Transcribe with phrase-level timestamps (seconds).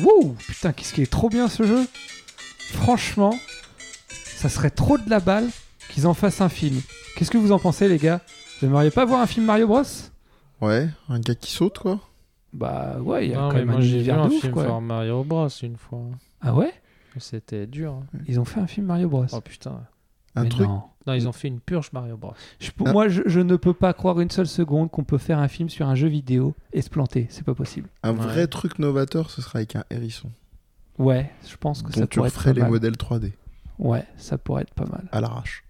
[0.00, 1.86] Wouh Putain, qu'est-ce qui est trop bien ce jeu
[2.58, 3.34] Franchement,
[4.08, 5.48] ça serait trop de la balle
[5.90, 6.80] qu'ils en fassent un film.
[7.16, 8.20] Qu'est-ce que vous en pensez, les gars?
[8.60, 9.82] Vous aimeriez pas voir un film Mario Bros?
[10.60, 12.00] Ouais, un gars qui saute, quoi.
[12.52, 14.52] Bah ouais, il y a Non, quand mais même moi un j'ai vu un film
[14.52, 14.64] quoi.
[14.64, 16.00] sur Mario Bros une fois.
[16.40, 16.72] Ah ouais?
[17.18, 17.92] C'était dur.
[17.92, 18.18] hein.
[18.26, 19.24] Ils ont fait un film Mario Bros.
[19.32, 19.80] Oh putain.
[20.36, 20.66] Un Mais truc.
[20.68, 20.82] non.
[21.06, 22.34] Non, ils ont fait une purge Mario Bros.
[22.58, 22.92] Je- pour Ah.
[22.92, 25.68] Moi, je, je ne peux pas croire une seule seconde qu'on peut faire un film
[25.68, 27.26] sur un jeu vidéo et se planter.
[27.30, 27.88] C'est pas possible.
[28.02, 28.24] Un Ouais.
[28.24, 30.30] vrai truc novateur, ce sera avec un hérisson.
[30.98, 32.70] Ouais, je pense que dont ça tu pourrait être referais pas les mal.
[32.70, 33.32] modèles 3D
[33.78, 35.06] Ouais, ça pourrait être pas mal.
[35.12, 35.62] à l'arrache.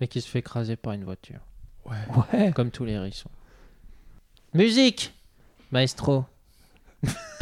[0.00, 1.40] Et qui se fait écraser par une voiture.
[1.86, 1.96] Ouais.
[2.32, 2.52] Ouais.
[2.52, 3.30] Comme tous les hérissons.
[4.54, 5.12] Musique
[5.72, 6.24] Maestro.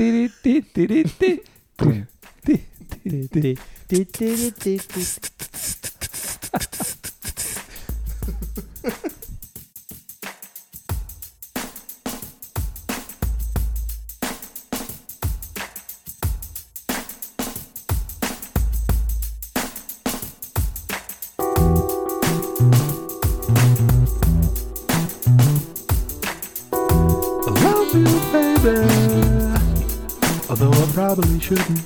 [31.20, 31.80] probably shouldn't.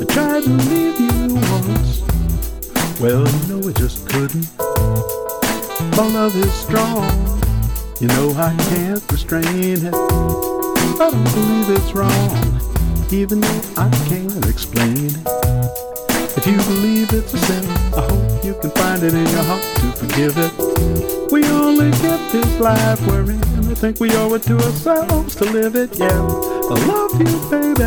[0.00, 2.00] I tried to leave you once.
[3.00, 4.48] Well, you know I just couldn't.
[5.96, 7.04] My love is strong.
[8.00, 9.94] You know I can't restrain it.
[9.94, 12.30] I don't believe it's wrong,
[13.12, 15.16] even though I can't explain it.
[16.36, 19.62] If you believe it's a sin, I hope you can find it in your heart
[19.62, 21.30] to forgive it.
[21.30, 23.42] We only get this life we're in.
[23.42, 26.59] I think we owe it to ourselves to live it, yeah.
[26.70, 27.82] I love you, baby.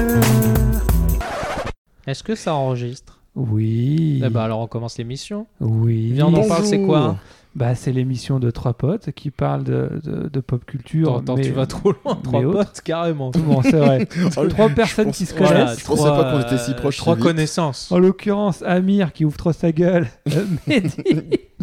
[2.06, 3.20] Est-ce que ça enregistre?
[3.36, 4.22] Oui.
[4.24, 5.48] Eh ben alors on commence l'émission.
[5.62, 6.12] Oui.
[6.14, 7.16] Viens, on en parle, c'est quoi?
[7.56, 11.18] Bah, c'est l'émission de trois potes qui parlent de, de, de pop culture.
[11.18, 12.16] Attends, mais- tu vas trop loin.
[12.24, 12.58] Trois mais autres.
[12.66, 13.30] potes, carrément.
[13.32, 14.08] Bon, c'est vrai.
[14.38, 15.84] Oh, trois personnes pense- qui se Voilà, connaissent.
[15.84, 17.24] pensais trois, pas qu'on était si proches si Trois vite.
[17.24, 17.92] connaissances.
[17.92, 20.96] En l'occurrence, Amir qui ouvre trop sa gueule, euh, Mehdi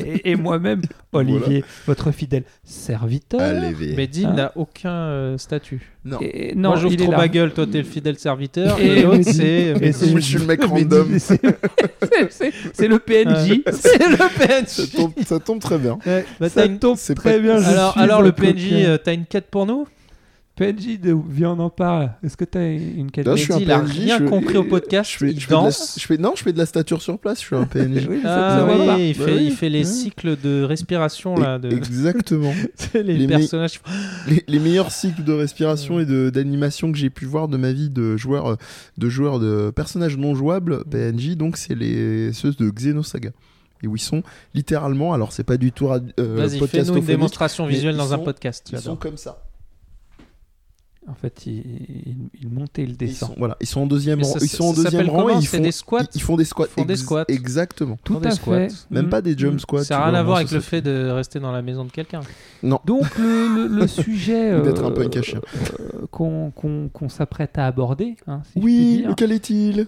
[0.07, 3.41] et, et moi-même, Olivier, votre fidèle serviteur.
[3.41, 3.95] Allez.
[3.97, 5.91] Mais Dean Hein n'a aucun euh, statut.
[6.05, 6.19] Non.
[6.21, 8.79] Et- non, Moi j'ouvre il est trop ma gueule, toi t'es le fidèle serviteur.
[8.81, 9.33] Et Et l'autre Mehdi.
[9.35, 9.75] c'est.
[10.17, 11.09] Je suis le mec random.
[11.19, 13.63] c'est- c'est- c'est- C'est le PNJ.
[13.73, 14.91] c'est le Ça PNJ.
[14.97, 15.99] tombe, ça tombe très bien.
[16.07, 17.63] Ouais, bah, Ça tombe c'est très pas- bien.
[17.97, 19.87] Alors, le PNJ, euh, t'as une quête pour nous?
[20.61, 21.17] PNJ, de...
[21.31, 22.13] viens, on en parle.
[22.23, 24.25] Est-ce que t'as une quête Là, je suis un Mehdi, il a PNJ, rien je-
[24.25, 25.11] compris au podcast.
[25.11, 25.97] Je fais, il je fais de la, danse.
[25.99, 28.07] je fais- non, je fais de la stature sur place, je suis un PNJ.
[28.11, 29.45] Oui, Ah oui, il fait, Bah oui.
[29.47, 32.53] il fait les cycles de respiration là, de Exactement.
[32.95, 33.81] les, Les me- personnages.
[34.29, 37.73] les, les meilleurs cycles de respiration et de- d'animation que j'ai pu voir de ma
[37.73, 38.57] vie de joueur
[38.99, 43.31] de joueurs de personnages non jouables PNJ donc c'est les ceux de Xenosaga
[43.83, 44.23] et où ils sont
[44.55, 48.69] littéralement alors c'est pas du tout euh, Vas-y, fais-nous une démonstration visuelle dans un podcast.
[48.73, 49.43] ils sont comme ça
[51.09, 53.31] En fait, il, il, il montait le ils descend.
[53.31, 55.23] sont, voilà ils sont en deuxième rang ça- ils sont en deuxième s'appelle rang et
[55.29, 57.03] comment ils C'est font des squats ils, ils font des squats, Ils font des ex-
[57.03, 57.25] squats.
[57.29, 58.69] exactement Tout Font des à squats.
[58.69, 58.87] fait.
[58.91, 59.59] même pas des jump Mm.
[59.61, 61.87] squats Ça n'a rien à voir non, avec le fait de rester dans la maison
[61.87, 62.21] de quelqu'un.
[62.63, 65.41] Donc, le, le- le sujet d'être un euh, punk à chien.
[65.41, 69.87] euh, qu'on qu'on- s'apprête à aborder, hein, oui lequel est-il?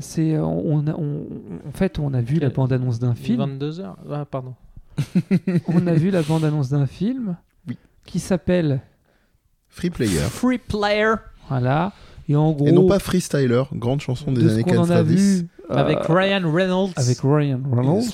[0.00, 3.40] C'est euh, on, en fait on a vu la Quel- bande-annonce d'un film.
[3.58, 4.54] 22h Ah, pardon.
[5.68, 7.36] on a vu la bande-annonce d'un film
[7.68, 7.76] Oui.
[8.06, 8.80] qui s'appelle
[9.72, 11.14] Free Player Free player
[11.48, 11.92] voilà
[12.28, 15.02] et en gros et non pas Freestyler grande chanson des de années qu'on en a
[15.02, 16.92] 90 vu euh, avec Ryan Reynolds.
[16.96, 18.04] avec Ryan Reynolds.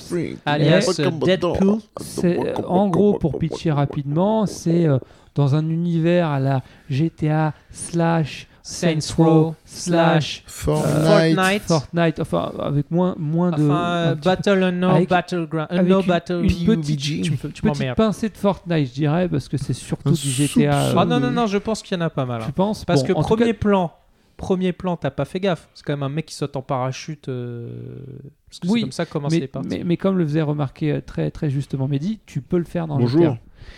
[0.45, 1.79] Alias euh, Deadpool.
[1.99, 4.97] C'est, euh, en gros, pour pitcher rapidement, c'est euh,
[5.35, 11.35] dans un univers à la GTA slash Saints Row slash Fortnite.
[11.35, 11.63] Fortnite.
[11.63, 13.63] Fortnite, enfin avec moins, moins de...
[13.65, 16.33] Enfin, euh, Battle Unknown, avec- Battleground, avec Unknown une- Battle.
[16.45, 17.21] une petite- Tu
[17.53, 20.47] tu petite pincée de Fortnite, je dirais, parce que c'est surtout Un du GTA.
[20.83, 22.41] soupçon Ah euh, non, non, non, je pense qu'il y en a pas mal.
[22.41, 22.45] hein.
[22.45, 22.85] Tu penses?
[22.85, 23.91] Parce Bon, que premier cas, plan,
[24.37, 25.67] premier plan, t'as pas fait gaffe.
[25.73, 27.27] C'est quand même un mec qui saute en parachute.
[27.27, 27.69] euh,
[28.49, 29.67] Parce que Oui, c'est comme ça que commencent mais, les parties.
[29.69, 32.85] mais, mais comme le faisait remarquer euh, très, très justement Mehdi, tu peux le faire
[32.87, 33.21] dans Bonjour.
[33.23, 33.37] GTA.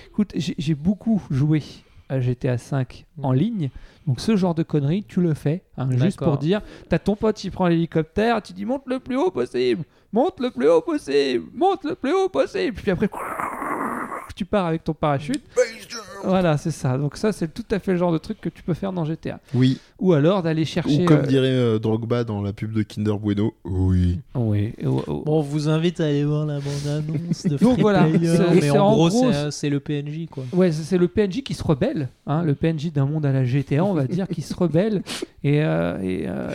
[0.10, 1.64] Écoute, j'ai j'ai beaucoup joué
[2.12, 3.36] à GTA 5 en Mm.
[3.36, 3.70] ligne.
[4.08, 7.44] Donc ce genre de conneries, tu le fais, hein, juste pour dire, t'as ton pote,
[7.44, 11.46] il prend l'hélicoptère, tu dis monte le plus haut possible, monte le plus haut possible,
[11.54, 13.08] monte le plus haut possible, puis après
[14.36, 15.44] tu pars avec ton parachute.
[16.24, 16.98] Voilà, c'est ça.
[16.98, 19.06] Donc ça, c'est tout à fait le genre de truc que tu peux faire dans
[19.06, 19.40] GTA.
[19.56, 21.04] Oui, Ou alors d'aller chercher.
[21.04, 24.20] ou comme euh, dirait euh, Drogba dans la pub de Kinder Bueno, oui.
[24.36, 24.74] Oui.
[24.86, 25.24] oh, oh.
[25.26, 28.62] Bon, on vous invite à aller voir la bande-annonce de Donc Free voilà, Player, c'est-
[28.62, 30.44] mais en gros, gros, c'est euh, c'est le PNJ, quoi.
[30.54, 33.44] Ouais, c'est c'est le PNJ qui se rebelle, hein, le PNJ d'un monde à la
[33.44, 35.02] GTA, on va dire, qui se rebelle
[35.44, 36.50] et, euh, et, euh,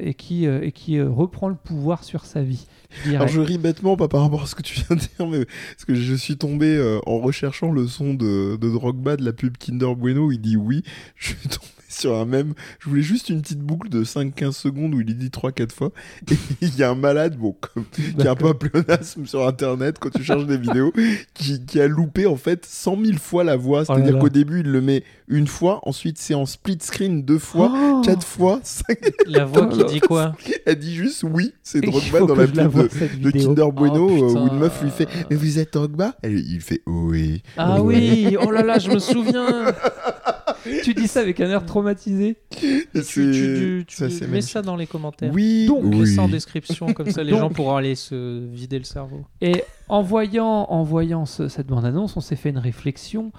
[0.00, 2.66] et qui, euh, et qui euh, reprend le pouvoir sur sa vie.
[3.06, 5.44] Alors je ris bêtement, pas par rapport à ce que tu viens de dire, mais
[5.44, 9.32] parce que je suis tombé euh, en recherchant le son de, de Drogba de la
[9.32, 10.82] pub Kinder Bueno, il dit oui,
[11.16, 12.54] je suis tombé sur un même.
[12.80, 15.90] Je voulais juste une petite boucle de 5-15 secondes où il dit 3-4 fois.
[16.30, 17.84] Et il y a un malade, bon, comme-
[18.18, 20.92] qui a un peu un pléonasme sur internet quand tu cherches des vidéos,
[21.34, 23.82] qui, qui a loupé en fait 100 000 fois la voix.
[23.88, 27.38] Oh C'est-à-dire qu'au début, il le met une fois, ensuite c'est en split screen deux
[27.38, 28.98] fois, Oh quatre fois, cinq.
[29.26, 30.32] La voix qui dit quoi
[30.66, 32.88] Elle dit juste oui, c'est Drogba dans la pub
[33.20, 33.30] de, de.
[33.30, 36.14] Kinder Bueno Oh, euh, où une meuf lui fait Mais vous êtes Drogba?
[36.22, 37.42] Et Il fait oui.
[37.56, 39.72] Ah oui, oh là là, je me souviens.
[40.84, 42.36] Tu dis ça avec un air traumatisé.
[42.50, 44.42] Tu, tu, tu, ça, mets magnifique.
[44.50, 45.32] ça dans les commentaires.
[45.32, 46.06] Oui, Donc, oui.
[46.06, 49.24] ça en description, comme ça les Donc- gens pourront aller se vider le cerveau.
[49.40, 53.32] Et en voyant, en voyant ce- cette bande-annonce, on s'est fait une réflexion.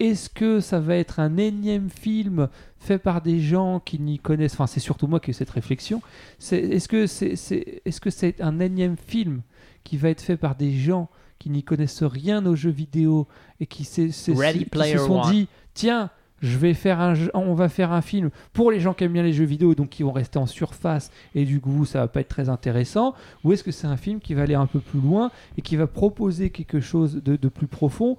[0.00, 4.52] Est-ce que ça va être un énième film fait par des gens qui n'y connaissent
[4.54, 6.02] Enfin, c'est surtout moi qui ai eu cette réflexion.
[6.38, 9.42] C'est- Est-ce que c'est c'est, est -ce c'est un énième film
[9.82, 11.08] qui va être fait par des gens
[11.40, 13.26] qui n'y connaissent rien aux jeux vidéo
[13.60, 14.32] et qui, qui se sont
[15.20, 15.32] One.
[15.32, 16.10] dit tiens,
[16.40, 19.12] je vais faire un, jeu- on va faire un film pour les gens qui aiment
[19.12, 22.08] bien les jeux vidéo, donc qui vont rester en surface et du coup ça va
[22.08, 23.14] pas être très intéressant
[23.44, 25.76] Ou est-ce que c'est un film qui va aller un peu plus loin et qui
[25.76, 28.16] va proposer quelque chose de, de plus profond?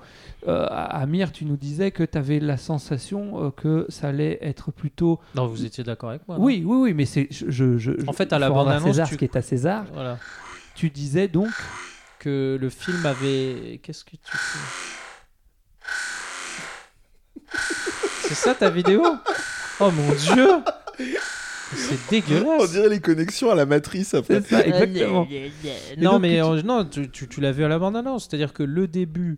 [0.47, 4.71] Euh, Amir, tu nous disais que tu avais la sensation euh, que ça allait être
[4.71, 5.19] plutôt.
[5.35, 7.27] Non, vous étiez d'accord avec moi Oui, oui, oui, mais c'est.
[7.31, 9.41] Je, je, En fait, à la faut rendre bande-annonce, César tu- ce qui est à
[9.41, 9.85] César.
[9.93, 10.17] Voilà.
[10.75, 11.49] Tu disais donc.
[12.19, 13.79] Que le film avait.
[13.81, 14.59] Qu'est-ce que tu fais?
[18.23, 19.03] C'est ça ta vidéo
[19.79, 20.47] Oh mon dieu
[21.75, 24.41] C'est On dégueulasse dirait les connexions à la matrice après.
[24.41, 25.27] C'est ça, exactement.
[25.97, 28.27] Non, donc, mais tu- euh, non, tu, tu, tu l'as vu à la bande-annonce.
[28.27, 29.37] C'est-à-dire que le début,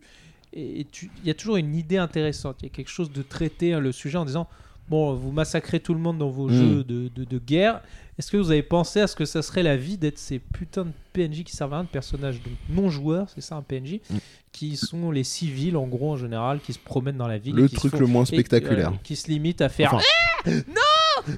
[0.54, 0.86] il
[1.24, 2.56] y a toujours une idée intéressante.
[2.60, 4.48] Il y a quelque chose de traiter hein, le sujet en disant
[4.88, 6.52] Bon, vous massacrez tout le monde dans vos Mm.
[6.52, 7.80] jeux de, de, de guerre.
[8.22, 10.84] Est-ce que vous avez pensé à ce que ça serait la vie d'être ces putains
[10.84, 13.94] de PNJ qui servent à rien, de personnages donc non joueurs, c'est ça un PNJ,
[14.08, 14.16] Mm.
[14.52, 17.56] qui sont les civils en gros en général, qui se promènent dans la ville.
[17.56, 18.92] Le et qui truc font- le moins et- spectaculaire.
[18.92, 20.04] ouais, qui se limitent à faire Enfin,
[20.46, 20.50] Ah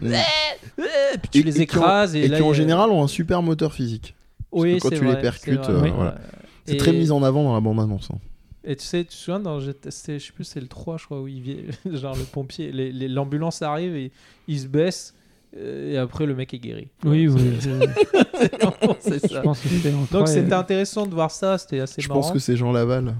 [0.01, 0.13] Mm.
[0.13, 2.53] Eh, puis tu Et- les et qui ont- écrases et, Et là, qui en a-
[2.55, 4.15] général ont un super moteur physique.
[4.53, 6.19] oui, que quand tu les percutes, euh, voilà.
[6.67, 8.09] C'est Et- très mis en avant dans la bande-annonce.
[8.13, 8.19] hein.
[8.67, 11.21] Et tu sais, tu te souviens, dans, je sais plus, c'est le 3, je crois,
[11.21, 11.57] où il vient,
[11.93, 12.73] genre le pompier,
[13.09, 14.11] l'ambulance arrive et
[14.49, 15.21] il se baisse, euh,
[15.57, 16.89] et après le mec est guéri.
[17.05, 17.57] Oui, oui.
[17.61, 22.09] je- vraiment- Je pense que Donc c'était euh, intéressant de voir ça, c'était assez Je
[22.09, 22.21] marrant.
[22.21, 23.15] pense que c'est Jean Laval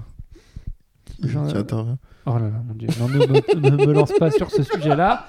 [1.23, 1.97] Jean- qui intervient.
[2.25, 2.87] Oh là là, mon dieu.
[2.99, 5.25] Non, ne me, ne me lance pas sur ce sujet-là.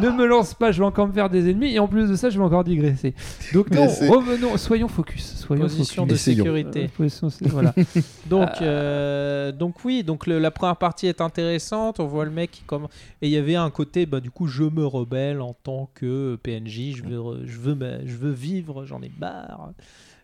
[0.00, 1.74] Ne me lance pas, je vais encore me faire des ennemis.
[1.74, 3.14] Et en plus de ça, je vais encore digresser.
[3.52, 5.34] Donc, non, revenons, soyons focus.
[5.36, 6.20] Soyons Position de focus.
[6.28, 6.44] Essayons.
[6.44, 6.84] sécurité.
[6.84, 7.74] Euh, position, voilà.
[8.28, 11.98] Donc, euh, donc oui, donc le- la première partie est intéressante.
[11.98, 12.84] On voit le mec qui comme
[13.22, 16.36] et il y avait un côté, bah du coup, je me rebelle en tant que
[16.42, 16.94] PNJ.
[16.96, 17.76] Je veux, je veux,
[18.06, 18.84] je veux vivre.
[18.86, 19.70] J'en ai marre.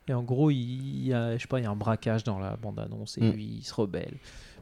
[0.08, 2.38] Et en gros, il y a, je sais pas, il y a un braquage dans
[2.38, 3.30] la bande annonce et Mm.
[3.32, 4.14] lui, il se rebelle.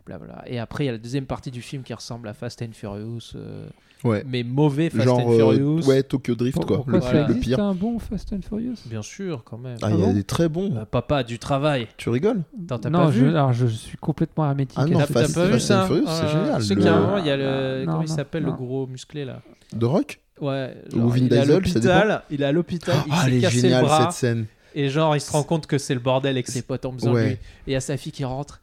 [0.06, 0.44] Blablabla.
[0.46, 2.72] Et après, il y a la deuxième partie du film qui ressemble à Fast and
[2.72, 3.66] Furious, euh,
[4.04, 4.22] Ouais.
[4.26, 5.80] mais mauvais Fast Genre, and euh, Furious.
[5.88, 6.76] ouais, Tokyo Drift, Pour- quoi.
[6.76, 7.28] Pourquoi Le, ça Voilà.
[7.28, 7.58] le pire.
[7.60, 8.74] un bon Fast and Furious?
[8.84, 9.78] Bien sûr, quand même.
[9.80, 10.12] Ah, il y Ah a bon?
[10.12, 10.76] des très bons.
[10.76, 11.88] Euh, papa, du travail.
[11.96, 12.42] Tu rigoles?
[12.68, 13.28] T'as Non, pas je, vu?
[13.30, 14.78] alors je suis complètement hermétique.
[14.78, 15.86] Ah non, t'as Fast- pas vu Fast and ça?
[15.86, 16.62] Furious, c'est Ah, génial.
[16.62, 17.84] Ceux qui, à un moment, il y a le.
[17.86, 18.50] Non, comment il s'appelle non.
[18.50, 19.40] le gros musclé là?
[19.72, 20.20] De Rock?
[20.40, 20.74] Ouais.
[20.92, 22.20] Ou genre, Vin il est à Diesel.
[22.30, 22.96] Il est à l'hôpital.
[23.06, 24.46] Il Ah, elle est géniale cette scène.
[24.74, 27.12] Et genre, il se rend compte que c'est le bordel avec ses potes ont besoin
[27.12, 27.24] de Ouais.
[27.26, 27.32] lui.
[27.32, 28.60] Et il y a sa fille qui rentre.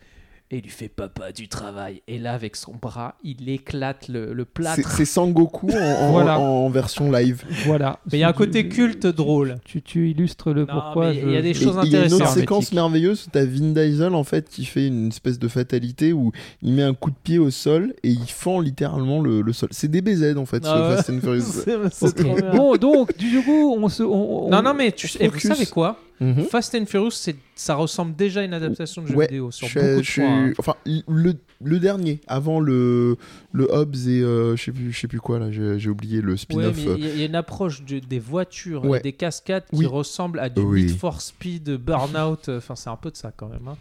[0.53, 2.01] Et il lui fait papa du travail.
[2.09, 4.91] Et là, avec son bras, il éclate le, le C'est plâtre.
[4.91, 6.39] c'est Sangoku en, en- Voilà.
[6.41, 7.43] en version live.
[7.65, 7.99] Voilà.
[8.11, 9.59] Mais il y a un côté culte drôle.
[9.63, 11.13] Tu, tu illustres le Non, pourquoi.
[11.13, 12.37] il y a des Et choses il y a une autre intéressantes.
[12.37, 16.33] séquence merveilleuse où t'as Vin Diesel en fait qui fait une espèce de fatalité où
[16.61, 19.69] il met un coup de pied au sol et il fend littéralement le, le sol.
[19.71, 20.95] C'est des BZ en fait, Ah ce ouais.
[20.97, 22.11] Fast and Furious.
[22.41, 22.51] Bien.
[22.51, 24.03] Bon, donc, du coup, on se.
[24.03, 25.97] on- on- Non, non, mais tu, on et vous savez quoi?
[26.21, 26.43] Mhm.
[26.45, 27.11] Fast and Furious,
[27.55, 30.21] ça ressemble déjà à une adaptation de jeu Ouais, vidéo sur Je beaucoup de je
[30.21, 30.45] points.
[30.49, 30.53] hein.
[30.59, 33.17] Enfin, le, le dernier, avant le,
[33.51, 36.37] le Hobbs et euh, je sais plus, je sais plus quoi là, j'ai oublié le
[36.37, 36.75] spin-off.
[36.77, 38.99] mais il y, a- il y a une approche de- des voitures Ouais.
[38.99, 40.83] et des cascades qui ressemble à du Oui.
[40.85, 42.49] Need for Speed, Burnout.
[42.49, 43.67] Enfin, c'est un peu de ça quand même.
[43.67, 43.77] hein.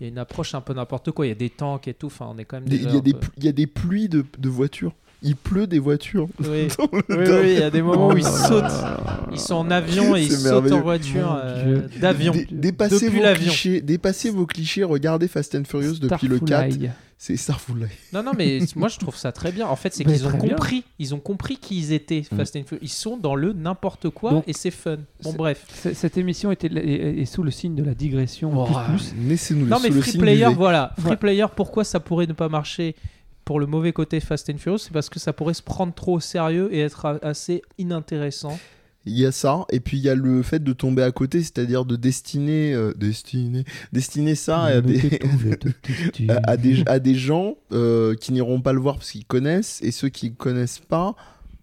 [0.00, 1.26] Il y a une approche un peu n'importe quoi.
[1.26, 2.06] Il y a des tanks et tout.
[2.06, 2.64] Enfin, on est quand même.
[2.68, 4.92] Il y, a des il y a des pluies de, de voitures.
[5.22, 6.28] Il pleut des voitures.
[6.40, 6.68] Oui.
[7.08, 9.32] Oui, il y a des moments où ils Oh là sautent.
[9.32, 12.32] Ils sont en avion et ils sautent en voiture euh, d'avion.
[12.32, 16.70] Dé- dépassez, Depuis vos clichés, dépassez vos clichés, regardez Fast and Furious depuis le 4.
[16.72, 16.90] Starfly.
[17.22, 17.86] C'est Starful.
[18.14, 19.66] Non, non, mais moi je trouve ça très bien.
[19.66, 20.38] En fait, c'est qu'ils ont bien.
[20.54, 20.84] compris.
[20.98, 22.22] Ils ont compris qui ils étaient.
[22.22, 22.80] Fast and Furious.
[22.82, 24.96] Ils sont dans le n'importe quoi Donc, et c'est fun.
[25.22, 25.66] Bon, bref.
[25.92, 28.52] Cette émission était, est, est sous le signe de la digression.
[28.56, 28.74] Oh, plus,
[29.10, 29.14] plus.
[29.28, 30.94] Laissez-nous Non, mais Free Player, voilà.
[30.98, 31.16] Free Ouais.
[31.16, 32.96] Player, pourquoi ça pourrait ne pas marcher
[33.44, 36.14] pour le mauvais côté Fast and Furious C'est parce que ça pourrait se prendre trop
[36.16, 38.58] au sérieux et être assez inintéressant.
[39.06, 41.40] Il y a ça, et puis il y a le fait de tomber à côté,
[41.42, 45.18] c'est-à-dire de destiner, euh, destiner, destiner ça à des,
[46.44, 49.90] à, des, à des gens euh, qui n'iront pas le voir parce qu'ils connaissent, et
[49.90, 51.14] ceux qui ne connaissent pas,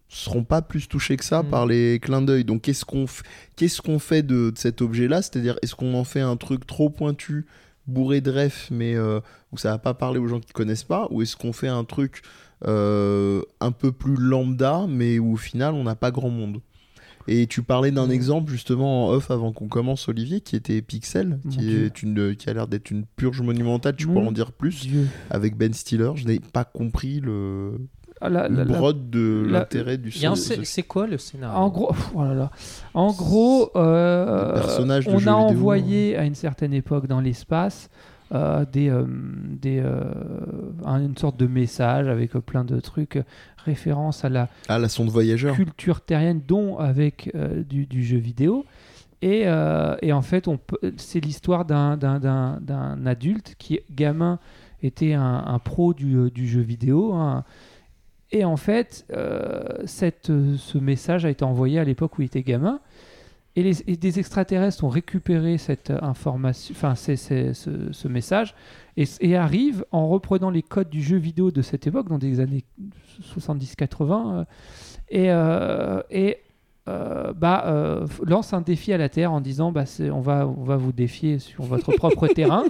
[0.10, 1.50] seront pas plus touchés que ça Mm.
[1.50, 2.43] par les clins d'œil.
[2.43, 3.22] Donc qu'est-ce qu'on f-
[3.55, 5.22] qu'est-ce qu'on fait de, de cet objet-là?
[5.22, 7.46] C'est-à-dire est-ce qu'on en fait un truc trop pointu,
[7.88, 9.20] bourré de refs, mais euh,
[9.51, 11.84] où ça va pas parler aux gens qui connaissent pas, ou est-ce qu'on fait un
[11.84, 12.22] truc
[12.65, 16.60] euh, un peu plus lambda, mais où au final on n'a pas grand monde?
[17.29, 18.12] Et tu parlais d'un Mm.
[18.12, 21.86] exemple justement en off avant qu'on commence, Olivier, qui était Pixel, Mon qui, Dieu.
[21.86, 23.98] est une, qui a l'air d'être une purge monumentale.
[23.98, 25.08] Tu Mon pourras en dire plus Dieu.
[25.29, 26.12] avec Ben Stiller.
[26.15, 27.74] Je n'ai pas compris le,
[28.22, 30.84] la- le la- la- brode de l'intérêt du Il y a un ce- scé- C'est
[30.84, 31.58] quoi le scénario?
[31.58, 32.52] En gros, pff, oh là là.
[32.94, 35.34] En gros, euh, de on a vidéo.
[35.36, 37.90] envoyé à une certaine époque dans l'espace
[38.34, 40.04] euh, des, euh, des, euh,
[40.86, 43.20] un- une sorte de message avec euh, plein de trucs,
[43.64, 45.56] référence à la Ah, la sonde voyageur.
[45.56, 48.66] culture terrienne, dont avec euh, du, du jeu vidéo.
[49.22, 50.48] Et, euh, et en fait,
[50.98, 54.40] c'est l'histoire d'un, d'un, d'un, d'un adulte qui, gamin,
[54.84, 57.14] était un, un pro du, du jeu vidéo.
[57.14, 57.44] hein.
[58.31, 59.86] Et en fait, euh,
[60.29, 62.79] euh, ce message a été envoyé à l'époque où il était gamin.
[63.55, 68.53] Et, des extraterrestres ont récupéré cette information, enfin ce, message,
[68.98, 72.65] et, arrivent en reprenant les codes du jeu vidéo de cette époque, dans des années
[73.36, 74.46] 70-80,
[75.15, 76.38] euh, et, et
[76.88, 80.48] euh, bah, euh, lance un défi à la Terre en disant bah, c'est- on, va,
[80.48, 82.63] on va vous défier sur votre propre terrain.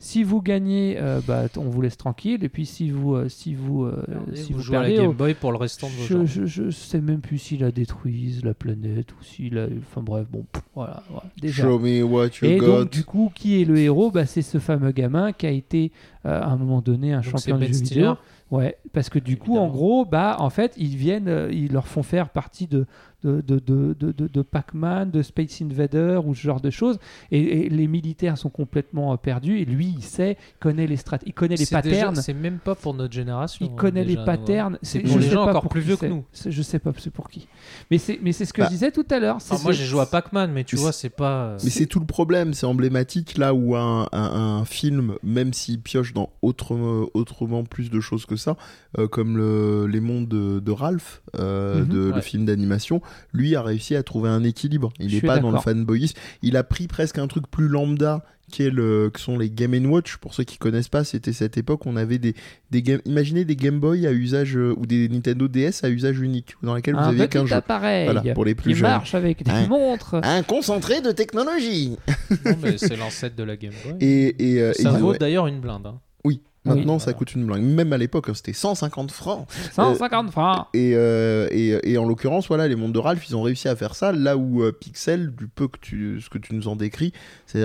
[0.00, 2.44] Si vous gagnez, euh, bah, on vous laisse tranquille.
[2.44, 5.02] Et puis si vous, euh, si vous, euh, si vous vous jouez à la perdez,
[5.02, 6.26] Game oh, Boy pour le restant de vos je, jours.
[6.26, 9.66] je, je sais même plus s'il la détruise, la planète, ou s'il a.
[9.90, 11.64] Enfin bref, bon, pff, voilà, voilà, déjà.
[11.64, 12.66] Show me what you Et got.
[12.84, 14.10] donc, du coup, qui est le héros?
[14.10, 15.90] Bah, C'est ce fameux gamin qui a été
[16.26, 18.14] euh, à un moment donné un Donc, champion de Ben jeu vidéo.
[18.50, 22.02] Ouais, parce que du coup, en gros, bah, en fait, ils viennent, ils leur font
[22.02, 22.86] faire partie de,
[23.24, 26.98] de, de, de, de, de- de Pac-Man, de Space Invader ou ce genre de choses.
[27.30, 29.58] Et, et les militaires sont complètement euh, perdus.
[29.58, 32.16] Et lui, il sait, il connaît les strat, il connaît les patterns.
[32.16, 33.66] C'est même pas pour notre génération.
[33.68, 34.24] Il connaît déjà, les hein.
[34.24, 34.78] patterns.
[34.82, 36.24] C'est pour les gens encore pour plus vieux que nous.
[36.46, 37.46] Je sais pas c'est pour qui.
[37.90, 38.66] Mais c'est mais c'est ce que Bah.
[38.68, 39.38] je disais tout à l'heure.
[39.62, 41.56] moi, j'ai joué à Pac-Man, mais tu Mais vois, c'est- pas.
[41.64, 45.80] Mais c'est tout le problème, c'est emblématique là où un, un- un film, même s'il
[45.80, 48.56] pioche dans autre- autrement plus de choses que ça,
[48.98, 51.88] euh, comme le- les mondes de, de Ralph, euh, Mhm.
[51.88, 53.00] de, le film d'animation,
[53.32, 54.90] lui a réussi à trouver un équilibre.
[54.98, 56.18] Il n'est pas dans le fanboyisme.
[56.42, 58.22] Il a pris presque un truc plus lambda.
[58.50, 61.58] Qui, est le, que sont les Game Watch pour ceux qui connaissent pas c'était cette
[61.58, 62.34] époque où on avait des,
[62.70, 66.18] des game, imaginez des Game Boy à usage euh, ou des Nintendo DS à usage
[66.18, 69.14] unique dans lesquels vous aviez qu'un jeu appareil voilà pour les plus qui jeunes marche
[69.14, 70.14] avec des montres.
[70.22, 71.98] un concentré de technologie
[72.46, 73.96] Non, mais c'est l'ancêtre de la Game Boy.
[74.00, 75.18] et, et, euh, ça et- vaut ouais.
[75.18, 75.84] d'ailleurs une blinde.
[75.84, 76.00] hein.
[76.24, 76.40] Oui,
[76.74, 77.62] maintenant Oui, ça coûte une blague.
[77.62, 79.46] Même à l'époque, c'était 150 francs.
[79.72, 80.66] 150 francs.
[80.74, 83.76] Et, euh, et, et en l'occurrence, voilà, les mondes de Ralph, ils ont réussi à
[83.76, 84.12] faire ça.
[84.12, 87.12] Là où euh, Pixel, du peu que tu, ce que tu nous en décris,
[87.46, 87.62] c'est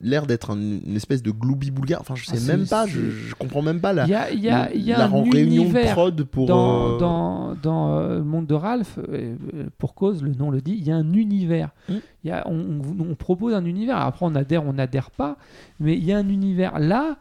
[0.00, 2.00] l'air d'être un- une espèce de gloubi boulgare.
[2.00, 4.48] Enfin, je sais Ah, même pas, je, je comprends même pas la, y a, y
[4.48, 6.46] a, y a la un réunion prod pour.
[6.46, 10.50] dans, euh, dans, dans euh, le monde de Ralph, euh, euh, pour cause, le nom
[10.50, 11.70] le dit, il y a un univers.
[11.88, 11.94] Mm.
[12.24, 13.98] Y a, on, on- on propose un univers.
[13.98, 15.36] Après, on adhère, on n'adhère pas,
[15.80, 16.78] mais il y a un univers.
[16.78, 17.16] Là,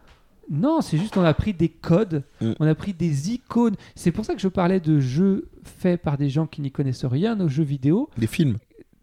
[0.52, 2.52] non, c'est juste on a pris des codes, Mm.
[2.60, 3.76] on a pris des icônes.
[3.96, 7.06] C'est pour ça que je parlais de jeux faits par des gens qui n'y connaissent
[7.06, 8.10] rien, nos jeux vidéo.
[8.18, 8.58] Des films.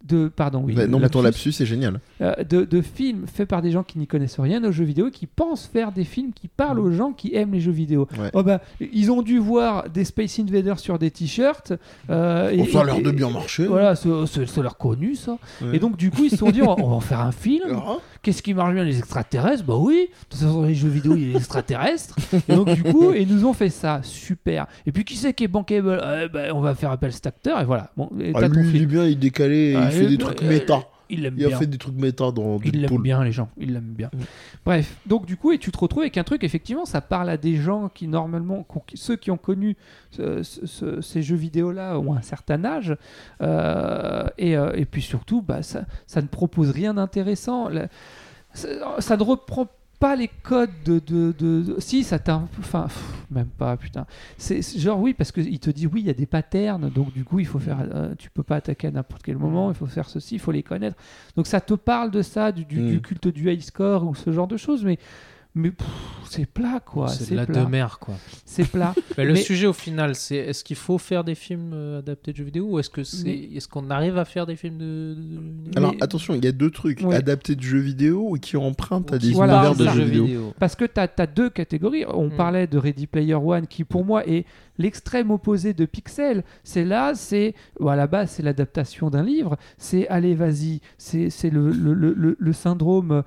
[0.05, 0.75] De, pardon, oui.
[0.89, 1.53] Non, mais ton lapsus.
[1.53, 2.01] c'est génial.
[2.21, 5.11] Euh, de, de films faits par des gens qui n'y connaissent rien aux jeux vidéo,
[5.11, 8.09] qui pensent faire des films qui parlent aux gens qui aiment les jeux vidéo.
[8.19, 8.29] Ouais.
[8.35, 11.73] Oh bah, ils ont dû voir des Space Invaders sur des t-shirts.
[12.11, 13.65] euh, et- ça a l'air et- de bien marcher.
[13.69, 15.39] Voilà, ça, a l'air connu ça.
[15.63, 15.77] Ouais.
[15.77, 17.63] Et donc du coup ils se sont dit on, on va en faire un film.
[17.87, 19.65] Ah, Qu'est-ce qui marche bien les extraterrestres?
[19.65, 20.09] Bah oui.
[20.09, 22.15] De toute façon dans les jeux vidéo il y a les extraterrestres.
[22.49, 24.67] et donc du coup ils nous ont fait ça super.
[24.87, 26.01] Et puis qui c'est qui est bankable?
[26.25, 27.91] Eh ben, On va faire appel à cet acteur et voilà.
[27.97, 30.19] Bon, et ah, lui, il est bien, il est décalé, Ah, il fait et- des
[30.19, 30.85] trucs euh, méta.
[31.13, 31.59] Il l'aime Il a bien.
[31.59, 33.03] fait des trucs méta dans Ils l'aiment Deadpool.
[33.03, 33.49] bien, les gens.
[33.59, 34.11] Ils l'aiment bien.
[34.13, 34.19] Mm.
[34.65, 37.37] Bref, donc du coup, et tu te retrouves avec un truc, effectivement, ça parle à
[37.37, 39.77] des gens qui, normalement, ceux qui ont connu
[40.11, 42.97] ce- ce- ce- ces jeux vidéo-là ont un certain âge.
[43.43, 47.69] Euh, et, euh, et puis surtout, bah, ça, ça ne propose rien d'intéressant.
[48.55, 48.69] Ça,
[49.01, 49.73] ça ne reprend pas
[50.17, 50.99] les codes de.
[50.99, 52.35] de, de- de- si, ça t'a.
[52.35, 54.07] un peu- Enfin, pff, même pas, putain.
[54.37, 57.13] C'est c'est genre, oui, parce qu'il te dit, oui, il y a des patterns, donc
[57.13, 57.79] du coup, il faut faire.
[57.95, 60.53] euh, tu peux pas attaquer à n'importe quel moment, il faut faire ceci, il faut
[60.53, 60.97] les connaître.
[61.37, 62.91] Donc ça te parle de ça, du, du- Mm.
[62.91, 64.99] du culte du high score ou ce genre de choses, mais,
[65.55, 65.71] mais
[66.29, 67.09] c'est plat quoi.
[67.09, 68.15] c'est de la demeure, quoi.
[68.47, 68.95] C'est plat.
[69.19, 72.33] Mais le Mais- sujet au final, c'est est-ce qu'il faut faire des films euh, adaptés
[72.33, 74.79] de jeux vidéo ou est-ce que c'est Mais- est-ce qu'on arrive à faire des films
[74.79, 75.17] de,
[75.77, 77.17] Alors Mais- attention, il y a deux trucs Ouais.
[77.17, 79.93] adaptés de jeux vidéo et qui empruntent à des Voilà, univers de ça.
[79.95, 80.55] jeux vidéo.
[80.59, 82.05] Parce que tu as, deux catégories.
[82.09, 82.37] On Mm.
[82.37, 84.47] parlait de Ready Player One, qui pour moi est
[84.83, 86.43] l'extrême opposé de Pixel.
[86.65, 89.57] C'est là, c'est bon, à la base, c'est l'adaptation d'un livre.
[89.79, 90.81] C'est allez, vas-y.
[90.99, 93.23] C'est c'est le, le, le, le- syndrome.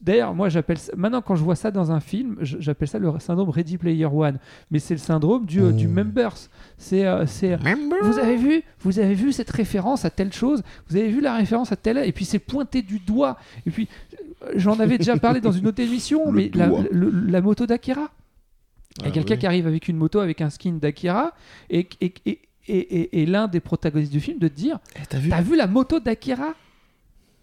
[0.00, 3.12] D'ailleurs, moi, j'appelle ça- maintenant quand je vois ça dans un film, j'appelle ça le
[3.20, 4.38] syndrome Ready Player One.
[4.70, 5.90] Mais c'est le syndrome du, euh, du Oh.
[5.90, 6.34] members.
[6.78, 7.56] C'est, euh, c'est,
[8.02, 11.34] vous avez vu, vous avez vu cette référence à telle chose, vous avez vu la
[11.36, 13.36] référence à telle, et puis c'est pointé du doigt.
[13.66, 13.88] Et puis
[14.42, 18.08] euh, j'en avais déjà parlé dans une autre émission, mais la, la moto d'Akira.
[18.98, 19.38] Il y a Ah quelqu'un oui.
[19.40, 21.32] qui arrive avec une moto avec un skin d'Akira,
[21.70, 25.00] et, et, et, et, et- et l'un des protagonistes du film de te dire Eh,
[25.08, 26.54] T'as vu T'as vu la moto d'Akira?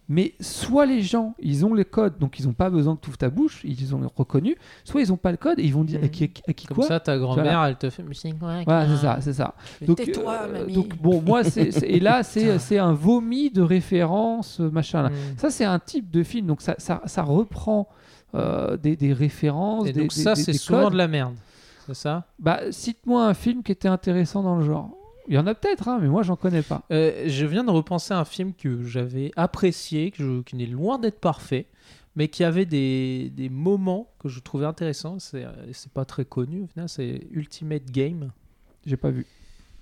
[0.10, 3.08] Mais soit les gens, ils ont le code, donc ils n'ont pas besoin que tu
[3.10, 5.86] ouvres ta bouche, ils ont reconnu, soit ils n'ont pas le code et ils vont
[5.86, 6.88] dire à qui, à qui Comme quoi?
[6.88, 8.04] ça, ta grand-mère, elle te fait.
[8.04, 9.56] Mais c'est quoi Voilà, c'est ça, c'est ça.
[9.86, 15.04] Donc, euh, donc bon, moi, c'est, et là, c'est, un vomi de références, euh, machin.
[15.04, 15.10] Là.
[15.10, 15.14] Mm.
[15.38, 17.88] Ça, c'est un type de film, donc ça, ça, ça reprend
[18.36, 20.94] euh, des, des références, Et des, donc, des- ça, c'est souvent codes.
[20.94, 21.36] de la merde.
[21.88, 22.26] C'est ça?
[22.40, 24.92] Bah, cite-moi un film qui était intéressant dans le genre.
[25.28, 26.82] Il y en a peut-être, hein, mais moi, j'en connais pas.
[26.92, 30.66] Euh, je viens de repenser à un film que j'avais apprécié, que je- qui n'est
[30.66, 31.68] loin d'être parfait,
[32.16, 35.20] mais qui avait des, des moments que je trouvais intéressants.
[35.20, 38.32] C'est euh, c'est pas très connu, au final, c'est Ultimate Game.
[38.86, 39.26] J'ai pas vu.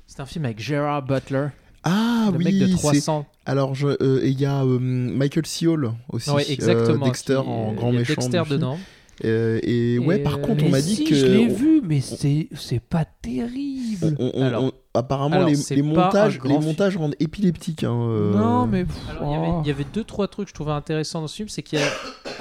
[0.08, 1.48] C'est un film avec Gerard Butler,
[1.84, 3.26] Ah le oui, mec de c'est- 300.
[3.46, 5.68] Alors, euh, il y a euh, Michael C.
[5.68, 6.30] Hall aussi.
[6.30, 7.06] Ouais, euh, exactement.
[7.06, 8.14] Dexter qui- en grand y a méchant.
[8.16, 8.58] Dexter du film.
[8.58, 8.78] dedans.
[9.26, 11.14] Euh, et ouais, par euh, contre, on m'a si, dit que.
[11.16, 14.16] je l'ai on- vu, mais c'est, c'est pas terrible.
[14.18, 17.84] on- on- Alors- on- apparemment, alors, les, montages, les montages rendent épileptiques.
[17.84, 18.34] hein, euh.
[18.34, 18.86] Non, mais.
[18.86, 19.62] pff, Alors, il y avait- oh.
[19.64, 21.80] il y avait deux trois trucs que je trouvais intéressants dans ce film, c'est qu'il
[21.80, 21.88] y a,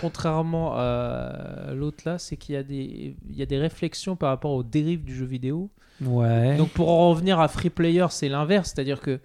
[0.00, 4.28] contrairement à l'autre là, c'est qu'il y a des il y a des réflexions par
[4.28, 5.71] rapport aux dérives du jeu vidéo.
[6.05, 6.57] Ouais.
[6.57, 9.21] Donc pour en revenir à Free Player, c'est l'inverse, c'est-à-dire que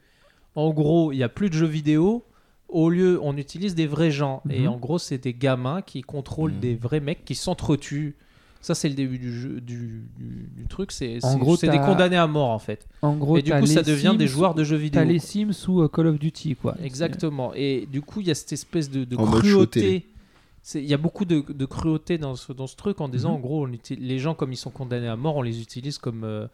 [0.55, 2.23] en gros, il y a plus de jeux vidéo.
[2.69, 4.41] Au lieu, on utilise des vrais gens.
[4.49, 4.67] Et Mhm.
[4.69, 6.59] en gros, c'est des gamins qui contrôlent Mhm.
[6.59, 8.15] des vrais mecs qui s'entretuent.
[8.61, 10.91] Ça, c'est le début du, jeu, du, du- du truc.
[10.93, 12.87] C'est En c'est- gros, c'est des condamnés à mort en fait.
[13.01, 15.01] en gros, et du coup, ça devient des joueurs de jeux vidéo.
[15.01, 16.75] T'as les Sims sous euh, Call of Duty, quoi.
[16.81, 17.51] Exactement.
[17.55, 20.05] Et du coup, il y a cette espèce de, de En mode cruauté.
[20.75, 23.35] Il y a beaucoup de, de cruauté dans ce, dans ce truc en disant, Mhm.
[23.35, 26.23] en gros, on les gens, comme ils sont condamnés à mort, on les utilise comme,
[26.23, 26.47] euh,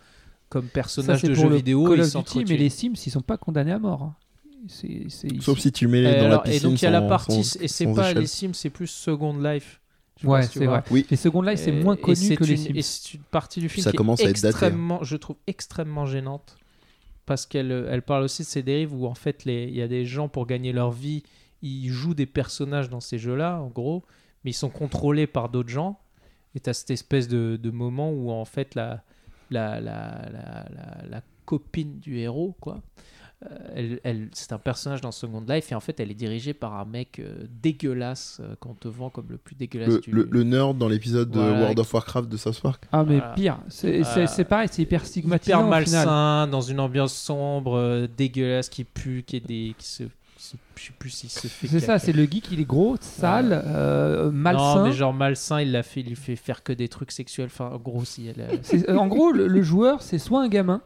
[0.49, 1.83] comme personnages de jeux vidéo.
[1.85, 2.45] Call ils of Duty, s'entretuent.
[2.49, 4.01] mais les Sims, ils sont pas condamnés à mort.
[4.01, 4.15] hein.
[5.39, 6.57] Sauf si tu mets Et, dans la alors- piscine.
[6.57, 8.17] et donc il y a la partie, sans- et c'est pas échelle.
[8.19, 9.79] les Sims, c'est plus Second Life.
[10.23, 10.83] Ouais, si c'est vrai.
[10.91, 11.05] Oui.
[11.09, 12.75] Les Second Life, c'est moins connu que les Sims.
[12.75, 14.49] Et c'est une partie du film Ça qui commence est à être daté, hein.
[14.49, 16.57] extrêmement, je trouve extrêmement gênante
[17.25, 19.87] parce qu'elle elle parle aussi de ces dérives où en fait les- il y a
[19.87, 21.23] des gens pour gagner leur vie,
[21.61, 24.03] ils jouent des personnages dans ces jeux-là en gros,
[24.43, 25.99] mais ils sont contrôlés par d'autres gens.
[26.55, 29.03] Et tu as cette espèce de, de moment où en fait la,
[29.51, 32.81] la, la, la, la- la copine du héros quoi.
[33.45, 36.53] euh, elle, elle- c'est un personnage dans Second Life et en fait elle est dirigée
[36.53, 40.11] par un mec euh, dégueulasse euh, qu'on te vend comme le plus dégueulasse Le, du
[40.11, 42.83] le- le nerd dans l'épisode de World of Warcraft de South Park.
[42.91, 43.33] Ah, mais Voilà.
[43.33, 43.59] pire.
[43.69, 45.59] C'est, Euh, c'est, c'est pareil, c'est hyper stigmatisant.
[45.59, 46.05] hyper au final.
[46.05, 50.03] malsain, dans une ambiance sombre, euh, dégueulasse, qui pue, qui est des, qui se-
[50.75, 51.67] je sais plus s'il se fait.
[51.67, 54.75] C'est ça, c'est le geek, il est gros, sale, euh, malsain.
[54.77, 57.47] Non, mais genre malsain, il l'a fait, il lui fait faire que des trucs sexuels.
[57.47, 58.41] Enfin, en gros, si elle.
[58.41, 60.81] a- C'est- euh, en gros, le, le joueur, c'est soit un gamin,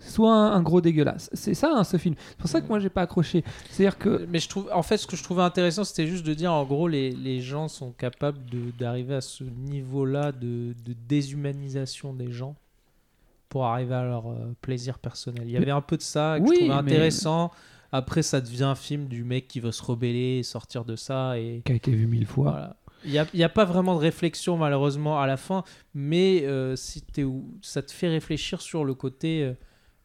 [0.00, 1.28] soit un, un gros dégueulasse.
[1.34, 2.14] C'est ça, hein, ce film.
[2.30, 3.44] C'est pour ça que moi, j'ai pas accroché.
[3.70, 4.26] C'est-à-dire que.
[4.30, 6.64] Mais je trouve, en fait, ce que je trouvais intéressant, c'était juste de dire, en
[6.64, 8.38] gros, les, les gens sont capables
[8.78, 12.56] d'arriver à ce niveau-là de, de déshumanisation des gens
[13.50, 15.42] pour arriver à leur euh, plaisir personnel.
[15.46, 17.50] Il y Mais- avait un peu de ça que Oui, je trouvais mais- intéressant.
[17.92, 21.38] Après, ça devient un film du mec qui veut se rebeller et sortir de ça.
[21.38, 22.50] Et Qui a été vu mille fois.
[22.50, 22.76] voilà.
[23.04, 25.62] Il n'y a, y a pas vraiment de réflexion, malheureusement, à la fin.
[25.94, 27.02] Mais euh, si
[27.62, 29.42] ça te fait réfléchir sur le côté.
[29.44, 29.52] euh,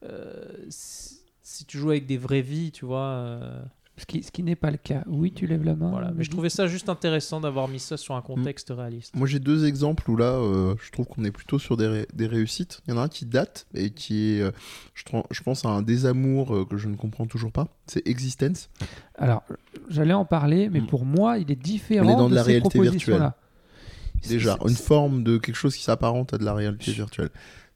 [0.04, 3.50] euh, si, si tu joues avec des vraies vies, tu vois.
[3.96, 5.04] Ce qui, ce qui n'est pas le cas.
[5.06, 5.92] Oui, tu lèves la main.
[5.92, 6.12] voilà.
[6.16, 9.16] Mais je trouvais ça juste intéressant d'avoir mis ça sur un contexte réaliste.
[9.16, 12.08] Moi j'ai deux exemples où là euh, je trouve qu'on est plutôt sur des, ré-
[12.12, 12.82] des réussites.
[12.88, 14.52] Il y en a un qui date et qui est, euh,
[14.96, 17.68] je, pense à un désamour euh, que je ne comprends toujours pas.
[17.86, 18.70] C'est Existence.
[19.16, 19.44] Alors,
[19.90, 20.88] j'allais en parler, mais Mm.
[20.88, 22.80] pour moi, il est différent On est dans de la ces réalité.
[24.22, 27.30] C'est- Déjà, une forme de quelque chose qui s'apparente à de la réalité virtuelle.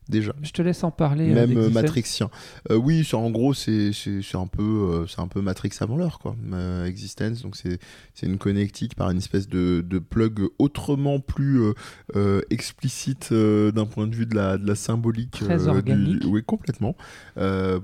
[0.10, 0.34] Déjà.
[0.42, 1.30] Je te laisse en parler.
[1.32, 1.70] euh, Même euh.
[1.70, 2.30] Matrixien.
[2.72, 3.92] Euh, oui, en gros, c'est
[4.34, 6.36] un, peu, euh, c'est un peu Matrix avant l'heure, quoi.
[6.86, 7.80] Existence, donc c'est
[8.26, 11.62] une connectique par une espèce de, de plug autrement plus
[12.50, 15.32] explicite d'un point de vue de la, de la symbolique.
[15.32, 16.24] Très du- organique.
[16.28, 16.96] oui, complètement.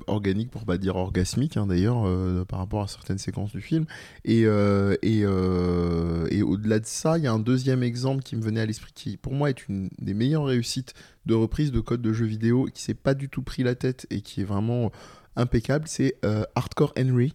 [0.07, 2.05] Organique, pour pas dire orgasmique, hein, d'ailleurs,
[2.47, 3.85] par rapport à certaines séquences du film.
[4.25, 8.61] Et, et, et au-delà de ça, il y a un deuxième exemple qui me venait
[8.61, 10.93] à l'esprit, qui pour moi est une des meilleures réussites
[11.25, 14.07] de reprise de code de jeux vidéo qui s'est pas du tout pris la tête
[14.09, 14.91] et qui est vraiment
[15.35, 17.33] impeccable, c'est euh, Hardcore Henry.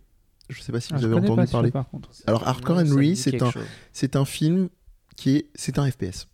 [0.50, 1.70] Je sais pas si Ah, vous avez entendu pas parler.
[1.70, 2.10] par contre.
[2.26, 3.50] Alors Hardcore Henry, c'est un,
[3.92, 4.68] c'est un film
[5.16, 6.26] qui est, c'est un FPS,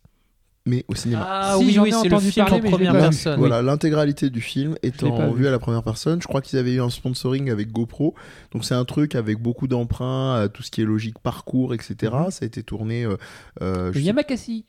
[0.67, 1.27] mais au cinéma.
[1.29, 3.38] Ah Si, oui, j'en oui, ai c'est le film parler, en première personne.
[3.38, 5.47] Voilà, l'intégralité du film étant vue vu.
[5.49, 6.21] à la première personne.
[6.23, 8.14] Je crois qu'ils avaient eu un sponsoring avec GoPro.
[8.53, 12.12] Donc c'est un truc avec beaucoup d'emprunts, à tout ce qui est logique, parcours, etc.
[12.12, 12.31] Mhm.
[12.31, 13.05] Ça a été tourné.
[13.05, 13.17] euh,
[13.62, 14.64] euh, sais- Yamakasi.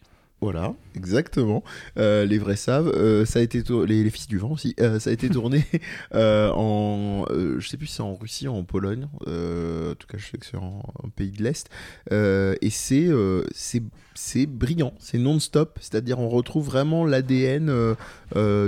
[0.46, 1.64] Voilà, exactement.
[1.98, 2.94] Euh, les vrais savent.
[2.96, 4.76] Euh, ça a été les, fils du vent aussi.
[4.80, 5.66] Euh, ça a été tourné
[6.14, 9.08] en, je sais plus si c'est en Russie, en Pologne.
[9.26, 10.84] En tout cas, je sais que c'est en,
[11.16, 11.68] pays de l'est.
[12.12, 13.10] Et c'est
[14.18, 15.80] c'est brillant, c'est non-stop.
[15.82, 17.96] C'est-à-dire, on retrouve vraiment l'ADN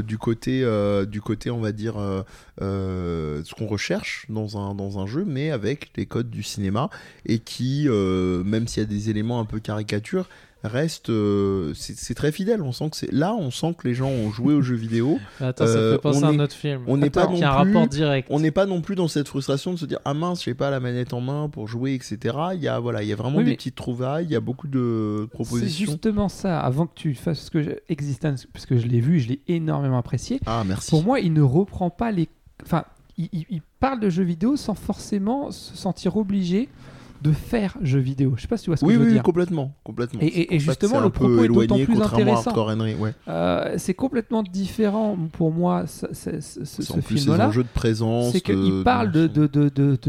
[0.01, 2.25] du côté on va dire,
[2.59, 6.89] ce qu'on recherche dans un jeu, mais avec les codes du cinéma
[7.27, 10.27] et qui, même s'il y a des éléments un peu caricatures
[10.67, 13.93] reste euh, c'est c'est très fidèle on sent que c'est là on sent que les
[13.93, 16.41] gens ont joué aux jeux vidéo Attends, ça Euh, fait penser on à un est-
[16.41, 16.81] autre film.
[16.87, 18.27] on n'est pas non un plus- rapport direct.
[18.31, 20.69] on n'est pas non plus dans cette frustration de se dire ah mince j'ai pas
[20.69, 23.37] la manette en main pour jouer etc il y a voilà il y a vraiment
[23.39, 26.59] Oui, des petites trouvailles il y a beaucoup de C'est propositions justement ça.
[26.59, 27.71] Avant que tu fasses ce que je...
[27.89, 30.39] Existence, parce que je l'ai vu, je l'ai énormément apprécié.
[30.45, 32.27] ah merci Pour moi, il ne reprend pas les.
[32.63, 32.83] Enfin,
[33.17, 36.69] il, il- il parle de jeux vidéo sans forcément se sentir obligé
[37.21, 38.33] de faire jeux vidéo.
[38.35, 39.23] Je sais pas si tu vois ce que oui je veux oui, dire.
[39.23, 42.53] complètement complètement Et- justement, le propos est d'autant plus intéressant.
[42.99, 47.47] Ouais Euh, c'est complètement différent pour moi ce, ce- ce- film-là.
[47.49, 49.99] enjeux de présence C'est qu'il de- parle de, de- de, de,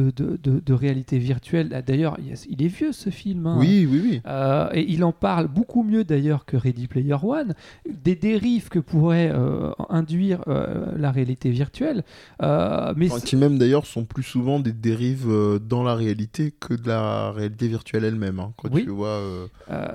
[0.65, 1.71] de, réalité virtuelle.
[1.75, 2.17] Ah, D'ailleurs,
[2.49, 3.47] il est vieux ce film.
[3.47, 3.57] hein.
[3.59, 7.55] oui oui oui Euh, et il en parle beaucoup mieux d'ailleurs que Ready Player One,
[7.89, 12.05] des dérives que pourrait euh, induire euh, la réalité virtuelle.
[12.43, 16.53] Euh, mais Enfin, qui même d'ailleurs sont plus souvent des dérives euh, dans la réalité
[16.59, 16.98] que de la
[17.35, 18.41] réalité virtuelle elle-même.
[18.41, 18.85] hein, quand Oui.
[18.85, 19.09] tu vois.
[19.09, 19.87] euh, Euh,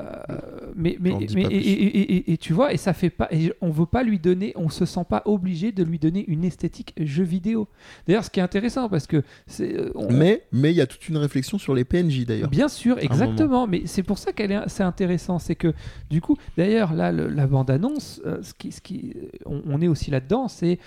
[0.75, 1.41] mais mais, mais et, plus.
[1.41, 4.19] et- et- et- et tu vois et ça fait pas et on veut pas lui
[4.19, 7.67] donner on se sent pas obligé de lui donner une esthétique jeu vidéo
[8.07, 10.85] d'ailleurs ce qui est intéressant parce que c'est euh, on- Mais mais il y a
[10.87, 12.49] toute une réflexion sur les PNJ d'ailleurs.
[12.49, 13.67] Bien sûr, exactement.
[13.67, 15.73] Mais c'est pour ça qu'elle est, c'est intéressant, c'est que
[16.09, 19.13] du coup, d'ailleurs là, le- la bande annonce, ce qui, ce qui,
[19.45, 20.79] on, on est aussi là-dedans, c'est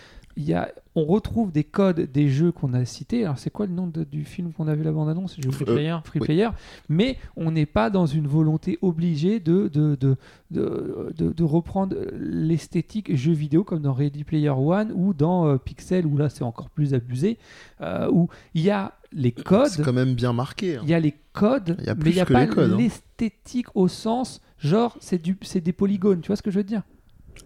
[0.44, 3.25] y a, on retrouve des codes des jeux qu'on a cités.
[3.25, 5.49] Alors c'est quoi le nom de- du film qu'on a vu la bande annonce J'ai
[5.49, 5.64] oublié.
[5.64, 5.96] Free Player.
[6.05, 6.27] Free oui.
[6.27, 6.49] Player,
[6.88, 10.16] mais on n'est pas dans une volonté obligée de, de, de,
[10.51, 11.96] de, de- de reprendre
[12.40, 16.44] l'esthétique jeu vidéo comme dans Ready Player One ou dans euh, Pixel où là c'est
[16.44, 17.38] encore plus abusé,
[17.81, 20.77] euh, où il y a les codes, C'est quand même bien marqué.
[20.77, 20.81] hein.
[20.83, 22.77] il y a les codes, y a mais il n'y a pas hein.
[22.77, 25.22] l'esthétique au sens genre c'est
[25.62, 26.83] des polygones, tu vois ce que je veux dire?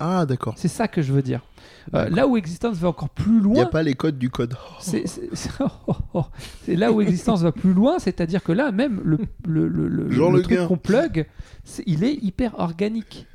[0.01, 0.55] Ah d'accord.
[0.57, 1.43] C'est ça que je veux dire.
[1.95, 4.31] Euh, là où Existence va encore plus Il n'y loin, a pas les codes du
[4.31, 4.55] code.
[4.81, 6.25] c'est- c'est- oh, oh.
[6.65, 10.43] C'est là où Existence va plus loin, c'est-à-dire que là même le le, le, le-
[10.43, 11.27] truc qu'on plug,
[11.87, 13.27] il est hyper organique.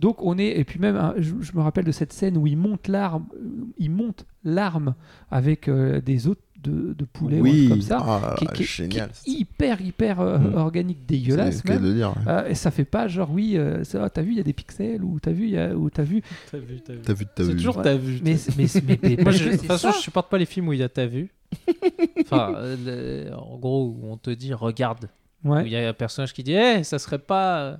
[0.00, 2.46] Donc on est et puis même hein, je, je me rappelle de cette scène où
[2.46, 4.94] il monte l'arme, euh, il monte l'arme
[5.30, 9.10] avec euh, des os de, de poulet ou comme ça, Ah, qui, est- qui génial.
[9.10, 10.54] qui est hyper hyper euh, Mhm.
[10.56, 11.82] organique, dégueulasse même.
[11.82, 12.10] de dire.
[12.16, 12.32] ouais.
[12.32, 14.44] Euh, et ça fait pas genre oui, euh, ça, ah, t'as vu il y a
[14.44, 16.22] des pixels ou t'as vu il y a- ou t'as vu.
[16.50, 17.00] T'as vu, t'as vu.
[17.02, 17.56] T'as vu, t'as C'est vu.
[17.56, 17.82] toujours Ouais.
[17.84, 18.20] t'as vu.
[18.24, 19.96] Mais mais mais, mais, Moi, parce je- que de toute façon, ça.
[19.96, 21.30] je supporte pas les films où il y a t'as vu.
[22.24, 25.08] Enfin, euh, le- en gros, où on te dit regarde.
[25.44, 25.62] Où Ouais.
[25.66, 27.76] il y a un personnage qui dit Eh, ça serait pas euh,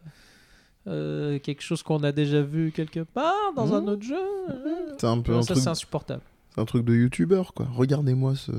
[0.88, 3.88] euh, quelque chose qu'on a déjà vu quelque part dans un Mmh.
[3.88, 4.16] autre jeu
[4.98, 6.22] C'est un peu un Ça, truc, c'est insupportable.
[6.54, 7.66] C'est un truc de youtubeur quoi.
[7.74, 8.52] Regardez-moi ce,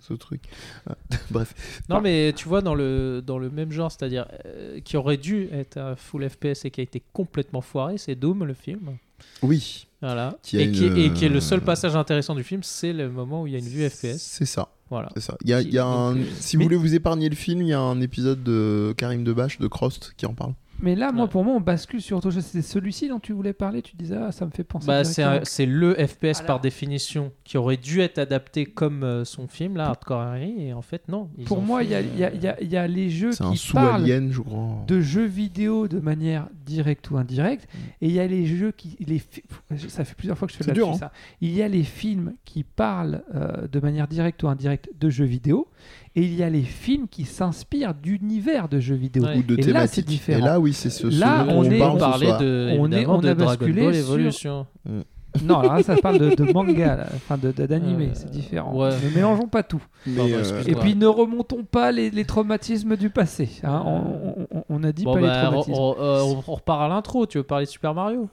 [0.00, 0.42] ce truc.
[0.88, 0.96] Ah,
[1.30, 1.80] Bref.
[1.88, 5.48] Non, mais tu vois, dans le, dans le même genre, c'est-à-dire euh, qui aurait dû
[5.52, 8.96] être un full FPS et qui a été complètement foiré, c'est Doom, le film.
[9.42, 9.86] Oui.
[10.02, 10.36] Voilà.
[10.42, 12.92] Qui et, qui, une, et qui est le seul euh, passage intéressant du film, c'est
[12.92, 14.16] le moment où il y a une vue FPS.
[14.18, 14.68] C'est ça.
[14.90, 15.08] Voilà.
[15.14, 15.36] C'est ça.
[15.42, 17.34] Il y a, il y a Donc, un- euh, Si vous voulez vous épargner le
[17.36, 20.52] film, il y a un épisode de Karim Debache de Crost qui en parle.
[20.80, 21.30] Mais là, moi, Ouais.
[21.30, 22.44] pour moi, on bascule sur autre chose.
[22.44, 23.80] C'est celui-ci dont tu voulais parler.
[23.80, 24.86] Tu disais, ah, ça me fait penser.
[24.86, 29.46] Bah, c'est le FPS Alors- par définition qui aurait dû être adapté comme euh, son
[29.46, 31.30] film, là, Hardcore Henry, et en fait, non.
[31.38, 32.86] ils Pour moi, il y a, il y, a, il y, a, il y a
[32.86, 34.84] les jeux qui parlent sous-alien, je crois.
[34.86, 37.78] de jeux vidéo de manière directe ou indirecte, Mm.
[38.02, 39.42] et il y a les jeux qui, les, fi-
[39.88, 40.94] ça fait plusieurs fois que je fais C'est la dur, hein.
[40.98, 41.12] ça.
[41.40, 45.24] Il y a les films qui parlent euh, de manière directe ou indirecte de jeux
[45.24, 45.68] vidéo,
[46.16, 49.24] et il y a les films qui s'inspirent d'univers de jeux vidéo.
[49.24, 49.36] Ouais.
[49.38, 50.38] Ou de Et là, c'est différent.
[50.38, 52.92] Et là, oui, c'est ce, ce Là, on est- parle on ce parlait de, On
[52.92, 54.66] est- on de a basculé Ball sur- Evolution.
[55.42, 58.30] Non, alors là, ça parle de, de manga, là, enfin de- de- d'animé, Euh, c'est
[58.30, 58.72] différent.
[58.76, 58.90] ouais.
[59.02, 59.82] Ne mélangeons pas tout.
[60.06, 60.62] Euh.
[60.64, 63.50] Et puis ne remontons pas les, les traumatismes du passé.
[63.64, 63.82] hein.
[63.84, 65.76] On, on- on- on a dit Bon, pas les bah, on, traumatismes.
[65.76, 67.26] on- euh, on- on repart à l'intro.
[67.26, 68.28] Tu veux parler de Super Mario?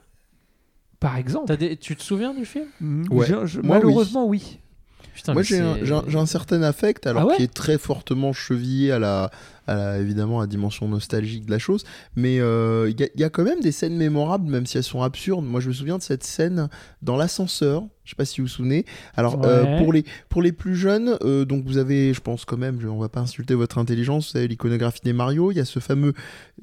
[1.00, 2.66] Par exemple, des- Tu te souviens du film?
[2.80, 3.26] Mm, Ouais.
[3.26, 3.82] je- je- Moi, oui.
[3.82, 4.60] malheureusement, oui.
[5.14, 8.98] Putain, Moi, j'ai un, certain affect, alors Ah ouais qui est très fortement chevillé à
[8.98, 9.30] la,
[9.66, 11.84] à la- évidemment, à la dimension nostalgique de la chose.
[12.16, 14.76] Mais euh, il y, a- il y a quand même des scènes mémorables, même si
[14.76, 15.44] elles sont absurdes.
[15.44, 16.68] Moi, je me souviens de cette scène
[17.02, 17.84] dans l'ascenseur.
[18.04, 18.84] Je sais pas si vous vous souvenez.
[19.14, 22.56] Alors, euh, pour, les, pour les plus jeunes, euh, donc vous avez, je pense quand
[22.56, 25.52] même, je- on va pas insulter votre intelligence, vous avez l'iconographie des Mario.
[25.52, 26.12] Il y a ce fameux,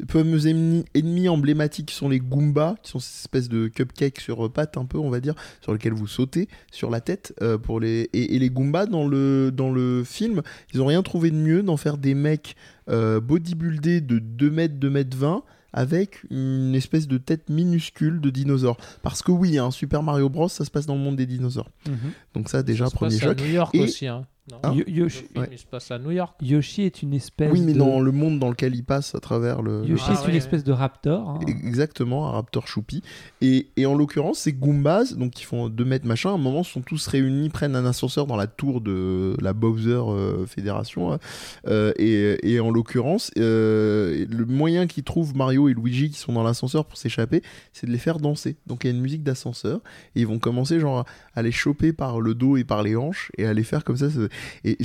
[0.09, 4.51] fameux ennemi, ennemi emblématique qui sont les Goombas, qui sont ces espèces de cupcakes sur
[4.51, 7.33] pattes un peu, on va dire, sur lesquels vous sautez sur la tête.
[7.63, 8.09] pour les...
[8.11, 10.41] et, et les Goombas, dans le, dans le film,
[10.73, 12.57] ils ont rien trouvé de mieux d'en faire des mecs
[12.89, 18.29] euh, bodybuildés de 2 mètres, 2 mètres 20 avec une espèce de tête minuscule de
[18.31, 18.77] dinosaure.
[19.03, 21.69] Parce que oui, hein, Super Mario Bros, ça se passe dans le monde des dinosaures.
[21.87, 21.97] Mhm.
[22.33, 23.39] Donc ça, déjà, Ça se premier passe choc.
[23.39, 24.07] à New York Et- aussi.
[24.07, 24.23] Hein.
[24.51, 25.49] Non, Hein le Yoshi, film, Ouais.
[25.51, 26.35] il se passe à New York.
[26.41, 27.77] Yoshi est une espèce Oui, mais de...
[27.79, 29.83] dans le monde dans lequel il passe à travers le...
[29.85, 31.29] Yoshi Ah, est une ouais, espèce de raptor.
[31.29, 31.39] hein.
[31.47, 33.01] Exactement, un raptor choupi.
[33.41, 36.63] Et, et en l'occurrence, ces Goombas, donc qui font 2 mètres machin, à un moment
[36.63, 41.13] sont tous réunis, prennent un ascenseur dans la tour de la Bowser euh, Fédération.
[41.13, 41.19] hein.
[41.67, 46.33] Euh, et, et en l'occurrence, euh, le moyen qu'ils trouvent Mario et Luigi qui sont
[46.33, 47.41] dans l'ascenseur pour s'échapper,
[47.73, 48.55] c'est de les faire danser.
[48.67, 49.79] Donc il y a une musique d'ascenseur
[50.15, 53.31] et ils vont commencer genre à les choper par le dos et par les hanches
[53.37, 54.09] et à les faire comme ça.
[54.09, 54.19] ça-
[54.63, 54.77] Et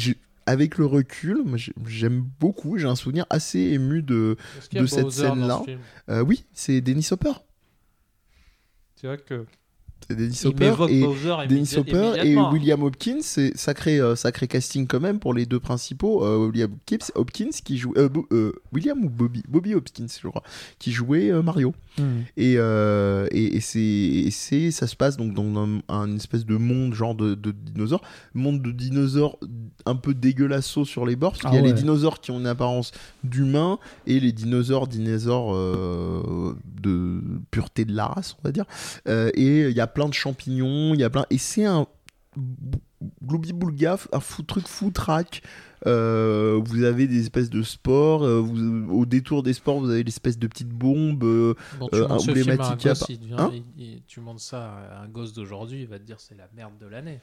[0.46, 1.42] avec le recul,
[1.86, 4.36] j'aime beaucoup, j'ai un souvenir assez ému de...
[4.86, 5.62] Cette scène-là.
[5.66, 7.32] ce Euh, oui, c'est Dennis Hopper.
[8.96, 9.46] C'est vrai que.
[10.10, 12.36] Dennis Hopper et Bowser Dennis immédiat- Hopper et.
[12.36, 13.18] William Hopkins.
[13.22, 16.24] C'est sacré, euh, sacré casting quand même pour les deux principaux.
[16.24, 18.28] Euh, William Hopkins, Hopkins qui joue euh, Bo-
[18.72, 20.42] William ou Bobby, Bobby Hopkins, je crois,
[20.78, 21.74] qui jouait Mario.
[21.98, 22.24] Mhm.
[22.36, 27.14] Et, et, et c'est, ça se passe donc dans un, un espèce de monde genre
[27.14, 28.02] de, de dinosaures,
[28.34, 29.38] monde de dinosaures
[29.86, 32.38] un peu dégueulasseau sur les bords, parce qu'il y a Ah les dinosaures qui ont
[32.40, 35.54] une apparence d'humains et les dinosaures, dinosaures
[36.82, 38.64] de pureté de la race, on va dire.
[39.06, 41.86] Et il y a plein de champignons, il y a plein, et c'est un
[43.22, 45.42] gloubi-boulga, un fou, truc foutraque.
[45.86, 50.02] Euh, vous avez des espèces de sports, euh, vous- au détour des sports, vous avez
[50.02, 51.24] l'espèce de petites bombes.
[51.24, 52.18] euh, Bon, tu euh, à un à
[53.10, 56.04] il devient- Hein il- il- tu montres ça à un gosse d'aujourd'hui, il va te
[56.04, 57.20] dire c'est la merde de l'année.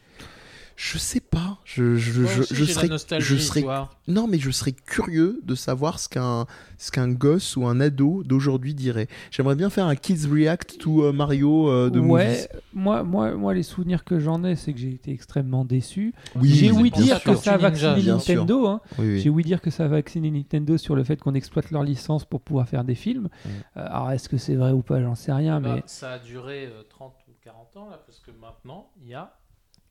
[0.75, 1.59] Je sais pas.
[1.63, 3.63] Je, je, je, je serais, nostalgie, je serais,
[4.07, 6.45] non mais je serais curieux de savoir ce qu'un,
[6.77, 9.07] ce qu'un gosse ou un ado d'aujourd'hui dirait.
[9.29, 13.53] J'aimerais bien faire un kids react to euh, Mario euh, de ouais, moi, moi, moi,
[13.53, 16.13] les souvenirs que j'en ai, c'est que j'ai été extrêmement déçu.
[16.35, 16.51] movies.
[16.51, 18.01] Oui, j'ai ouï dire que ça a vacciné.
[18.03, 18.67] Nintendo.
[18.67, 18.81] hein.
[18.97, 19.19] Oui, oui.
[19.21, 22.25] J'ai ouï dire que ça a vacciné Nintendo sur le fait qu'on exploite leur licence
[22.25, 23.29] pour pouvoir faire des films.
[23.45, 23.49] Mm.
[23.77, 25.01] Euh, alors, est-ce que c'est vrai ou pas?
[25.01, 28.19] J'en sais rien, Bah, mais Ça a duré euh, 30 ou 40 ans, là, parce
[28.19, 29.33] que maintenant, il y a,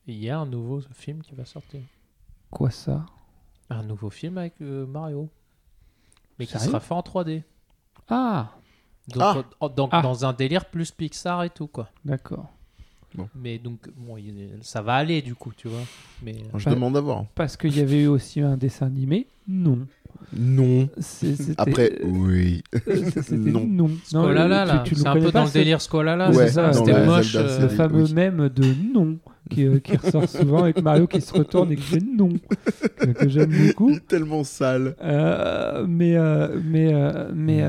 [0.07, 1.81] il y a un nouveau film qui va sortir.
[2.49, 3.05] quoi ça?
[3.69, 5.29] Un nouveau film avec euh, Mario.
[6.37, 6.67] Mais qui Sérieux?
[6.67, 7.43] sera fait en 3D.
[8.09, 8.51] Ah,
[9.07, 9.43] Donc, Ah.
[9.63, 10.01] euh, donc Ah.
[10.01, 11.89] dans un délire plus Pixar et tout, quoi.
[12.05, 12.49] d'accord.
[13.35, 15.81] Mais donc, bon, il- ça va aller, du coup, tu vois.
[16.23, 17.25] Mais euh, Je Pas- demande à voir.
[17.35, 19.79] Parce qu'il y avait eu aussi un dessin animé Non.
[20.33, 20.87] Non.
[20.99, 22.63] C'est- c'était- Après, oui.
[22.75, 22.79] euh,
[23.21, 23.65] c'était non.
[23.67, 23.89] non.
[24.05, 26.29] Squalala, tu- là, tu le c'est un connais peu pas, dans le ce- délire Squalala.
[26.29, 27.31] Ouais, c'est ça, dans c'était la moche.
[27.33, 27.75] Zelda euh, Le série.
[27.75, 28.13] fameux oui.
[28.13, 29.19] mème de non
[29.51, 32.29] qui, euh, qui ressort souvent avec Mario qui se retourne et qui fait non,
[32.97, 33.99] que, que j'aime beaucoup.
[33.99, 34.95] tellement sale.
[35.01, 36.93] Euh, mais euh, mais,
[37.33, 37.59] mais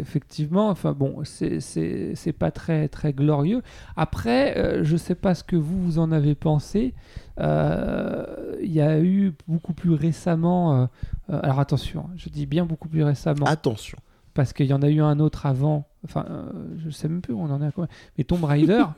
[0.00, 3.62] effectivement, enfin bon, c'est- pas très très glorieux.
[3.96, 6.94] Après, je sais pas ce que vous vous en avez pensé.
[7.38, 10.88] Il y a eu beaucoup plus récemment.
[11.28, 13.98] alors attention, je dis bien beaucoup plus récemment Attention.
[14.34, 15.86] parce qu'il y en a eu un autre avant.
[16.04, 16.44] Enfin, euh,
[16.78, 17.86] je sais même plus où on en est à quoi.
[18.16, 18.84] Mais Tomb Raider.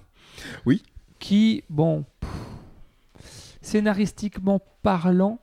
[0.65, 0.83] Oui.
[1.23, 2.31] Qui, bon, pff,
[3.63, 5.39] scénaristiquement parlant,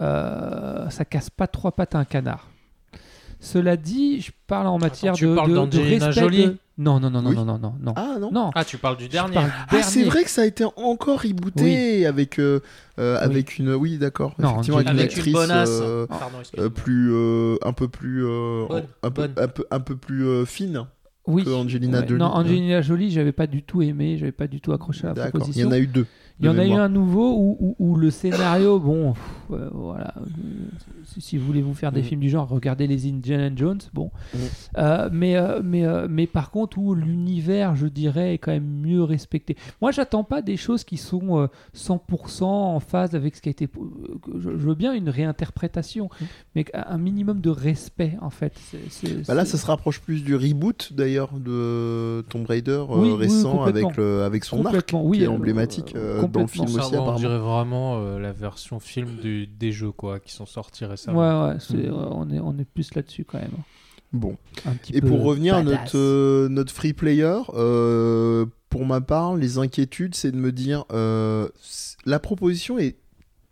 [0.00, 2.48] euh, ça casse pas trois pattes à un canard.
[3.38, 6.12] Cela dit, je parle en matière tu de, parles de- de respect.
[6.12, 7.36] Jolie de- Non, non, non, non, Oui.
[7.36, 7.92] non, non, non, non.
[7.96, 8.30] Ah non.
[8.32, 9.34] Non, Ah, tu parles du dernier.
[9.34, 10.10] parle du Ah, c'est dernier.
[10.10, 12.60] vrai que ça a été encore rebooté avec euh,
[12.98, 13.24] euh, Oui.
[13.26, 15.68] avec une oui d'accord Non, effectivement avec une Avec une actrice bonasse.
[15.70, 19.34] euh, Pardon, euh, plus euh, un peu plus euh, Bonne, un peu bonne.
[19.36, 20.86] un peu un peu plus euh, fine
[21.26, 21.44] Oui.
[21.44, 22.08] que Angelina Ouais.
[22.08, 22.18] Jolie.
[22.20, 25.14] Non, Angelina Jolie, j'avais pas du tout aimé, j'avais pas du tout accroché à la
[25.14, 25.28] D'accord.
[25.32, 25.68] Il y proposition.
[25.68, 26.06] en a eu deux.
[26.40, 29.14] Il y en a eu un nouveau où, où- où le scénario, bon,
[29.52, 30.14] euh, voilà.
[31.18, 32.06] si, vous voulez vous faire des Mhm.
[32.06, 34.10] films du genre, regardez les Indiana Jones, bon.
[34.34, 34.40] Mhm.
[34.78, 39.02] Euh, mais, euh, mais, mais par contre, où l'univers, je dirais, est quand même mieux
[39.02, 39.56] respecté.
[39.80, 43.52] Moi, j'attends pas des choses qui sont euh, 100% en phase avec ce qui a
[43.52, 43.68] été.
[44.38, 46.26] Je, veux bien une réinterprétation, Mhm.
[46.56, 48.54] mais un minimum de respect, en fait.
[49.28, 53.96] Bah là, ça se rapproche plus du reboot d'ailleurs de Tomb Raider Oui, récent avec
[53.96, 56.66] le avec son arc oui, qui est emblématique euh, dans le complètement.
[56.66, 57.18] film Ça, aussi on apparemment.
[57.18, 61.18] dirait vraiment euh, la version film du- des jeux quoi, qui sont sortis récemment.
[61.46, 61.82] Ouais, ouais, c'est- Mhm.
[61.94, 63.50] ouais, on, est, on est plus là-dessus quand même.
[64.12, 64.36] Bon.
[64.92, 70.14] Et pour revenir à notre, euh, notre free player, euh, pour ma part, les inquiétudes,
[70.14, 71.48] c'est de me dire, euh,
[72.04, 72.96] la proposition est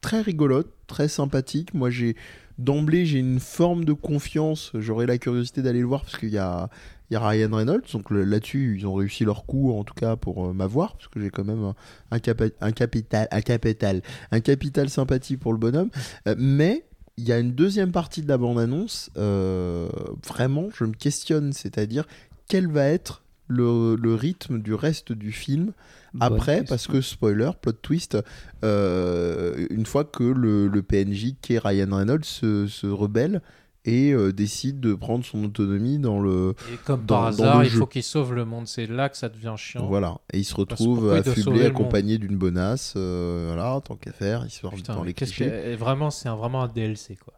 [0.03, 1.73] très rigolote, très sympathique.
[1.73, 2.15] Moi, j'ai
[2.59, 4.73] d'emblée, j'ai une forme de confiance.
[4.75, 6.69] J'aurais la curiosité d'aller le voir parce qu'il y a,
[7.11, 7.83] il y a Ryan Reynolds.
[7.93, 11.21] Donc là-dessus, ils ont réussi leur coup, en tout cas pour euh, m'avoir, parce que
[11.21, 11.75] j'ai quand même un,
[12.13, 15.91] un capa- un capital, un capital, un capital sympathie pour le bonhomme.
[16.29, 16.85] Euh, mais
[17.17, 19.89] il y a une deuxième partie de la bande-annonce, euh,
[20.27, 22.07] vraiment, je me questionne, c'est-à-dire
[22.49, 25.73] quel va être le, le rythme du reste du film
[26.21, 28.17] après, parce que spoiler, plot twist,
[28.65, 33.43] euh, une fois que le, le PNJ qui est Ryan Reynolds se, se rebelle
[33.87, 37.71] et euh, décide de prendre son autonomie dans le Et comme Dans- par hasard, il
[37.71, 37.79] jeu.
[37.79, 38.67] faut qu'il sauve le monde.
[38.67, 39.87] C'est là que ça devient chiant.
[39.87, 44.51] voilà et il se retrouve affublé accompagné d'une bonasse euh, voilà tant qu'à faire il
[44.51, 45.75] sort Putain, dans les clichés que...
[45.77, 47.33] Vraiment, c'est un- vraiment un DLC, quoi.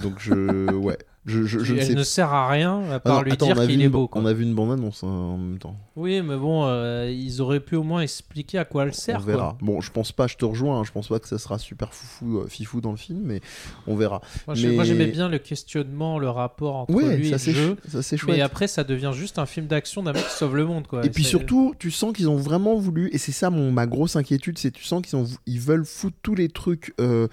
[0.00, 3.00] donc je ouais je, je, je ne Elle sais ne sert à rien à Ah
[3.00, 4.22] part non, lui attends, dire qu'il est beau, quoi.
[4.22, 7.60] on a vu une bande annonce en même temps Oui, mais bon, euh, ils auraient
[7.60, 9.58] pu au moins expliquer à quoi elle sert, on verra quoi.
[9.60, 11.92] bon je pense pas je te rejoins hein, je pense pas que ça sera super
[11.92, 13.40] foufou euh, fifou dans le film mais
[13.86, 17.52] on verra Moi, Mais- j'aimais bien le questionnement, le rapport entre ouais lui ça et
[17.52, 17.76] le jeu.
[17.86, 20.56] ça c'est chouette Mais après, ça devient juste un film d'action d'un mec qui sauve
[20.56, 21.04] le monde, quoi.
[21.04, 24.16] Et puis surtout, tu sens qu'ils ont vraiment voulu, et c'est ça mon, ma grosse
[24.16, 27.28] inquiétude, c'est tu sens qu'ils ont, ils veulent foutre tous les trucs, euh,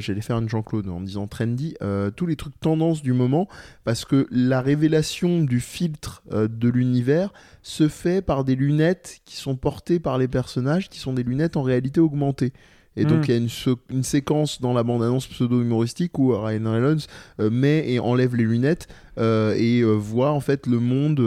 [0.00, 1.74] j'allais faire une Jean-Claude en disant trendy,
[2.16, 3.48] tous les trucs tendance du moment,
[3.84, 9.36] parce que la révélation du filtre euh, de l'univers se fait par des lunettes qui
[9.36, 12.52] sont portées par les personnages, qui sont des lunettes en réalité augmentée.
[12.96, 13.24] Et donc Mm.
[13.24, 17.06] il y a une, séquence dans la bande-annonce pseudo-humoristique où Ryan Reynolds
[17.40, 21.20] euh, met et enlève les lunettes euh, et euh, voit en fait le monde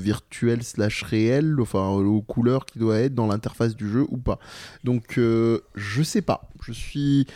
[0.00, 4.38] virtuel slash réel, enfin aux couleurs qui doit être dans l'interface du jeu ou pas.
[4.84, 7.26] Donc je sais pas, je suis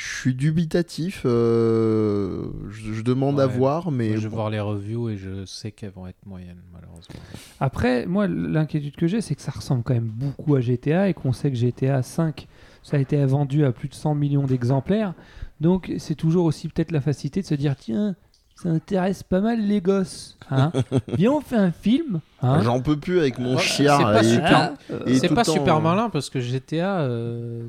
[0.00, 4.36] je suis dubitatif, euh, je, je demande à voir, mais Moi, je vais bon.
[4.36, 7.16] voir les reviews et je sais qu'elles vont être moyennes, malheureusement.
[7.58, 11.14] Après, moi, l'inquiétude que j'ai, c'est que ça ressemble quand même beaucoup à GTA et
[11.14, 12.46] qu'on sait que GTA 5,
[12.84, 15.14] ça a été vendu à plus de 100 millions d'exemplaires.
[15.60, 18.14] Donc, c'est toujours aussi peut-être la facilité de se dire tiens,
[18.60, 20.36] ça intéresse pas mal les gosses.
[20.50, 20.72] Hein
[21.16, 22.20] Viens, on fait un film.
[22.42, 23.98] Hein J'en peux plus avec mon Ouais, chiard.
[23.98, 24.72] c'est pas super.
[25.06, 27.68] Et C'est tout pas super malin parce que GTA, euh,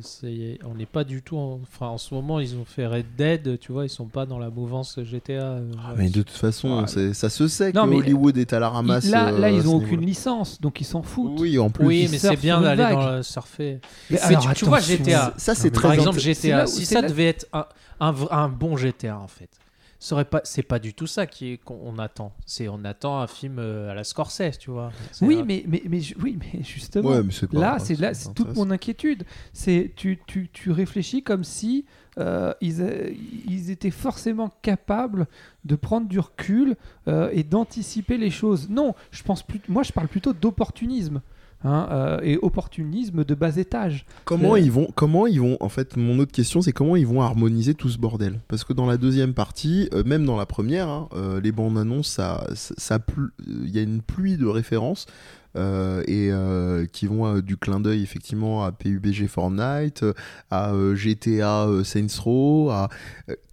[0.65, 1.37] on n'est pas du tout.
[1.37, 1.59] En...
[1.63, 4.39] Enfin, en ce moment, ils ont fait Red Dead, tu vois, ils sont pas dans
[4.39, 5.33] la mouvance GTA.
[5.33, 7.13] euh, Ah, mais de toute façon, Ouais.
[7.13, 9.05] ça se sait Non, que mais- Hollywood est à la ramasse.
[9.09, 11.39] là, là, euh, ils ont aucune licence, donc ils s'en foutent.
[11.39, 11.85] Oui, en plus.
[11.85, 12.93] Oui, ils mais c'est surfent bien d'aller vague.
[12.95, 13.79] dans le surfer.
[14.09, 14.79] Mais Mais alors, tu, tu vois.
[14.79, 15.33] GTA.
[15.37, 17.65] Ça, c'est très Par exemple, GTA, si ça devait être un,
[17.99, 19.49] un, v- un bon GTA, en fait,
[20.01, 22.33] ça aurait pas, c'est pas du tout ça qui est- qu'on on attend.
[22.45, 24.91] C'est on attend un film euh, à la Scorsese, tu vois.
[25.21, 28.13] Oui, un- mais, mais, mais, oui, mais justement, Ouais, mais c'est pas- là, c'est là,
[28.13, 29.23] c'est toute mon inquiétude.
[29.51, 31.85] C'est tu, tu, tu réfléchis comme si
[32.17, 33.11] euh, ils, euh,
[33.47, 35.27] ils étaient forcément capables
[35.65, 36.75] de prendre du recul
[37.07, 38.69] euh, et d'anticiper les choses.
[38.69, 39.61] Non, je pense plus.
[39.67, 41.21] Moi, je parle plutôt d'opportunisme.
[41.63, 44.05] Hein, euh, et opportunisme de bas étage.
[44.25, 47.07] Comment Euh, ils vont Comment ils vont En fait, mon autre question, c'est comment ils
[47.07, 48.39] vont harmoniser tout ce bordel?
[48.47, 51.77] Parce que dans la deuxième partie, euh, même dans la première, hein, euh, les bandes
[51.77, 52.99] annonces, ça, ça,
[53.47, 55.05] il y a une pluie de références.
[55.55, 60.05] euh, et euh, qui vont euh, du clin d'œil effectivement à PUBG Fortnite,
[60.51, 62.87] à GTA Saints Row, à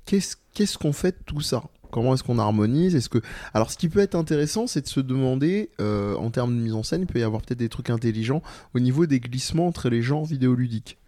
[0.05, 1.63] qu'est-ce qu'est-ce qu'on fait de tout ça?
[1.91, 3.19] Comment est-ce qu'on harmonise Est-ce que
[3.55, 6.75] alors ce qui peut être intéressant, c'est de se demander euh, en termes de mise
[6.75, 8.43] en scène, il peut y avoir peut-être des trucs intelligents
[8.75, 10.99] au niveau des glissements entre les genres vidéoludiques.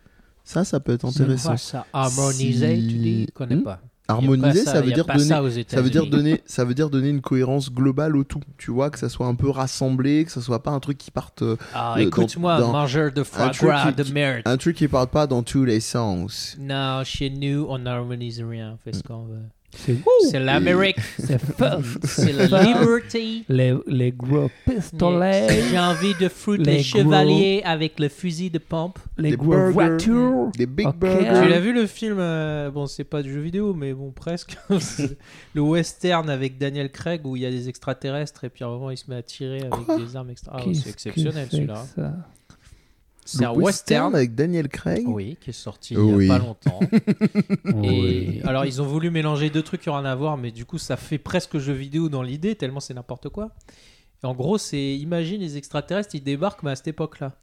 [0.45, 1.51] Ça, ça peut être intéressant.
[1.51, 3.81] Quoi ça Harmoniser, Si- tu dis Je connais Hmm pas.
[4.11, 5.21] Harmoniser, ça, veut dire donner.
[5.69, 8.41] ça, veut dire donner, ça veut dire donner une cohérence globale au tout.
[8.57, 11.11] Tu vois que ça soit un peu rassemblé, que ça soit pas un truc qui
[11.11, 14.43] parte, euh, Ah, écoute-moi, mangeur de foie un truc gras, qui- de merde.
[14.47, 16.57] un truc qui parte pas dans tous les sens.
[16.59, 18.73] Non, chez nous, on n'harmonise rien.
[18.73, 19.43] On fait ce qu'on veut.
[19.75, 21.81] C'est l'Amérique, c'est fun.
[22.03, 23.45] c'est la liberté.
[23.49, 28.59] les, les gros pistolets, J'ai envie de foutre Les les chevaliers avec le fusil de
[28.59, 28.99] pompe.
[29.19, 29.73] les Des gros burgers.
[29.73, 30.51] voitures.
[30.57, 30.97] Des big Ok.
[30.99, 31.43] burgers.
[31.43, 34.57] Tu l'as vu le film euh, Bon, c'est pas du jeu vidéo, mais bon, presque.
[35.55, 38.71] Le western avec Daniel Craig où il y a des extraterrestres et puis à un
[38.71, 40.57] moment il se met à tirer avec Quoi des armes extra.
[40.59, 41.85] Ah c'est exceptionnel celui-là.
[43.31, 44.15] C'est un western.
[44.15, 45.05] avec Daniel Craig.
[45.07, 46.25] Oui, qui est sorti Oui.
[46.25, 46.81] il y a pas longtemps.
[47.85, 50.65] Et alors, ils ont voulu mélanger deux trucs qui n'ont rien à voir, mais du
[50.65, 53.51] coup, ça fait presque jeu vidéo dans l'idée, tellement c'est n'importe quoi.
[54.23, 57.37] Et en gros, c'est imagine les extraterrestres, ils débarquent, mais à cette époque-là.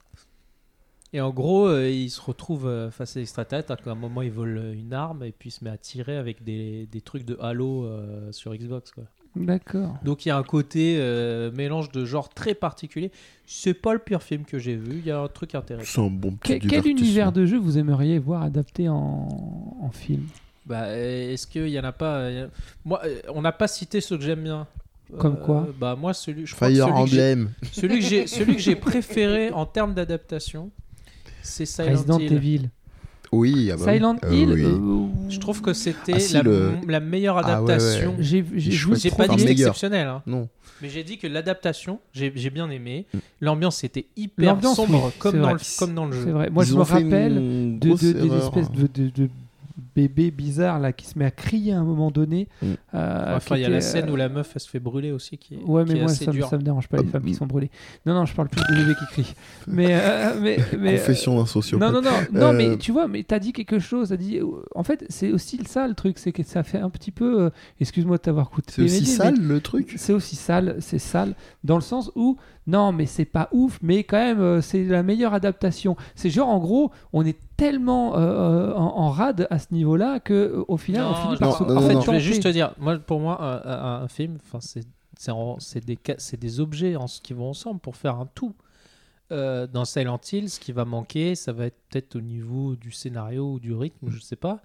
[1.13, 4.31] Et en gros, euh, ils se retrouvent euh, face à l'extraterrestre, à un moment, ils
[4.31, 7.37] volent une arme et puis ils se mettent à tirer avec des, des trucs de
[7.39, 8.91] Halo euh, sur Xbox.
[8.91, 9.05] Quoi.
[9.35, 9.97] D'accord.
[10.03, 13.11] Donc il y a un côté euh, mélange de genre très particulier.
[13.45, 15.91] C'est pas le pire film que j'ai vu, il y a un truc intéressant.
[16.03, 19.27] C'est un bon petit Quel, univers de jeu vous aimeriez voir adapté en,
[19.81, 20.23] en film?
[20.65, 22.47] Bah, euh, est-ce qu'il y en a pas euh,
[22.85, 23.01] Moi,
[23.33, 24.67] on n'a pas cité ceux que j'aime bien.
[25.19, 25.67] Comme quoi?
[25.79, 27.49] Bah moi, celui, je crois que Fire celui que j'ai- Emblem.
[27.71, 30.71] celui que j'ai, celui que j'ai préféré en termes d'adaptation,
[31.43, 32.33] c'est Silent Resident Hill.
[32.33, 32.69] Evil.
[33.31, 33.93] Oui, ah bah oui.
[33.93, 34.63] Silent Euh, Hill oui.
[34.63, 37.73] euh, Je trouve que c'était Ah, si, la, le- la meilleure Ah, ouais, ouais.
[37.73, 38.15] adaptation.
[38.19, 38.43] J'ai
[39.11, 40.21] pas dit exceptionnel, hein.
[40.27, 40.47] Non.
[40.81, 43.05] mais j'ai dit que l'adaptation, j'ai, bien aimé.
[43.13, 43.17] Mm.
[43.41, 46.31] L'ambiance était hyper sombre, oui, comme, dans le, comme dans le C'est jeu.
[46.31, 46.49] vrai.
[46.49, 49.29] Moi, Ils je me rappelle de, de- des espèces de, de, de
[49.95, 52.47] bébé bizarre là qui se met à crier à un moment donné.
[52.61, 52.65] Mm.
[52.95, 54.79] euh, Enfin, il y a la était, scène euh, où la meuf elle se fait
[54.79, 56.47] brûler aussi qui est, Ouais, qui mais est moi assez ça, me- dure.
[56.49, 57.35] ça me dérange pas les Ah, femmes qui mm.
[57.35, 57.71] sont brûlées.
[58.05, 59.33] Non, non, je parle plus des bébés qui.
[59.67, 61.93] Mais, euh, mais, mais, Confession d'un sociopathe.
[61.93, 64.09] non, non, non, non, Euh, mais tu vois, mais t'as dit quelque chose.
[64.09, 66.89] T'as dit, euh, en fait, c'est aussi ça le truc, c'est que ça fait un
[66.89, 67.41] petit peu.
[67.43, 68.67] euh, Excuse-moi de t'avoir coupé.
[68.71, 69.93] C'est aussi sale le truc?
[69.97, 72.37] C'est aussi sale, c'est sale, dans le sens où,
[72.67, 75.95] non, mais c'est pas ouf, mais quand même, euh, c'est la meilleure adaptation.
[76.15, 80.33] C'est genre, en gros, on est tellement euh, en, en rade à ce niveau-là que
[80.33, 82.19] euh, au final, on finit par non, se non, en fait, je tenter.
[82.19, 86.95] juste te dire, moi, pour moi, un, film, enfin, c'est des, ca- c'est des objets
[86.95, 88.53] en, qui vont ensemble pour faire un tout.
[89.31, 92.91] Euh, dans Silent Hill, ce qui va manquer, ça va être peut-être au niveau du
[92.91, 94.61] scénario ou du rythme, je sais pas.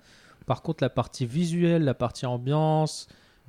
[0.47, 3.07] Par contre, la partie visuelle, la partie ambiance,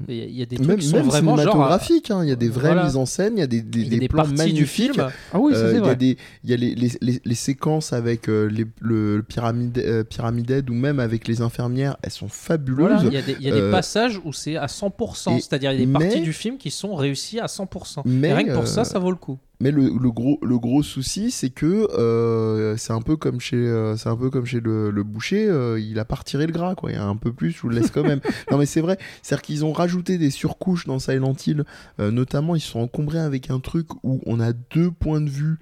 [0.07, 1.39] il y, a- il y a des trucs Même, qui sont même vraiment genre.
[1.39, 2.85] cinématographique, hein, il y a des vraies Voilà.
[2.85, 4.57] mises en scène, il y a des, des, y a des plans parties magnifiques.
[4.57, 5.07] du film.
[5.33, 5.95] Ah oui, ça, c'est il y a vrai.
[5.95, 10.03] des il y a les, les, les, les séquences avec euh, les, le, pyramide euh,
[10.03, 13.35] Pyramid Head ou même avec les infirmières elles sont fabuleuses Voilà, il y a des,
[13.39, 15.85] il y a des Euh, passages où c'est à 100%, et- c'est-à-dire il y a
[15.85, 18.01] des mais- parties du film qui sont réussies à 100%.
[18.05, 19.37] Mais, et rien que pour ça, ça vaut le coup.
[19.61, 23.57] Mais le, le gros le gros souci c'est que euh, c'est un peu comme chez
[23.57, 26.51] euh, c'est un peu comme chez le, le boucher euh, il a pas retiré le
[26.51, 26.91] gras quoi.
[26.91, 28.19] Il y a un peu plus je vous le laisse quand même.
[28.51, 28.97] Non mais c'est vrai.
[29.21, 31.63] C'est à dire qu'ils ont rajouté des surcouches dans Silent Hill.
[31.99, 35.59] Notamment ils se sont encombrés avec un truc où on a deux points de vue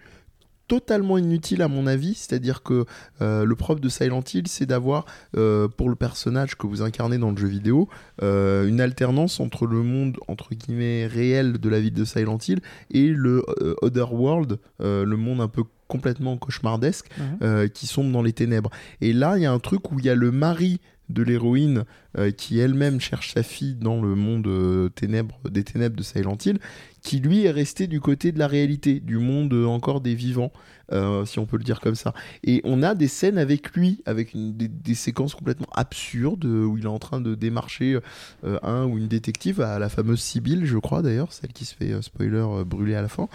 [0.69, 2.85] totalement inutile à mon avis, c'est-à-dire que
[3.21, 5.05] euh, le propre de Silent Hill, c'est d'avoir,
[5.35, 7.89] euh, pour le personnage que vous incarnez dans le jeu vidéo,
[8.21, 12.59] euh, une alternance entre le monde, entre guillemets, réel de la ville de Silent Hill
[12.91, 13.43] et le
[13.81, 17.07] Other World, euh, le monde un peu complètement cauchemardesque,
[17.41, 17.69] Mhm.
[17.69, 18.69] qui sombre dans les ténèbres.
[19.01, 21.85] Et là, il y a un truc où il y a le mari de l'héroïne
[22.19, 26.37] euh, qui elle-même cherche sa fille dans le monde euh, ténèbres, des ténèbres de Silent
[26.45, 26.59] Hill,
[27.01, 30.51] qui lui est resté du côté de la réalité, du monde euh, encore des vivants,
[30.91, 32.13] euh, si on peut le dire comme ça.
[32.43, 36.65] Et on a des scènes avec lui, avec une- des, des séquences complètement absurdes, euh,
[36.65, 37.99] où il est en train de démarcher
[38.43, 41.75] euh, un ou une détective, à la fameuse Sibylle, je crois d'ailleurs, celle qui se
[41.75, 43.27] fait, euh, spoiler, brûler à la fin.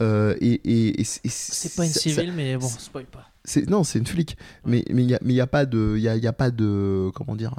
[0.00, 3.26] Et, et- et c'est- pas une civile, mais bon, spoil pas.
[3.68, 4.36] non, c'est une flic.
[4.64, 6.26] Mais mais il y a mais y a pas de il y a, il y
[6.26, 7.54] a pas de comment dire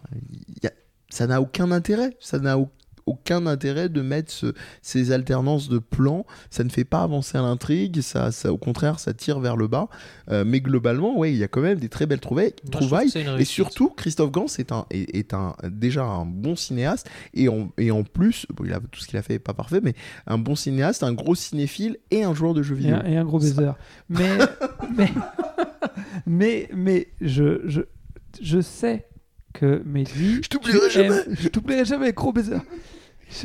[0.47, 0.71] il y a-
[1.09, 2.15] ça n'a aucun intérêt.
[2.19, 2.69] Ça n'a au-
[3.05, 6.25] aucun intérêt de mettre ce- ces alternances de plans.
[6.49, 8.01] Ça ne fait pas avancer à l'intrigue.
[8.01, 9.87] Ça, ça au contraire ça tire vers le bas.
[10.29, 12.53] Euh, mais globalement ouais il y a quand même des très belles trouvailles.
[12.63, 13.11] Moi, trouvailles.
[13.39, 17.71] Et surtout, Christophe Gans est, un, est, est un, déjà un bon cinéaste et en,
[17.77, 19.93] et en plus, bon, il a, tout ce qu'il a fait n'est pas parfait, mais
[20.27, 22.95] un bon cinéaste, un gros cinéphile et un joueur de jeux Et vidéo.
[22.95, 23.71] un, et un gros baiser.
[24.09, 24.37] Mais,
[24.97, 25.09] mais,
[26.25, 27.81] mais, mais je, je,
[28.41, 29.07] je sais
[29.53, 30.39] que Mehdi.
[30.43, 31.35] Je t'oublierai aimes- jamais.
[31.39, 32.57] Je t'oublierai jamais, gros baiser.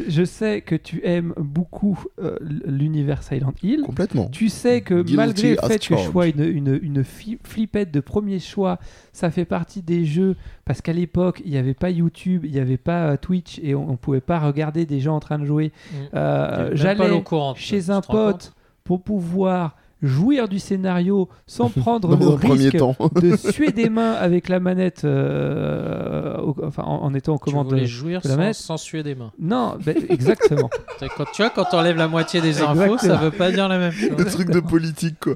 [0.09, 3.83] Je, sais que tu aimes beaucoup euh, l'univers Silent Hill.
[3.83, 4.29] Complètement.
[4.29, 7.93] Tu sais que Guilty malgré le fait que je sois une, une, une fi- flippette
[7.93, 8.79] de premier choix,
[9.13, 12.59] ça fait partie des jeux, parce qu'à l'époque, il n'y avait pas YouTube, il n'y
[12.59, 15.45] avait pas euh, Twitch, et on ne pouvait pas regarder des gens en train de
[15.45, 15.73] jouer.
[15.93, 15.97] Mm.
[16.15, 17.23] Euh, J'allais
[17.55, 22.95] chez un pote pour pouvoir jouir du scénario sans prendre le risque temps.
[23.21, 27.45] de suer des mains avec la manette, euh, au- enfin en, en étant en Tu
[27.51, 27.69] commande.
[27.69, 28.55] voulais jouir de la sans, manette.
[28.57, 29.33] sans suer des mains.
[29.39, 30.69] Non, ben, exactement.
[31.17, 33.19] Quand, tu vois, quand on enlève la moitié des infos, ça Exactement.
[33.19, 34.33] veut pas dire la même Le chose.
[34.35, 35.35] truc de politique, quoi.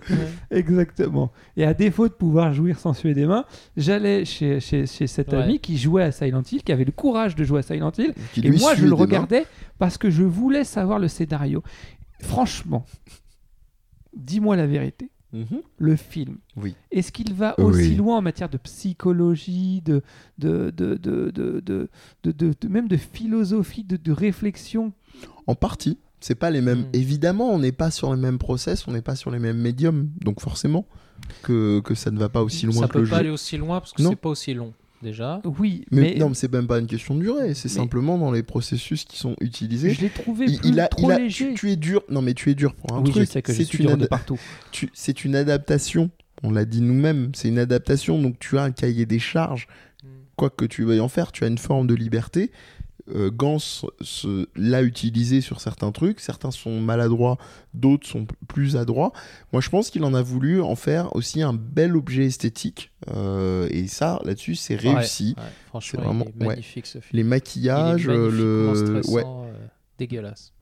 [0.50, 1.32] Exactement.
[1.56, 3.44] Et à défaut de pouvoir jouir sans suer des mains,
[3.76, 5.42] j'allais chez, chez, chez cet Ouais.
[5.42, 8.14] ami qui jouait à Silent Hill, qui avait le courage de jouer à Silent Hill.
[8.32, 8.96] Qui, et moi, je le mains.
[8.96, 9.46] regardais
[9.78, 11.62] parce que je voulais savoir le scénario.
[12.22, 12.84] Franchement,
[14.16, 15.10] dis-moi la vérité.
[15.32, 15.62] Mhm.
[15.78, 16.74] Le film, Oui.
[16.90, 17.64] est-ce qu'il va Oui.
[17.64, 20.02] aussi loin en matière de psychologie, de,
[20.38, 21.88] de, de, de, de, de-
[22.24, 24.92] de- de- de- même de philosophie, de, de réflexion?
[25.46, 25.98] En partie.
[26.22, 26.80] C'est pas les mêmes.
[26.80, 26.88] Mm.
[26.94, 30.10] Évidemment, on n'est pas sur les mêmes process, on n'est pas sur les mêmes médiums.
[30.20, 30.84] Donc forcément
[31.42, 33.20] que, que ça ne va pas aussi loin Ça que peut le pas jeu.
[33.20, 34.10] aller aussi loin parce que Non.
[34.10, 35.40] c'est pas aussi long déjà.
[35.58, 37.54] Oui, Mais, mais, non, mais c'est même pas une question de durée.
[37.54, 39.90] C'est Mais- simplement dans les processus qui sont utilisés.
[39.94, 41.48] je l'ai trouvé Il, plus, il a, trop il a- léger.
[41.48, 42.02] tu, tu es dur.
[42.10, 43.24] Non, mais tu es dur pour un oui, truc.
[43.24, 44.38] je sais que je C'est suis une dur de partout.
[44.72, 46.10] tu- c'est une adaptation.
[46.42, 47.30] On l'a dit nous-mêmes.
[47.34, 48.20] C'est une adaptation.
[48.20, 49.66] Donc tu as un cahier des charges.
[50.36, 52.50] Quoi que tu veuilles en faire, tu as une forme de liberté.
[53.14, 53.58] Euh, Gans
[54.56, 56.20] l'a utilisé sur certains trucs.
[56.20, 57.38] Certains sont maladroits,
[57.74, 59.12] d'autres sont plus adroits.
[59.52, 62.90] Moi, je pense qu'il en a voulu en faire aussi un bel objet esthétique.
[63.14, 65.34] Euh, et ça, là-dessus, c'est réussi.
[65.38, 66.48] Ouais, franchement, C'est vraiment- il est ouais.
[66.54, 67.10] magnifique ce film.
[67.12, 68.68] Les Il est maquillages, le.
[68.70, 69.00] Ouais.
[69.00, 69.66] stressant, euh,
[69.98, 70.52] dégueulasse.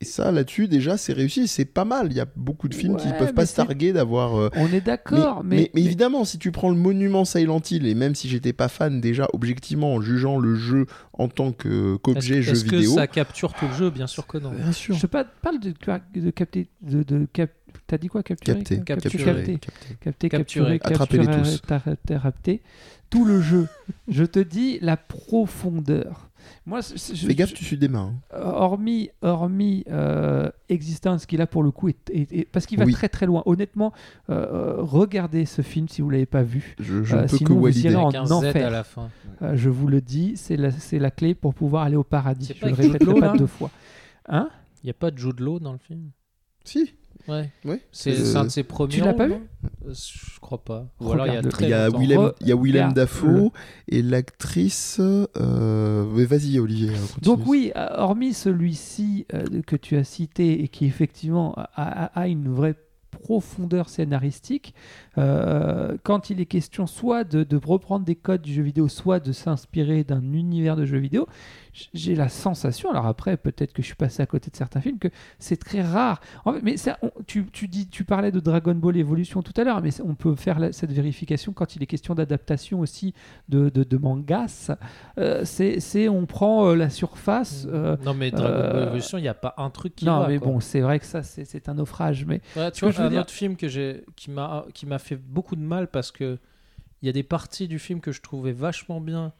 [0.00, 1.48] Et ça, là-dessus, déjà, c'est réussi.
[1.48, 2.06] C'est pas mal.
[2.12, 4.36] Il y a beaucoup de films qui Ouais, peuvent pas se targuer d'avoir.
[4.38, 7.84] euh, On est d'accord, mais, mais, mais évidemment, si tu prends le monument Silent Hill,
[7.84, 11.96] et même si j'étais pas fan déjà objectivement en jugeant le jeu en tant que-
[11.96, 14.52] qu'objet Est-ce jeu est-ce que vidéo, ça capture tout le jeu Bien sûr que non.
[14.52, 14.94] bien sûr.
[14.94, 15.70] je pa- parle de,
[16.20, 17.50] de capter, de, de cap-
[17.88, 19.58] T'as dit quoi Capturer Capter, Cap- capturer, capter.
[20.00, 20.28] capter.
[20.28, 20.78] Capturer.
[20.78, 22.60] capturer, tous.
[23.10, 23.66] Tout le jeu.
[24.08, 26.27] je te dis la profondeur.
[26.68, 28.12] Moi, je- Fais gaffe, je- tu suis des mains.
[28.32, 28.40] hein.
[28.42, 32.84] hormis, hormis euh, Existence, qui là pour le coup est, est- est- parce qu'il va
[32.84, 32.92] Oui.
[32.92, 33.42] très très loin.
[33.46, 33.92] Honnêtement,
[34.28, 36.76] euh, euh, regardez ce film si vous l'avez pas vu.
[36.78, 37.80] Je, je Euh, ne peux que sinon, vous valider.
[37.88, 38.66] irez en enfer.
[38.66, 39.08] à la fin.
[39.40, 42.52] Euh, je vous le dis, c'est la, c'est la clé pour pouvoir aller au paradis.
[42.54, 43.70] Je pas le Law, pas deux fois.
[44.28, 44.50] Hein?
[44.84, 46.10] Il n'y a pas de Jude Law dans le film?
[46.64, 46.92] Si.
[47.28, 47.50] Ouais.
[47.64, 47.80] Ouais.
[47.92, 48.94] C'est Euh, c'est un de ses premiers.
[48.94, 49.34] tu l'as pas vu?
[49.34, 50.86] Euh, Je crois pas.
[51.00, 51.90] Ou alors il y a très Il y a.
[51.90, 52.94] Willem, il y a Willem Regarde-le.
[52.94, 53.52] Dafoe
[53.88, 54.98] et l'actrice.
[55.00, 56.88] euh, mais Vas-y, Olivier.
[56.88, 57.20] continue.
[57.22, 62.20] Donc oui, euh, hormis celui-ci euh, que tu as cité et qui effectivement a, a-
[62.20, 62.76] a une vraie
[63.10, 64.74] profondeur scénaristique,
[65.16, 69.20] euh, quand il est question soit de, de reprendre des codes du jeu vidéo, soit
[69.20, 71.26] de s'inspirer d'un univers de jeu vidéo,
[71.94, 74.98] j'ai la sensation, alors après peut-être que je suis passé à côté de certains films,
[74.98, 76.20] que c'est très rare.
[76.44, 79.52] En fait, mais ça, on- tu, tu dis, tu parlais de Dragon Ball Evolution tout
[79.56, 83.14] à l'heure, mais on peut faire la- cette vérification quand il est question d'adaptation aussi
[83.48, 84.70] de, de, de mangas.
[85.18, 87.66] Euh, c'est, on prend euh, la surface.
[88.04, 90.38] Non, mais Dragon Ball Evolution, il n'y a pas un truc qui non, va, mais
[90.38, 90.48] quoi.
[90.48, 92.24] bon, c'est vrai que ça, c'est, un naufrage.
[92.26, 94.86] Mais Ouais, tu vois, je veux un dire- autre film que j'ai, qui m'a, qui
[94.86, 96.38] m'a fait beaucoup de mal parce que
[97.02, 99.32] il y a des parties du film que je trouvais vachement bien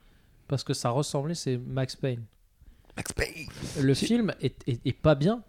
[0.46, 2.22] parce que ça ressemblait, c'est Max Payne.
[2.96, 3.46] Max Payne.
[3.80, 5.42] Le film est, est- est pas bien,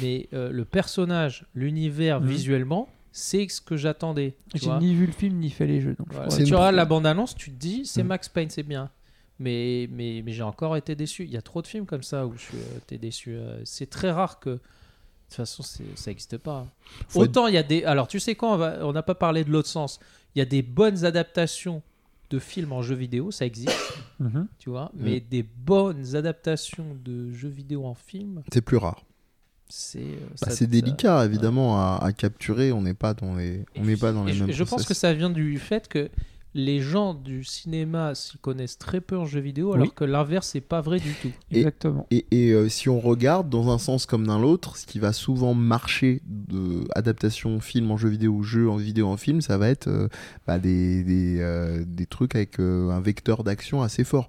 [0.00, 2.28] mais euh, le personnage, l'univers, Mhm.
[2.28, 4.36] visuellement, c'est ce que j'attendais.
[4.54, 4.78] j'ai vois.
[4.78, 5.94] ni vu le film ni fait les jeux.
[5.98, 6.28] Donc Voilà.
[6.28, 8.08] Tu pro- la bande-annonce, tu te dis, c'est Mhm.
[8.08, 8.90] Max Payne, c'est bien.
[9.40, 11.24] Mais, mais, mais j'ai encore été déçu.
[11.24, 13.34] Il y a trop de films comme ça où je suis euh, t'es déçu.
[13.34, 14.58] Euh, C'est très rare que.
[15.28, 16.66] De toute façon, ça n'existe pas.
[17.08, 17.84] Faut Autant il y a des.
[17.84, 20.00] Alors, tu sais quoi, on n'a pas parlé de l'autre sens.
[20.34, 21.82] Il y a des bonnes adaptations
[22.30, 23.78] de films en jeux vidéo, ça existe,
[24.20, 24.48] Mhm.
[24.58, 24.90] tu vois.
[24.94, 25.00] Mm.
[25.04, 29.02] Mais des bonnes adaptations de jeux vidéo en film, C'est plus rare.
[29.68, 29.98] c'est.
[30.00, 32.72] euh, Bah, ça- délicat, évidemment, à, à capturer.
[32.72, 34.52] On n'est pas dans les, on n'est pas dans les je, mêmes.
[34.54, 36.10] je pense que ça vient du fait que
[36.60, 39.92] les gens du cinéma s'y connaissent très peu en jeux vidéo, alors Oui.
[39.94, 41.30] que l'inverse n'est pas vrai du tout.
[41.52, 42.06] Et- Exactement.
[42.10, 45.12] Et, et, euh, si on regarde dans un sens comme dans l'autre, ce qui va
[45.12, 49.56] souvent marcher de adaptation film en jeu vidéo ou jeu en vidéo en film, ça
[49.56, 50.08] va être euh,
[50.48, 54.28] bah, des, des, euh, des trucs avec euh, un vecteur d'action assez fort.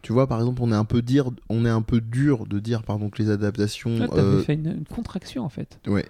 [0.00, 2.58] Tu vois, par exemple, on est un peu dire, on est un peu dur de
[2.58, 3.98] dire, pardon, que les adaptations.
[3.98, 5.78] Là, t'avais euh, fait une, une contraction en fait.
[5.86, 6.06] Ouais.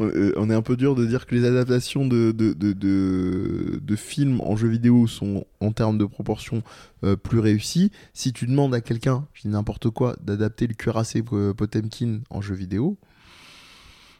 [0.00, 3.80] Euh, on est un peu dur de dire que les adaptations de, de, de, de,
[3.82, 6.62] de films en jeu vidéo sont en termes de proportion
[7.04, 7.90] euh, plus réussies.
[8.12, 12.40] Si tu demandes à quelqu'un, je dis n'importe quoi, d'adapter le cuirassé euh, Potemkin en
[12.40, 12.98] jeu vidéo,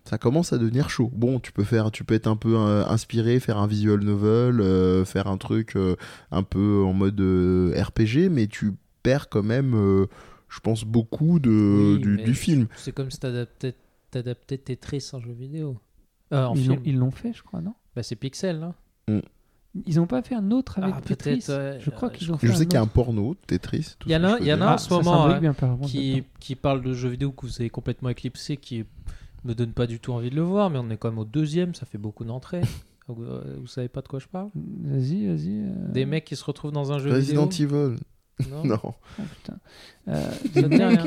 [0.05, 1.11] ça commence à devenir chaud.
[1.15, 4.61] Bon, tu peux faire, tu peux être un peu euh, inspiré, faire un visual novel,
[4.61, 5.97] euh, faire un truc euh,
[6.31, 8.73] un peu en mode RPG, mais tu
[9.03, 9.73] perds quand même,
[10.49, 12.67] je pense, beaucoup de, Oui, du, du film.
[12.77, 13.75] C'est comme si t'adaptais
[14.11, 15.79] t'adaptais Tetris en jeu vidéo.
[16.33, 16.75] Euh, en Ils film.
[16.77, 18.75] l'ont, ils l'ont fait, je crois, non Bah, c'est Pixel, là.
[19.87, 21.45] Ils n'ont pas fait un autre avec Ah, Tetris.
[21.49, 21.79] ouais.
[21.81, 23.97] Je crois Euh, je ont fait Je sais un qu'il y a un porno, Tetris.
[24.07, 25.53] Il y en a- y en a en Ah, ce ça moment, s'imbrique hein, bien,
[25.55, 28.85] par contre, qui, qui parle de jeux vidéo que vous avez complètement éclipsé, qui
[29.45, 31.25] me donne pas du tout envie de le voir, mais on est quand même au
[31.25, 32.63] deuxième, ça fait beaucoup d'entrées.
[33.09, 34.51] vous, euh, vous savez pas de quoi je parle?
[34.55, 35.63] Vas-y, vas-y.
[35.63, 37.97] euh, Des mecs qui se retrouvent dans un jeu Resident vidéo Evil.
[38.51, 38.65] Non.
[38.65, 38.79] Non.
[38.83, 38.95] oh,
[39.39, 39.57] putain.
[40.09, 40.31] Euh,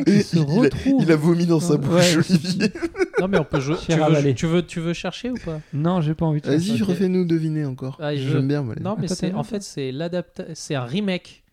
[0.05, 1.03] qui se il, a, retrouvent.
[1.03, 2.71] il a vomi dans sa bouche, Olivier.
[3.21, 3.75] Non, mais on peut jouer.
[3.81, 4.33] Tu veux, avalé.
[4.35, 5.59] tu, veux, tu veux chercher ou pas?
[5.73, 6.87] Non, j'ai pas envie de Vas-y, Ok.
[6.89, 7.97] refais-nous deviner encore.
[8.01, 8.75] Ah, je- J'aime bien, moi.
[8.81, 11.43] Non, mais c'est t'as en fait c'est l'adapta c'est un remake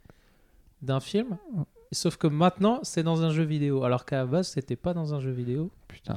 [0.83, 1.37] d'un film,
[1.93, 5.15] sauf que maintenant c'est dans un jeu vidéo, alors qu'à la base c'était pas dans
[5.15, 5.71] un jeu vidéo.
[5.89, 6.17] Putain.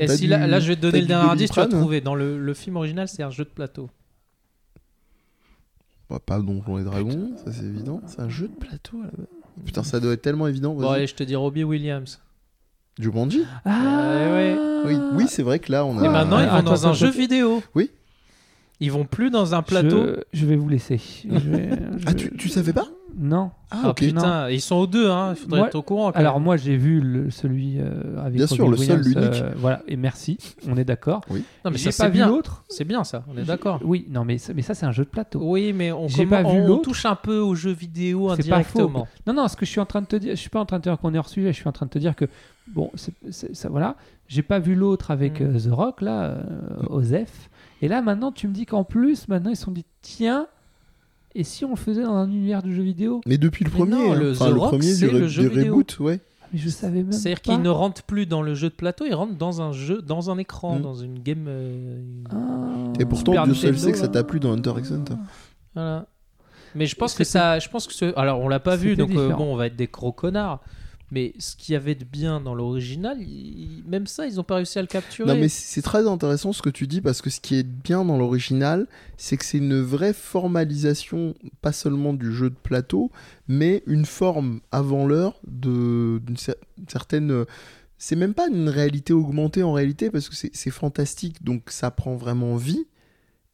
[0.00, 1.80] Et si là, du- là, je vais te donner le dernier indice, tu vas Doliprane
[1.82, 2.00] trouver.
[2.00, 3.88] Dans le, le film original, c'est un jeu de plateau.
[6.08, 8.00] Bah, pas Donjons et Dragons, ça c'est évident.
[8.06, 9.10] C'est un jeu de plateau là
[9.64, 10.74] Putain, ça doit être tellement évident.
[10.74, 12.20] Bon, allez, je te dis Robbie Williams.
[12.98, 14.56] Jumanji Ah, ouais.
[14.84, 16.04] Oui, oui c'est vrai que là on a.
[16.04, 17.62] Et maintenant, ils vont attends, dans un jeu vidéo.
[17.74, 17.90] Oui.
[18.80, 20.04] Ils vont plus dans un plateau.
[20.32, 21.00] Je, je vais vous laisser.
[21.24, 21.70] Je vais-
[22.06, 22.86] Ah, tu, tu savais pas?
[23.18, 23.50] Non.
[23.70, 25.30] Ah, Ah putain, ils sont aux deux, hein.
[25.32, 26.12] Il faudrait Moi- être au courant.
[26.12, 26.44] quand Alors même.
[26.44, 29.16] moi j'ai vu le, celui euh, avec Bien sûr, le seul, l'unique.
[29.16, 30.36] euh, voilà et merci,
[30.68, 31.22] on est d'accord.
[31.30, 31.36] non,
[31.70, 32.28] mais J'ai ça pas c'est vu bien.
[32.28, 32.64] l'autre.
[32.68, 33.80] C'est bien ça, on est d'accord.
[33.84, 35.40] Oui, non mais ça- mais ça c'est un jeu de plateau.
[35.42, 36.82] Oui, mais on, J'ai comment- pas vu on l'autre.
[36.82, 38.78] touche un peu aux jeux vidéo C'est pas faux.
[38.80, 39.08] indirectement.
[39.26, 40.66] Non non, ce que je suis en train de te dire, je suis pas en
[40.66, 42.14] train de te dire qu'on est hors sujet, je suis en train de te dire
[42.14, 42.26] que
[42.68, 43.96] bon, c'est- c'est- ça voilà,
[44.28, 45.56] j'ai pas vu l'autre avec Mm.
[45.56, 46.42] euh, The Rock là, euh,
[46.90, 47.48] Osef.
[47.82, 50.46] Et là maintenant tu me dis qu'en plus maintenant ils se sont dit tiens
[51.38, 53.92] et si on le faisait dans un univers de jeux vidéo Mais depuis le premier,
[53.92, 54.18] non, hein.
[54.18, 55.72] le Enfin, The le Rock, premier c'est du, le jeu du vidéo.
[55.74, 56.20] reboot, ouais.
[56.52, 57.52] Mais je savais même C'est-à-dire pas.
[57.54, 60.30] qu'ils ne rentrent plus dans le jeu de plateau, ils rentrent dans un jeu, dans
[60.30, 60.82] un écran, Mm.
[60.82, 61.46] dans une game.
[61.48, 62.92] euh, Ah.
[63.00, 64.08] Et pourtant, Dieu seul sait que ça là.
[64.10, 65.14] t'a plu dans Hunter x Hunter.
[65.74, 66.06] Voilà.
[66.74, 68.16] Mais je pense que ça, je pense que ce...
[68.18, 70.60] alors on l'a pas vu, donc euh, bon, on va être des gros connards.
[71.12, 73.16] Mais ce qu'il y avait de bien dans l'original,
[73.86, 75.28] même ça, ils n'ont pas réussi à le capturer.
[75.32, 78.04] Non mais c'est très intéressant ce que tu dis parce que ce qui est bien
[78.04, 83.10] dans l'original, c'est que c'est une vraie formalisation, pas seulement du jeu de plateau,
[83.46, 86.56] mais une forme avant l'heure d'une cer-
[86.88, 87.44] certaine.
[87.98, 92.16] C'est même pas une réalité augmentée en réalité parce que c'est fantastique, donc ça prend
[92.16, 92.84] vraiment vie.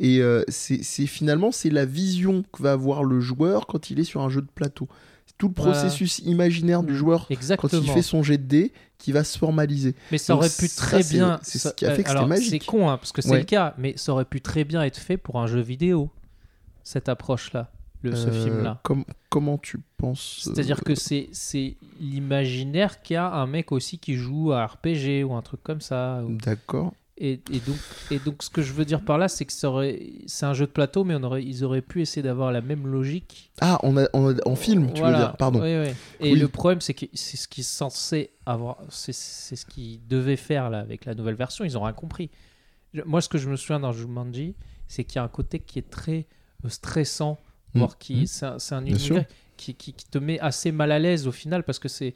[0.00, 4.04] Et euh, c'est- finalement c'est la vision que va avoir le joueur quand il est
[4.04, 4.88] sur un jeu de plateau.
[5.38, 5.72] Tout le Voilà.
[5.72, 6.96] processus imaginaire du Mm.
[6.96, 9.96] joueur quand il fait son jet de dés qui va se formaliser.
[10.12, 11.40] Mais ça Donc aurait pu très bien.
[11.42, 12.50] c'est ce qui a fait que euh, alors, magique.
[12.50, 13.38] C'est con, hein, parce que c'est Ouais.
[13.38, 16.10] le cas, mais ça aurait pu très bien être fait pour un jeu vidéo,
[16.84, 18.80] cette approche-là, le, ce Euh, film-là.
[18.84, 23.72] com- comment tu penses euh, C'est-à-dire que c'est c'est l'imaginaire qu'il y a un mec
[23.72, 26.22] aussi qui joue à RPG ou un truc comme ça.
[26.24, 26.92] ou- D'accord.
[27.24, 27.76] Et, et donc,
[28.10, 30.72] et donc, ce que je veux dire par là, c'est que c'est un jeu de
[30.72, 33.52] plateau, mais on aurait, ils auraient pu essayer d'avoir la même logique.
[33.60, 35.16] Ah, on a, on a- en film, tu Voilà.
[35.18, 35.60] veux dire Pardon.
[35.62, 35.94] Oui, oui.
[36.18, 36.38] Et Oui.
[36.40, 40.80] le problème, c'est que c'est ce qu'ils censé avoir, c'est ce qu'ils devaient faire là
[40.80, 41.64] avec la nouvelle version.
[41.64, 42.28] Ils ont rien compris.
[43.06, 44.56] Moi, ce que je me souviens dans Jumanji,
[44.88, 46.26] c'est qu'il y a un côté qui est très
[46.64, 47.38] euh, stressant,
[47.74, 47.78] Mm.
[47.78, 48.26] voire qui, Mm.
[48.58, 49.24] c'est un, univers
[49.56, 52.14] qui, qui, qui te met assez mal à l'aise au final parce que c'est,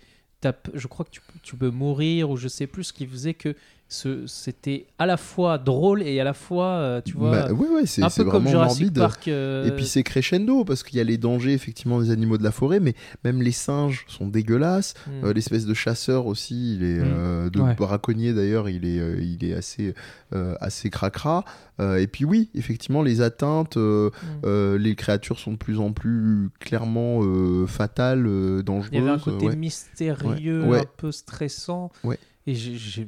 [0.74, 3.34] je crois que tu, peux- tu peux mourir ou je sais plus ce qui faisait
[3.34, 3.54] que
[3.88, 7.86] c'était à la fois drôle et à la fois, euh, tu vois, Bah, ouais, ouais,
[7.86, 8.98] c'est un peu comme vraiment Jurassic morbide.
[8.98, 9.28] Park.
[9.28, 12.42] euh, Et puis c'est crescendo parce qu'il y a les dangers effectivement des animaux de
[12.42, 14.94] la forêt, mais même les singes sont dégueulasses.
[15.06, 15.24] mm.
[15.24, 17.04] Euh, L'espèce de chasseur aussi, il est Mm.
[17.06, 17.74] euh, de Ouais.
[17.74, 19.94] braconnier d'ailleurs, il est, euh, il est assez,
[20.34, 21.44] euh, assez cracra.
[21.78, 24.26] Euh, et puis oui, effectivement, les atteintes, euh, Mm.
[24.46, 28.90] euh, les créatures sont de plus en plus clairement euh, fatales, euh, dangereuses.
[28.92, 29.56] Il y avait un côté ouais.
[29.56, 30.80] mystérieux, Ouais.
[30.80, 31.90] un peu stressant.
[32.02, 32.18] Ouais.
[32.46, 32.54] Et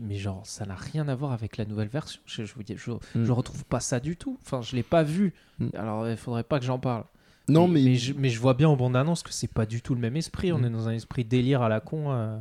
[0.01, 2.21] mais genre, ça n'a rien à voir avec la nouvelle version.
[2.27, 3.25] Je, je, vous dis, je, Mm.
[3.25, 4.37] je retrouve pas ça du tout.
[4.45, 5.33] Enfin, je l'ai pas vu.
[5.61, 5.69] Mm.
[5.75, 7.05] Alors, il faudrait pas que j'en parle.
[7.49, 9.95] Non, mais, mais, je, mais je vois bien en bande-annonce que c'est pas du tout
[9.95, 10.53] le même esprit.
[10.53, 10.65] On Mm.
[10.65, 12.11] est dans un esprit délire à la con.
[12.13, 12.37] euh,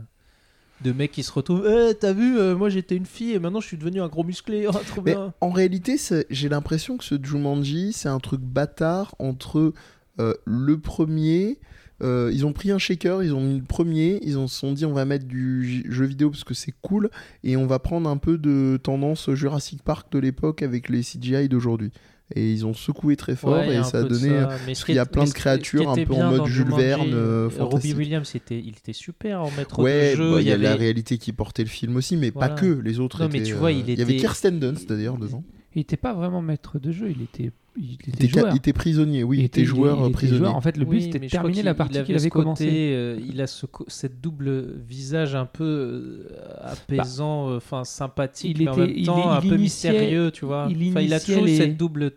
[0.82, 1.66] de mecs qui se retrouvent.
[1.68, 4.24] Eh, t'as vu, euh, moi j'étais une fille et maintenant je suis devenu un gros
[4.24, 4.68] musclé.
[4.68, 5.34] Oh, trop Mais bien.
[5.42, 5.98] en réalité,
[6.30, 9.74] j'ai l'impression que ce Jumanji, c'est un truc bâtard entre
[10.20, 11.58] euh, le premier.
[12.02, 14.72] Euh, ils ont pris un shaker, ils ont mis le premier, ils ont- se sont
[14.74, 17.10] dit on va mettre du jeu vidéo parce que c'est cool
[17.44, 21.50] et on va prendre un peu de tendance Jurassic Park de l'époque avec les CGI
[21.50, 21.92] d'aujourd'hui.
[22.36, 24.28] Et ils ont secoué très fort Ouais, il et ça a donné.
[24.28, 24.50] ça.
[24.68, 27.12] Mais ce qu'il y a plein de créatures un était peu en mode Jules Verne,
[27.14, 27.98] euh, Robbie fantastique.
[27.98, 30.32] Williams, c'était, il était super en maître Ouais, de jeu.
[30.34, 30.64] bah, il y, avait...
[30.64, 32.50] la réalité qui portait le film aussi, mais Voilà.
[32.54, 32.66] pas que.
[32.84, 35.42] Les autres Non, mais tu vois, euh, il y avait était- Kirsten Dunst d'ailleurs devant.
[35.78, 38.48] Il était pas vraiment maître de jeu, il était, il était, Il était, joueur.
[38.52, 40.38] il était prisonnier, oui, il, était il joueur il était prisonnier.
[40.40, 40.56] joueur.
[40.56, 42.66] En fait, le but Oui, c'était mais de terminer la partie qu'il avait commencé.
[42.66, 46.28] côté, euh, il a ce co- cette double visage un peu euh,
[46.62, 50.46] apaisant, euh, enfin sympathique, il mais en était- même il- temps un peu mystérieux, tu
[50.46, 50.68] vois.
[50.72, 52.12] il Enfin, il a toujours les- cette double,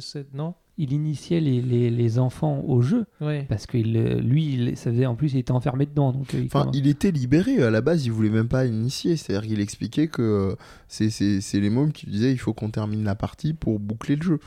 [0.00, 0.54] cette, non?
[0.78, 3.44] Il initiait les, les, les enfants au jeu Ouais.
[3.48, 6.12] parce que il, lui, il, ça faisait en plus, il était enfermé dedans.
[6.12, 7.60] Donc, euh, il Enfin, il était libéré.
[7.62, 9.16] À la base, il voulait même pas initier.
[9.16, 10.54] C'est-à-dire qu'il expliquait que euh,
[10.86, 13.80] c'est- c'est c'est les mômes qui lui disaient il faut qu'on termine la partie pour
[13.80, 14.38] boucler le jeu.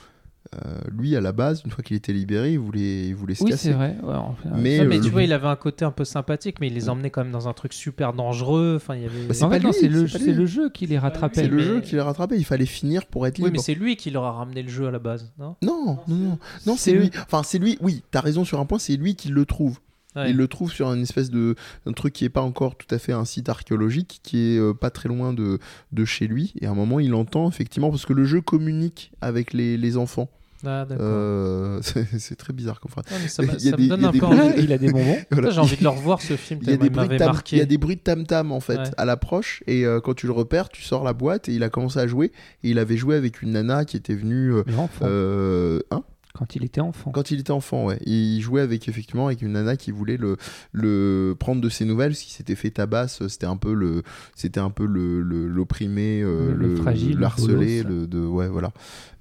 [0.53, 3.43] Euh, lui, à la base, une fois qu'il était libéré, il voulait, il voulait se
[3.45, 3.69] oui, casser.
[3.69, 3.95] c'est vrai.
[4.03, 6.57] ouais, enfin, Mais, euh, mais le- tu vois, il avait un côté un peu sympathique,
[6.59, 8.73] mais il les emmenait quand même dans un truc super dangereux.
[8.75, 9.27] Enfin, il y avait.
[9.27, 11.43] Bah, c'est le, jeu qui les rattrapait.
[11.43, 12.35] C'est le mais- jeu qui l'a rattrapé.
[12.35, 13.53] Il fallait finir pour être oui, libre.
[13.57, 15.55] mais c'est lui qui leur a ramené le jeu à la base, non?
[15.61, 17.11] Non, non, non, non, c'est c'est lui.
[17.25, 17.77] Enfin, c'est lui.
[17.79, 18.77] Oui, t'as raison sur un point.
[18.77, 19.79] C'est lui qui le trouve.
[20.17, 20.31] Ouais.
[20.31, 22.99] Il le trouve sur une espèce de un truc qui est pas encore tout à
[22.99, 25.59] fait un site archéologique, qui est euh, pas très loin de,
[25.93, 26.53] de chez lui.
[26.59, 29.95] Et à un moment, il entend effectivement parce que le jeu communique avec les, les
[29.95, 30.29] enfants.
[30.65, 30.85] Ah.
[30.91, 31.79] Euh,
[32.19, 33.05] c'est très bizarre comme phrase.
[33.11, 34.71] Ouais, mais ça, m'a- il y a ça des- me donne un peu bruits- il
[34.73, 35.17] a des bonbons.
[35.31, 35.49] Voilà.
[35.49, 37.07] J'ai envie de le revoir ce film Il y, a tellement des il bruits de
[37.09, 37.55] m'avait tam- marqué.
[37.55, 38.83] il y a des bruits de tam-tam en fait Ouais.
[38.97, 41.69] à l'approche et euh, quand tu le repères tu sors la boîte et il a
[41.69, 42.31] commencé à jouer
[42.63, 44.63] et il avait joué avec une nana qui était venue euh,
[45.03, 46.03] euh, hein?
[46.33, 47.11] Quand il était enfant.
[47.11, 50.37] quand il était enfant ouais il jouait avec effectivement avec une nana qui voulait le,
[50.71, 54.03] le prendre de ses nouvelles parce qu'il s'était fait tabasse c'était un peu le
[54.35, 57.95] c'était un peu le le- l'opprimé euh, Le- le fragile, le l'harcelé bolos.
[58.01, 58.71] le de ouais voilà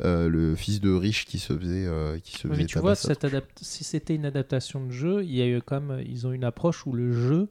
[0.02, 2.78] Euh, le fils de riche qui se faisait euh, qui se Ouais, faisait mais tu
[2.78, 3.26] vois, cette
[3.60, 6.44] si c'était une adaptation de jeu, il y a eu quand même, ils ont une
[6.44, 7.48] approche où le jeu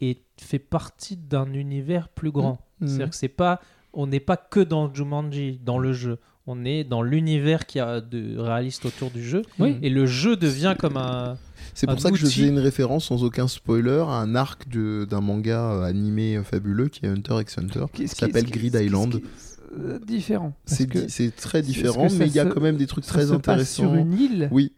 [0.00, 2.58] est, fait partie d'un univers plus grand.
[2.80, 2.88] Mhm.
[2.88, 3.60] C'est-à-dire que c'est pas,
[3.92, 6.18] on n'est pas que dans Jumanji, dans le jeu.
[6.46, 9.42] On est dans l'univers qui a de réaliste autour du jeu.
[9.58, 9.76] Oui.
[9.82, 11.38] Et le jeu devient comme un.
[11.72, 15.06] C'est pour ça que je faisais une référence sans aucun spoiler à un arc de-
[15.08, 17.84] d'un manga euh, animé euh, fabuleux qui est Hunter x Hunter.
[17.92, 19.20] Qui- s'appelle Grid Island.
[19.80, 20.52] euh, différent.
[20.66, 23.82] C'est très différent, mais il y a quand même des trucs très intéressants.
[23.84, 24.72] sur une île Oui,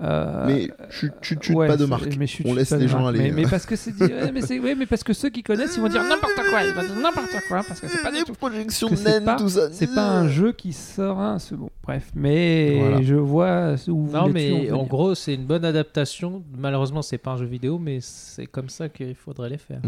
[0.00, 2.16] Mais chut, chut, chut, ouais, pas de marque.
[2.18, 3.14] mais On laisse les gens marque.
[3.16, 3.30] aller.
[3.30, 5.76] Mais, mais parce que c'est ouais, mais c'est ouais, mais parce que ceux qui connaissent
[5.76, 8.32] ils vont dire n'importe quoi, ils vont dire n'importe quoi parce que c'est pas tout.
[8.34, 9.68] projections naines, pas- tout ça.
[9.72, 11.70] C'est pas un jeu qui sort un c'est bon.
[11.82, 13.02] Bref, mais Voilà.
[13.02, 16.42] je vois où vous Non, mais en gros, c'est une bonne adaptation.
[16.56, 19.80] Malheureusement, c'est pas un jeu vidéo, mais c'est comme ça qu'il faudrait les faire.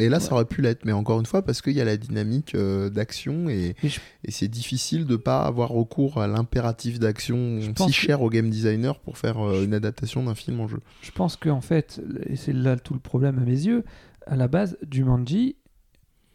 [0.00, 1.96] Et là, ça aurait pu l'être, mais encore une fois, parce qu'il y a la
[1.96, 6.98] dynamique euh, d'action et, Et je- et c'est difficile de pas avoir recours à l'impératif
[6.98, 10.68] d'action si que- cher au game designer pour faire euh, une adaptation d'un film en
[10.68, 10.80] jeu.
[11.02, 13.84] Je pense qu'en fait, et c'est là tout le problème à mes yeux,
[14.26, 15.56] à la base, Jumanji,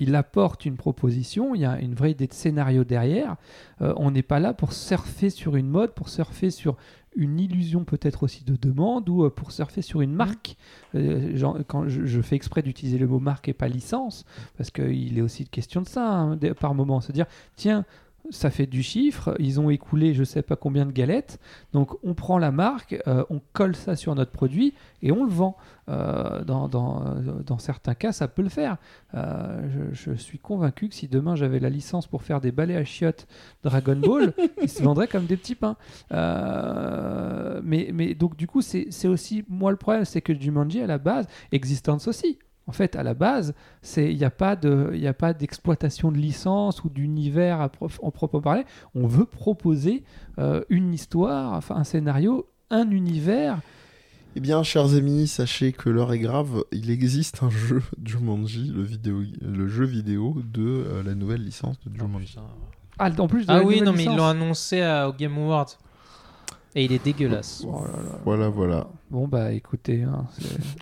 [0.01, 3.36] il apporte une proposition, il y a une vraie idée de scénario derrière.
[3.82, 6.78] Euh, on n'est pas là pour surfer sur une mode, pour surfer sur
[7.20, 10.55] une illusion peut-être aussi de demande ou euh, pour surfer sur une marque.
[10.95, 14.26] Euh, genre, quand je, je fais exprès d'utiliser le mot marque et pas licence,
[14.57, 17.86] parce qu'il est aussi question de ça hein, par moment, se dire tiens,
[18.30, 21.39] ça fait du chiffre, ils ont écoulé je sais pas combien de galettes,
[21.73, 25.32] donc on prend la marque, euh, on colle ça sur notre produit et on le
[25.32, 25.55] vend.
[25.89, 28.77] Euh, dans, dans, euh, dans certains cas, ça peut le faire.
[29.15, 32.75] Euh, je, je suis convaincu que si demain j'avais la licence pour faire des balais
[32.75, 33.25] à chiottes
[33.63, 35.77] Dragon Ball, ils se vendraient comme des petits pains.
[37.63, 40.88] Mais, mais donc du coup, c'est c'est aussi moi le problème, c'est que Jumanji à
[40.88, 42.38] la base, Existence aussi.
[42.70, 45.34] En fait, à la base, c'est il n'y a pas de il y a pas
[45.34, 48.63] d'exploitation de licence ou d'univers en proprement parler.
[48.93, 50.03] On veut proposer
[50.38, 53.59] euh, une histoire, enfin un scénario, un univers.
[54.36, 56.63] Eh bien, chers amis, sachez que l'heure est grave.
[56.72, 61.80] Il existe un jeu Jumanji, le, vidéo, le jeu vidéo de euh, la nouvelle licence
[61.84, 62.36] de Jumanji.
[62.99, 65.36] Ah, en plus de Ah la oui, non, mais ils l'ont annoncé à- au Game
[65.39, 65.76] Awards.
[66.76, 67.65] Et il est dégueulasse.
[67.67, 68.20] Oh là là.
[68.24, 68.88] Voilà, voilà.
[69.09, 70.26] Bon bah écoutez, hein,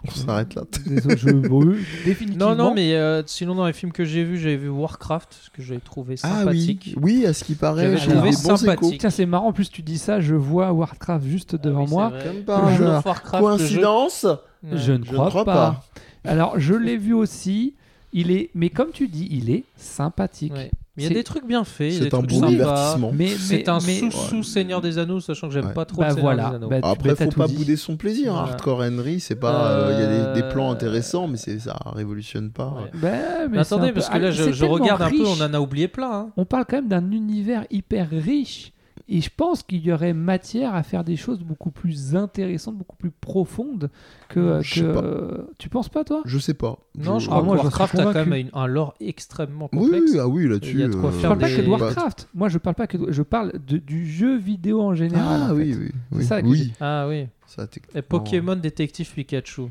[0.06, 0.64] On s'arrête là.
[0.86, 2.50] Désolé, je brûle définitivement.
[2.50, 5.62] Non, non, mais euh, sinon, dans les films que j'ai vus, j'avais vu Warcraft, que
[5.62, 6.96] j'avais trouvé Ah oui, sympathique.
[7.02, 8.84] oui, à ce qui paraît, J'avais j'ai trouvé des bons sympathique.
[8.84, 8.96] échos.
[9.00, 9.48] Tiens, c'est marrant.
[9.48, 12.14] En plus, tu dis ça, je vois Warcraft juste devant Ah oui, moi.
[12.22, 13.24] Comme par hasard.
[13.40, 14.26] Coïncidence
[14.64, 14.72] Ouais.
[14.78, 15.84] Je ne Je crois, ne crois pas.
[16.24, 16.30] pas.
[16.30, 17.76] Alors, je l'ai vu aussi.
[18.12, 20.52] Il est, mais comme tu dis, il est sympathique.
[20.54, 20.72] Ouais.
[20.98, 21.94] Mais Il y a des trucs bien faits.
[21.94, 22.48] C'est des un trucs bon sympas.
[22.50, 23.12] divertissement.
[23.14, 25.74] Mais, mais C'est un mais- sous-sous Seigneur des Anneaux, sachant que j'aime Ouais.
[25.74, 26.50] pas trop Bah le voilà.
[26.50, 26.68] des Anneaux.
[26.70, 27.56] Bah, Après, faut pas dit.
[27.56, 28.32] bouder son plaisir.
[28.34, 28.38] hein.
[28.40, 28.52] Voilà.
[28.54, 29.72] Hardcore Henry, c'est pas.
[29.72, 32.70] euh, Il y a des, des plans Euh, intéressants, mais ça révolutionne pas.
[32.82, 32.90] Ouais.
[32.96, 35.10] Bah, mais Mais c'est attendez, peu- parce que là, Ah, je, c'est je regarde un
[35.12, 36.12] peu, on en a oublié plein.
[36.12, 36.30] hein.
[36.36, 38.74] On parle quand même d'un univers hyper riche.
[39.10, 42.98] Et je pense qu'il y aurait matière à faire des choses beaucoup plus intéressantes, beaucoup
[42.98, 43.90] plus profondes
[44.28, 44.60] que.
[44.62, 45.44] Je sais que- pas.
[45.58, 46.22] Tu penses pas, toi?
[46.26, 46.78] Je sais pas.
[46.98, 50.12] Non, je crois moi, que Warcraft a quand même une- un lore extrêmement Oui, complexe.
[50.12, 50.82] oui, ah oui, là-dessus.
[50.84, 52.28] Euh, Je parle pas des- que de bah, Warcraft.
[52.34, 53.12] Moi, je parle pas que de...
[53.12, 55.42] Je parle de- du jeu vidéo en général.
[55.48, 55.92] Ah en oui, fait.
[56.12, 56.24] oui.
[56.26, 56.74] Ça que oui.
[56.82, 57.28] Ah oui.
[57.46, 59.64] Ça, Et Pokémon Détective Pikachu.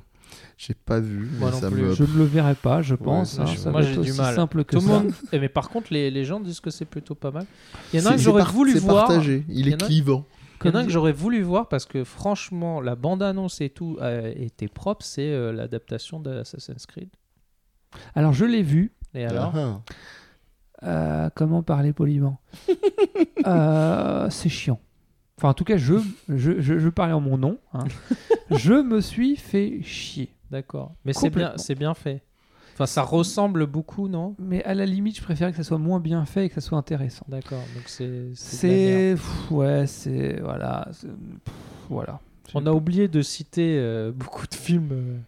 [0.59, 1.83] J'ai pas vu, Moi mais non ça plus.
[1.83, 1.93] me.
[1.93, 3.39] Je ne le verrai pas, je pense.
[3.39, 4.35] hein, ça moi, doit j'ai du aussi mal.
[4.35, 4.99] simple que Tout le ça.
[5.03, 5.13] monde.
[5.33, 7.45] Eh, mais par contre, les, les gens disent que c'est plutôt pas mal.
[7.93, 9.07] Il y en a un que j'aurais par- voulu c'est voir.
[9.07, 9.45] partagé.
[9.51, 10.25] Il est clivant.
[10.65, 13.69] Il y en a un que j'aurais voulu voir parce que franchement, la bande-annonce et
[13.69, 15.05] tout euh, était propre.
[15.05, 17.11] C'est euh, l'adaptation d'Assassin's Creed.
[18.15, 18.93] Alors, je l'ai vu.
[19.15, 19.53] Et alors?
[19.55, 19.81] Ah,
[20.83, 22.41] Euh, comment parler poliment?
[23.47, 24.81] Euh, C'est chiant.
[25.39, 25.95] Enfin, en tout cas, je,
[26.29, 27.59] je, je, je parlais en mon nom.
[27.75, 27.85] hein.
[28.51, 30.31] je me suis fait chier.
[30.51, 30.95] D'accord.
[31.05, 32.23] Mais c'est bien, c'est bien fait.
[32.75, 34.35] Enfin, ça ressemble beaucoup, non?
[34.39, 36.61] Mais à la limite, je préférais que ça soit moins bien fait et que ça
[36.61, 37.25] soit intéressant.
[37.29, 37.63] D'accord.
[37.75, 38.31] Donc c'est.
[38.35, 39.17] c'est
[39.51, 40.41] Ouais, c'est.
[40.41, 40.87] Voilà.
[40.91, 41.55] pff,
[41.89, 42.21] Voilà.
[42.55, 45.19] On a oublié de citer euh, beaucoup de films euh,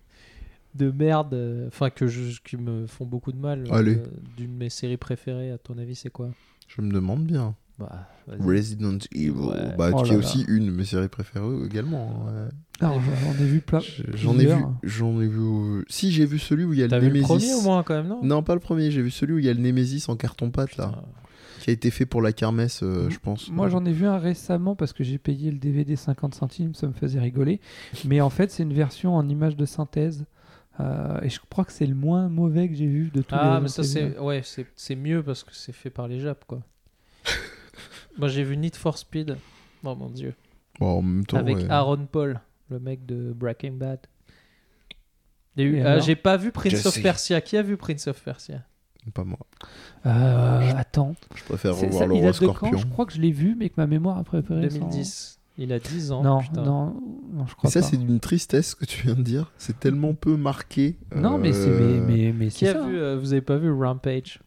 [0.74, 3.64] de merde, euh, enfin que je, qui me font beaucoup de mal.
[3.66, 3.96] euh, Allez.
[4.36, 6.28] D'une de mes séries préférées, à ton avis, c'est quoi?
[6.68, 7.54] Je me demande bien.
[7.78, 8.08] Bah.
[8.40, 9.30] Resident Evil.
[9.30, 9.74] Ouais.
[9.78, 10.26] Bah, Oh qui là est là.
[10.26, 12.24] aussi une de mes séries préférées également.
[12.26, 12.48] ouais.
[12.80, 13.80] Alors, j'en ai vu plein.
[13.80, 14.62] Je- J'en ai vu.
[14.82, 15.84] J'en ai vu.
[15.88, 17.26] Si, j'ai vu celui où il y a T'as le vu le Nemesis.
[17.28, 18.20] premier au moins quand même, non?
[18.22, 18.90] Non, pas le premier.
[18.90, 20.88] J'ai vu celui où il y a le Nemesis en carton-pâte, là.
[20.88, 21.02] Putain.
[21.60, 23.50] Qui a été fait pour la kermesse, euh, je pense.
[23.50, 26.86] Moi, j'en ai vu un récemment parce que j'ai payé le DVD 50 centimes, ça
[26.86, 27.60] me faisait rigoler.
[28.04, 30.24] Mais en fait, c'est une version en image de synthèse.
[30.80, 33.40] Euh, et je crois que c'est le moins mauvais que j'ai vu de tous les.
[33.42, 36.44] Ah, mais ça c'est ouais, c'est c'est mieux parce que c'est fait par les Japs
[36.46, 36.60] quoi.
[38.18, 39.36] Moi j'ai vu Need for Speed.
[39.84, 40.34] Oh mon dieu.
[40.80, 41.66] Bon, en même temps, Avec ouais.
[41.70, 42.40] Aaron Paul,
[42.70, 44.00] le mec de Breaking Bad.
[45.56, 47.02] Et ah, j'ai pas vu Prince Je of sais.
[47.02, 47.40] Persia.
[47.40, 48.62] Qui a vu Prince of Persia?
[49.14, 49.38] Pas moi.
[50.06, 51.14] Euh, attends.
[51.34, 52.54] Je préfère C'est- revoir ça- le il roi date de quand?
[52.54, 52.78] scorpion.
[52.78, 54.68] Je crois que je l'ai vu, mais que ma mémoire a préféré.
[54.68, 55.40] 2010.
[55.56, 56.22] Il a 10 ans.
[56.22, 56.62] Non, putain.
[56.62, 57.00] non,
[57.32, 57.86] non, je Et crois ça, pas.
[57.86, 59.50] c'est d'une tristesse que tu viens de dire.
[59.58, 60.96] C'est tellement peu marqué.
[61.16, 62.86] Non, mais c'est mais, euh, mais, mais Qui c'est a ça.
[62.86, 64.40] vu euh, Vous avez pas vu Rampage?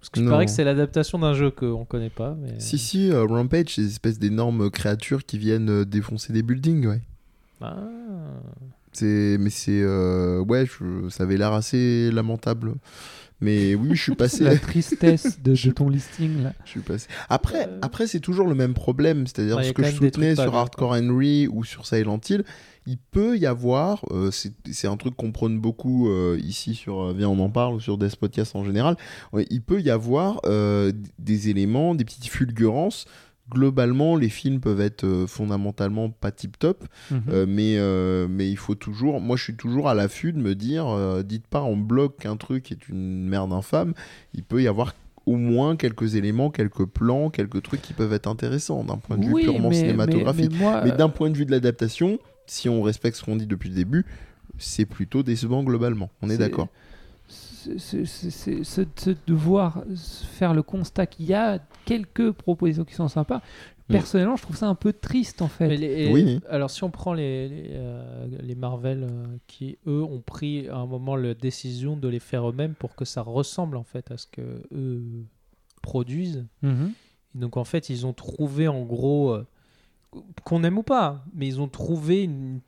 [0.00, 2.36] Parce que je parais que c'est l'adaptation d'un jeu qu'on connaît pas.
[2.40, 2.54] Mais...
[2.60, 6.86] Si, si, euh, Rampage, c'est des espèces d'énormes créatures qui viennent euh, défoncer des buildings,
[6.86, 7.00] ouais.
[7.60, 7.76] Ah.
[9.00, 12.74] Mais c'est, euh, ouais, je- ça avait l'air assez lamentable.
[13.40, 14.42] Mais oui, je suis passé.
[14.42, 16.52] La tristesse de, de ton listing là.
[16.64, 17.06] Je suis passé.
[17.28, 17.78] Après, Euh.
[17.82, 19.26] après c'est toujours le même problème.
[19.28, 22.44] C'est-à-dire Ouais, ce que je soutenais sur Hardcore Henry ou sur Silent Hill,
[22.90, 27.12] il peut y avoir, euh, c'est un truc qu'on prône beaucoup euh, ici sur euh,
[27.14, 28.96] Viens on en parle ou sur Death Podcast en général,
[29.34, 33.04] ouais, il peut y avoir euh, des éléments, des petites fulgurances.
[33.50, 37.22] Globalement, les films peuvent être fondamentalement pas tip-top, Mhm.
[37.30, 39.20] euh, mais, mais il faut toujours.
[39.20, 40.86] Moi, je suis toujours à l'affût de me dire
[41.24, 43.94] dites pas en bloc qu'un truc est une merde infâme.
[44.34, 48.26] Il peut y avoir au moins quelques éléments, quelques plans, quelques trucs qui peuvent être
[48.28, 50.50] intéressants d'un point de vue Oui, purement mais- cinématographique.
[50.52, 52.18] Mais, mais moi, Mais d'un point de vue de l'adaptation,
[52.50, 54.04] si on respecte ce qu'on dit depuis le début,
[54.58, 56.10] c'est plutôt décevant globalement.
[56.22, 56.68] On est, C'est- d'accord.
[57.66, 59.82] de devoir
[60.32, 63.38] faire le constat qu'il y a quelques propositions qui sont sympas.
[63.88, 63.92] Mm.
[63.92, 65.68] Personnellement, je trouve ça un peu triste en fait.
[65.68, 66.40] Mais les- Oui.
[66.48, 70.76] Alors, si on prend les, les, euh, les Marvel euh, qui, eux, ont pris à
[70.76, 74.16] un moment la décision de les faire eux-mêmes pour que ça ressemble en fait à
[74.16, 75.02] ce que eux
[75.82, 76.46] produisent.
[76.62, 76.92] Mhm.
[77.34, 79.46] Et donc, en fait, ils ont trouvé en gros, euh,
[80.44, 82.60] qu'on aime ou pas, mais ils ont trouvé une,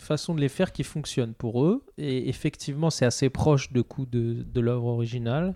[0.00, 1.84] façon de les faire qui fonctionne pour eux.
[1.98, 5.54] Et effectivement, c'est assez proche de coup de, de l'œuvre originale.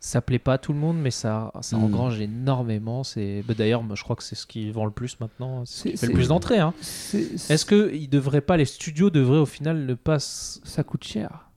[0.00, 1.82] Ça plaît pas à tout le monde, mais ça, ça Mm.
[1.84, 3.02] engrange énormément.
[3.02, 5.82] C'est bah, d'ailleurs, je crois que c'est ce qui vend le plus maintenant, c'est ce
[5.82, 6.58] qui C'est- fait le plus d'entrées.
[6.60, 6.72] Hein.
[7.12, 11.47] Est-ce que ils devraient pas, les studios devraient au final ne pas ça coûte cher.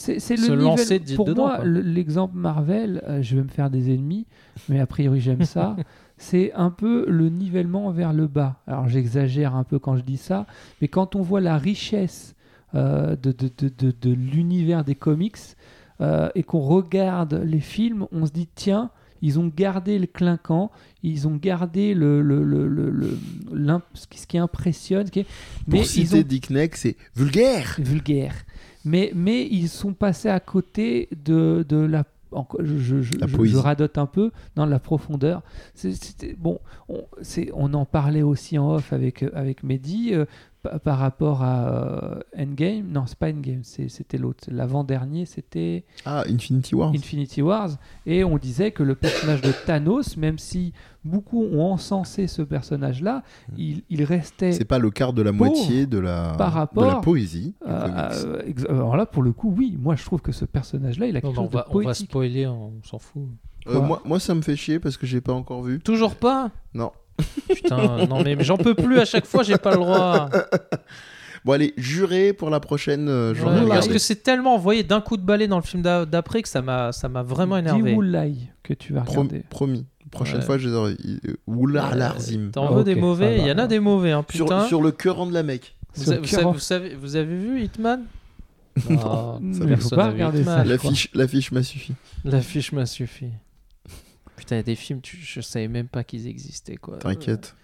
[0.00, 1.64] C'est c'est le Se nivelle- lancer Pour dedans, moi, quoi.
[1.64, 4.26] le- l'exemple Marvel, euh, je vais me faire des ennemis,
[4.68, 5.74] mais a priori j'aime ça.
[6.16, 8.60] c'est un peu le nivellement vers le bas.
[8.68, 10.46] Alors j'exagère un peu quand je dis ça,
[10.80, 12.36] mais quand on voit la richesse
[12.76, 15.36] euh, de, de, de, de- de l'univers des comics
[16.00, 18.90] euh, et qu'on regarde les films, on se dit tiens,
[19.20, 20.70] ils ont gardé le clinquant,
[21.02, 22.90] ils ont gardé le, le, le, le-
[23.52, 26.50] le- ce qui- ce qui impressionne, ce qui est- Pour mais ils citer ont Dick
[26.50, 27.74] Neck, c'est vulgaire.
[27.80, 28.34] vulgaire.
[28.84, 32.04] Mais, mais ils sont passés à côté de, de la.
[32.60, 33.14] je, je, je-
[33.44, 35.42] je- radote un peu dans la profondeur.
[35.74, 36.58] C'était- bon,
[36.88, 37.04] on,
[37.54, 40.26] on en parlait aussi en off avec, euh, avec Mehdi euh,
[40.62, 42.86] pa- par rapport à euh, Endgame.
[42.88, 44.44] Non, c'est pas Endgame, c'était l'autre.
[44.50, 46.90] L'avant-dernier, c'était Ah, Infinity War.
[46.94, 47.70] Infinity Wars.
[48.06, 50.72] Et on disait que le personnage de Thanos, même si
[51.08, 53.22] beaucoup ont encensé ce personnage-là,
[53.56, 56.60] il, il restait C'est pas le quart de la moitié de la, par de la
[56.60, 57.54] rapport poésie.
[57.66, 61.16] euh, euh, alors là, pour le coup, oui, moi je trouve que ce personnage-là, il
[61.16, 62.10] a Non, quelque mais on, chose de va, on va poétique.
[62.10, 63.22] spoiler, on s'en fout.
[63.66, 65.80] Euh, moi, moi, ça me fait chier parce que j'ai pas encore vu.
[65.80, 66.92] Toujours pas Non.
[67.48, 70.28] Putain, non mais, mais j'en peux plus à chaque fois, j'ai pas le droit.
[71.44, 73.68] Bon, allez, juré pour la prochaine euh, Ouais, journée.
[73.68, 76.48] Parce que c'est tellement envoyé d'un coup de balai dans le film d'a- d'après que
[76.48, 77.90] ça m'a ça m'a vraiment énervé.
[77.92, 78.34] Dis Woolai
[78.64, 79.44] que tu vas regarder.
[79.48, 79.86] promis.
[80.10, 80.42] Prochaine Ouais.
[80.44, 80.96] fois, je les aurai.
[81.46, 82.50] Oula, Larzim.
[82.52, 84.66] T'en veux Ok, des mauvais va, Il y en a des mauvais, hein, Sur, putain.
[84.66, 85.76] sur le cœur de la mec.
[85.94, 88.04] Vous, a- vous cœur savez, of- vous, savez, vous avez vu Hitman?
[88.88, 88.98] Non.
[89.02, 90.58] Ah, Mais ça faut personne pas n'a vu regarder Hitman.
[90.58, 90.64] ça.
[91.14, 91.92] l'affiche m'a suffi.
[92.24, 93.26] L'affiche m'a suffi.
[94.36, 96.76] Putain, il y a des films, tu- je savais même pas qu'ils existaient.
[96.76, 96.98] quoi.
[96.98, 97.54] T'inquiète.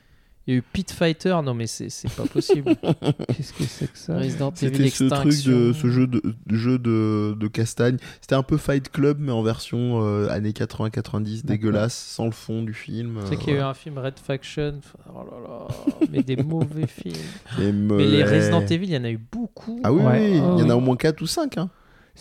[0.47, 2.77] Il y a eu Pit Fighter, non mais c'est c'est pas possible.
[3.35, 5.53] Qu'est-ce que c'est que ça Resident Evil C'était ce truc Extinction.
[5.53, 7.97] de ce jeu de, de jeu de, de castagne.
[8.21, 12.63] C'était un peu Fight Club mais en version euh, années 80-90 dégueulasse, sans le fond
[12.63, 13.21] du film.
[13.23, 14.81] Tu sais qu'il y a eu un film Red Faction.
[15.09, 17.17] Oh là là, mais des mauvais films.
[17.59, 18.23] Mais les.
[18.25, 19.81] Resident Evil, il y en a eu beaucoup.
[19.83, 20.21] Ah oui, Ouais.
[20.21, 20.73] oui, il y en Oh, a oui.
[20.73, 21.57] au moins 4 ou 5.
[21.57, 21.71] Hein.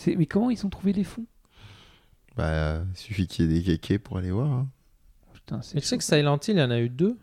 [0.06, 1.26] Mais comment ils ont trouvé les fonds?
[2.36, 4.50] Bah, il suffit qu'il y ait des kékés pour aller voir.
[4.50, 4.66] hein.
[5.34, 7.16] Putain, tu sais que Silent Hill, il y en a eu deux.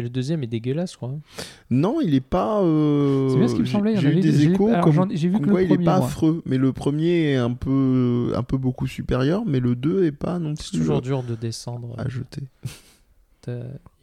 [0.00, 1.14] Et le deuxième est dégueulasse, crois.
[1.68, 2.62] Non, il est pas.
[2.62, 3.92] euh, C'est bien ce qui me j'ai- semblait.
[3.92, 5.66] il y en J'ai eu avait- des échos alors, comme, vu comme que quoi le
[5.66, 6.06] il est pas moi.
[6.06, 10.12] affreux, mais le premier est un peu, un peu beaucoup supérieur, mais le 2 est
[10.12, 11.94] pas non C'est plus toujours dur de descendre.
[11.98, 12.42] à jeter.
[13.46, 13.52] Il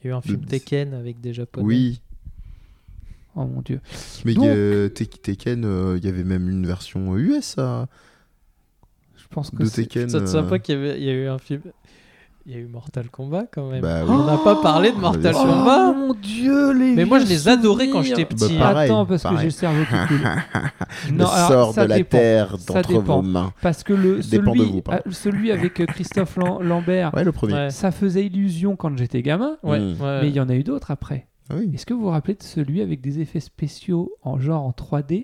[0.03, 1.65] y a eu un film De- Tekken avec des japonais.
[1.65, 2.01] Oui,
[3.35, 3.79] Oh mon dieu.
[4.25, 9.49] mais Donc- euh, Tek- Tekken, euh, il y avait même une version US Je pense
[9.51, 9.83] que de c'est.
[9.83, 10.09] Tekken.
[10.09, 11.61] Ça te euh, sympa qu'il y, avait- y a eu un film.
[12.49, 13.81] Il y a eu Mortal Kombat quand même.
[13.81, 14.09] Bah oui.
[14.09, 15.91] On n'a pas parlé de Mortal Oh, Kombat.
[15.91, 18.57] mon dieu, les Mais moi, je les adorais quand j'étais petit.
[18.57, 20.21] Bah, pareil, Attends, parce que j'ai le cerveau qui coule.
[21.11, 22.17] le Non, alors, sort ça de la dépend.
[22.17, 23.51] terre d'entre vos mains.
[23.61, 27.25] Parce que le, Dépend de celui, vous, ah, celui avec euh, Christophe Lam- Lambert, Ouais,
[27.25, 27.53] le premier.
[27.53, 27.69] Ouais.
[27.69, 30.01] ça faisait illusion quand j'étais gamin, Ouais, Mm.
[30.01, 30.21] ouais.
[30.21, 31.27] mais il y en a eu d'autres après.
[31.49, 31.69] Ah oui.
[31.73, 35.13] Est-ce que vous vous rappelez de celui avec des effets spéciaux en genre en 3D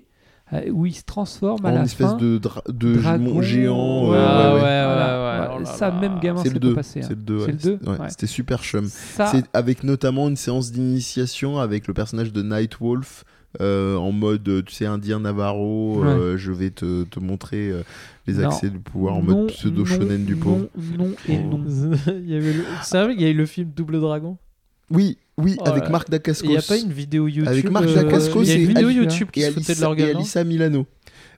[0.72, 4.10] où il se transforme à En la espèce fin de, dra- de dragon, géant.
[4.10, 4.84] ouais, euh, Ah ouais, ouais, ouais.
[4.84, 6.00] Voilà, ouais, ouais, oh ça là.
[6.00, 6.74] même gamin C'est c'est le pas 2.
[6.74, 7.00] passé.
[7.00, 7.06] hein.
[7.08, 7.38] C'est le 2.
[7.38, 7.52] C'est ouais.
[7.52, 8.10] le deux C'était- ouais, Ouais.
[8.10, 8.84] C'était super chum.
[8.86, 13.24] Ça, C'est avec notamment une séance d'initiation avec le personnage de Nightwolf
[13.60, 16.02] euh, en mode, euh, tu sais, indien Navarro.
[16.04, 17.82] euh, je vais te, te montrer euh,
[18.26, 18.48] les Non.
[18.48, 20.66] accès de pouvoir en non, mode pseudo shonen non, du pauvre.
[20.98, 21.60] Non, non et non.
[22.08, 22.64] il y avait le...
[22.82, 24.36] C'est vrai qu'il y a eu le film Double Dragon.
[24.90, 25.88] Oui, Oui, Oh avec.
[25.88, 26.46] Marc Dacascos.
[26.46, 27.48] Il n'y a pas une vidéo YouTube.
[27.48, 29.74] Avec Marc euh, Dacascos Il y a et une vidéo YouTube qui et se foutait
[29.74, 30.86] de Alissa, leur et Alissa Milano.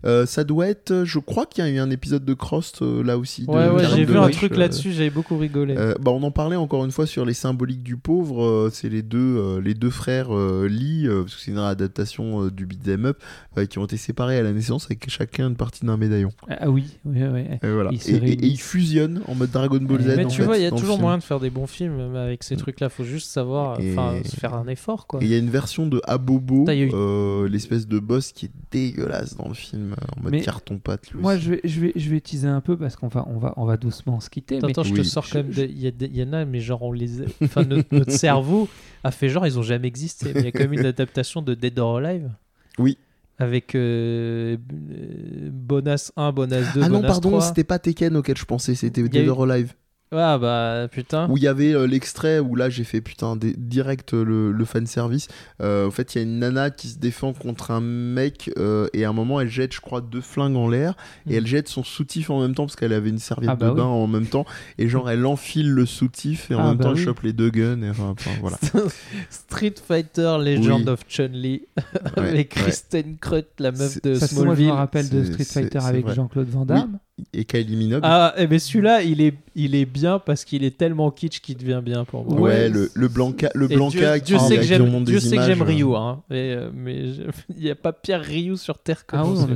[0.06, 3.02] Euh, ça doit être, je crois qu'il y a eu un épisode de Crost euh,
[3.02, 3.44] là aussi.
[3.44, 5.74] de Ouais, ouais, j'ai vu un truc euh, là-dessus, j'avais beaucoup rigolé.
[5.76, 8.42] Euh, bah, on en parlait encore une fois sur les symboliques du pauvre.
[8.44, 11.58] euh, c'est les deux, euh, les deux frères euh, Lee, euh, parce que c'est une
[11.58, 13.18] adaptation euh, du beat 'em up,
[13.58, 16.30] euh, qui ont été séparés à la naissance avec chacun une partie d'un médaillon.
[16.48, 17.44] Ah oui, oui, oui.
[17.62, 17.90] Et, voilà.
[17.92, 18.40] Ils se et, et- et réunissent.
[18.52, 20.14] ils fusionnent en mode Dragon Ball Z.
[20.16, 22.14] Mais en tu fait, vois, il y a toujours moyen de faire des bons films
[22.16, 22.88] avec ces trucs-là.
[22.90, 25.20] Faut juste savoir, se faire un effort, quoi.
[25.22, 29.36] Il y a une version de Abobo, eu- euh, l'espèce de boss qui est dégueulasse
[29.36, 31.10] dans le film, euh, en mode Mais carton pâte.
[31.10, 33.38] lui Moi, je vais, je vais, je vais teaser un peu parce qu'on va, on
[33.38, 34.56] va, on va doucement se quitter.
[34.56, 35.52] Attends, mais attends, je te sors quand même.
[35.56, 37.22] Il y, en a, mais genre, on les.
[37.42, 38.68] Enfin, notre, notre cerveau
[39.04, 40.32] a fait genre, ils ont jamais existé.
[40.34, 42.30] Mais il y a quand même une adaptation de Dead or Alive.
[42.78, 42.98] Oui.
[43.38, 47.40] Avec euh, euh, Bonas 1, Bonas 2, Ah non, Bonas pardon, 3.
[47.42, 49.74] c'était pas Tekken auquel je pensais, c'était Dead or Alive.
[50.12, 51.28] Ah bah putain.
[51.28, 54.52] Où il y avait euh, l'extrait où là j'ai fait putain des- direct euh, le,
[54.52, 55.26] le fan service.
[55.60, 58.86] Euh, en fait, il y a une nana qui se défend contre un mec euh,
[58.92, 60.94] et à un moment elle jette, je crois, deux flingues en l'air
[61.28, 63.66] et elle jette son soutif en même temps parce qu'elle avait une serviette Ah bah
[63.66, 63.76] de oui.
[63.78, 64.46] bain en même temps
[64.78, 67.04] et genre elle enfile le soutif et en Ah même bah temps elle oui.
[67.04, 68.58] chope les deux guns et enfin, enfin, voilà.
[69.30, 70.88] Street Fighter Legend Oui.
[70.88, 71.62] of Chun-Li
[72.16, 72.62] Ouais, avec ouais.
[72.62, 74.70] Kristen Krut, la meuf de que moi, je me Smallville.
[74.70, 76.08] rappelle de Street Fighter avec.
[76.10, 76.98] Jean-Claude Van Damme.
[77.32, 78.02] Et Kylie Minogue.
[78.04, 81.56] Ah, eh ben celui-là, il est, il est bien parce qu'il est tellement kitsch qu'il
[81.56, 82.34] devient bien pour moi.
[82.34, 85.36] ouais, ouais, le, le Blanca, le Blanca Dieu, Dieu qui, sait que j'aime, Dieu sait
[85.36, 85.62] que j'aime.
[85.62, 86.22] Ryu, hein.
[86.28, 87.22] Mais, euh, mais je-
[87.56, 89.48] il n'y a pas pire Ryu sur Terre que Ah on.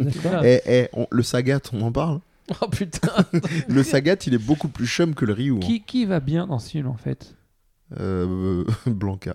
[0.43, 2.21] Eh, eh, on- le Sagat, on en parle?
[2.63, 3.13] Oh putain.
[3.69, 5.55] Le Sagat, il est beaucoup plus chum que le Ryu.
[5.57, 5.61] hein.
[5.61, 7.37] Qui, qui va bien dans ce film en fait?
[8.01, 9.35] Euh, Blanca.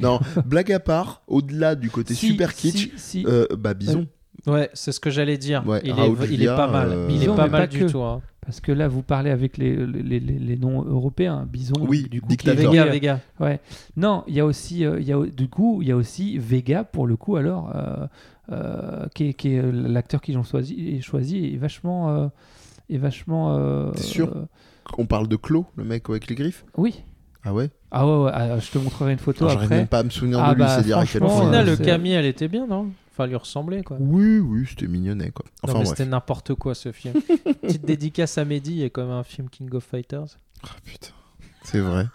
[0.00, 3.24] non, blague à part, au-delà du côté Si, super kitsch, si, si.
[3.26, 4.06] euh, bah Bison.
[4.46, 5.66] Ouais, c'est ce que j'allais dire.
[5.66, 6.88] Ouais, il, est, il est Julia, pas mal.
[6.92, 7.90] euh, Il est pas mal pas du que.
[7.90, 8.02] tout.
[8.02, 8.20] hein.
[8.44, 11.44] Parce que là, vous parlez avec les, les, les- les noms européens.
[11.50, 12.28] Bison, Oui, du coup.
[12.44, 13.20] Vega, Vega.
[13.40, 13.58] Ouais.
[13.96, 16.38] Non, il y a aussi, euh, il y a, du coup, il y a aussi
[16.38, 18.06] Vega pour le coup alors, euh,
[18.52, 22.28] euh, qui est, qui est, l'acteur qu'ils ont choisi, est choisi est vachement, euh,
[22.88, 23.56] est vachement.
[23.58, 24.44] euh, T'es sûr euh,
[24.96, 26.64] On parle de Clo, le mec avec les griffes?
[26.76, 27.02] Oui.
[27.42, 27.70] Ah ouais?
[27.90, 30.38] Ah ouais, ouais, ah, je te montrerai une photo J'arrive même pas à me souvenir
[30.40, 31.46] Ah de lui, bah, c'est dire à quel franchement, Au point.
[31.46, 32.90] final, le Camille, elle était bien, non?
[33.18, 33.96] Enfin, lui ressemblait, quoi.
[33.98, 35.46] Oui, oui, c'était mignonnet quoi.
[35.64, 37.14] non, Enfin mais c'était n'importe quoi ce film.
[37.62, 40.38] Petite dédicace à Mehdi, il y a comme un film King of Fighters.
[40.62, 41.08] Ah, putain,
[41.64, 42.06] c'est vrai.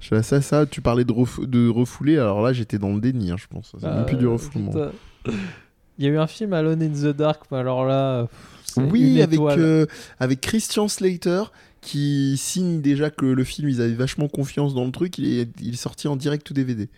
[0.00, 3.30] Je- ça, ça, tu parlais de, refou- de refouler, alors là j'étais dans le déni,
[3.30, 3.72] hein, je pense.
[3.78, 4.70] C'est même plus du Euh, refoulement.
[4.72, 4.90] putain.
[5.98, 8.26] Il y a eu un film Alone in the Dark, mais alors là.
[8.26, 9.84] pff, Oui, une avec, euh,
[10.18, 11.42] avec Christian Slater
[11.82, 15.48] qui signe déjà que le film, ils avaient vachement confiance dans le truc, il est,
[15.60, 16.88] il est sorti en direct ou DVD.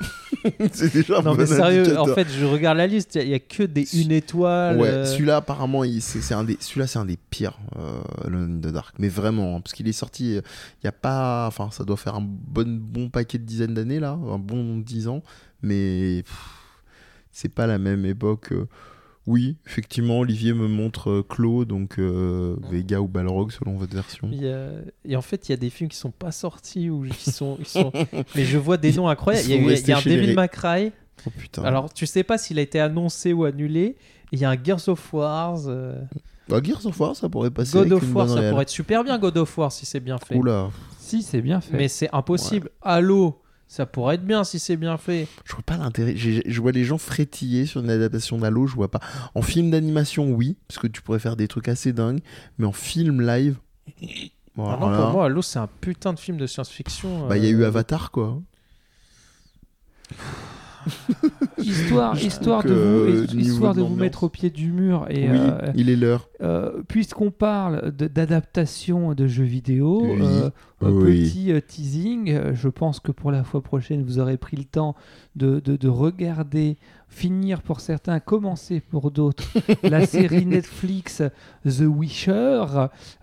[0.72, 2.02] c'est déjà un Non, bon mais sérieux, indicateur.
[2.12, 4.76] en fait, je regarde la liste, il y, a que des une étoile.
[4.78, 8.00] Ouais, euh, celui-là apparemment, il- c'est c'est un des, celui-là c'est un des pires, euh,
[8.24, 10.40] Alone in the Dark, mais vraiment, hein, parce qu'il est sorti, euh,
[10.82, 14.00] il y a pas, enfin, ça doit faire un bon bon paquet de dizaines d'années
[14.00, 15.22] là, un bon 10 ans,
[15.62, 16.36] mais pff,
[17.32, 18.52] c'est pas la même époque.
[18.52, 18.66] euh.
[19.26, 24.28] Oui, effectivement, Olivier me montre euh, Claude, donc euh, Vega ou Balrog selon votre version.
[24.30, 24.70] il y a-
[25.04, 27.56] Et en fait, il y a des films qui sont pas sortis ou qui sont,
[27.58, 27.90] ils sont...
[28.36, 29.44] Mais je vois des noms incroyables.
[29.48, 30.34] Ils Il y a, sont eu- il y restés a un chez les Devil ré-
[30.36, 30.92] May Cry.
[31.26, 31.64] Oh putain.
[31.64, 33.96] Alors, tu sais pas s'il a été annoncé ou annulé.
[34.32, 35.56] Il y a un Gears of War.
[35.66, 36.00] euh,
[36.48, 37.72] Bah, Gears of War, ça pourrait passer.
[37.72, 38.50] God avec of une War, bonne ça réelle.
[38.52, 40.36] pourrait être super bien, God of War, si c'est bien fait.
[40.36, 40.70] Oula,
[41.00, 41.76] Si, c'est bien fait.
[41.76, 42.70] Mais c'est impossible.
[42.82, 45.26] Halo, ça pourrait être bien si c'est bien fait.
[45.44, 46.16] je vois pas l'intérêt.
[46.16, 49.00] Je vois les gens frétiller sur une adaptation d'Halo, je vois pas.
[49.34, 52.20] En film d'animation, oui, parce que tu pourrais faire des trucs assez dingues,
[52.58, 53.56] mais en film live.
[54.58, 57.28] Ah alors non, pour moi, Halo, c'est un putain de film de science-fiction.
[57.28, 58.40] bah, il y a eu euh, Avatar, quoi.
[61.58, 65.28] histoire, histoire trouve de vous, euh, histoire de vous mettre au pied du mur et
[65.30, 66.28] oui, euh, il est l'heure.
[66.42, 70.18] euh, puisqu'on parle d'adaptation de, jeux vidéo, Oui.
[70.22, 70.50] euh,
[70.82, 71.22] un Oui.
[71.24, 72.30] petit euh, teasing.
[72.30, 74.94] euh, Je pense que pour la fois prochaine, vous aurez pris le temps
[75.34, 76.76] de- de regarder,
[77.16, 79.44] finir pour certains, commencer pour d'autres,
[79.82, 81.22] la série Netflix
[81.64, 82.64] The Wisher.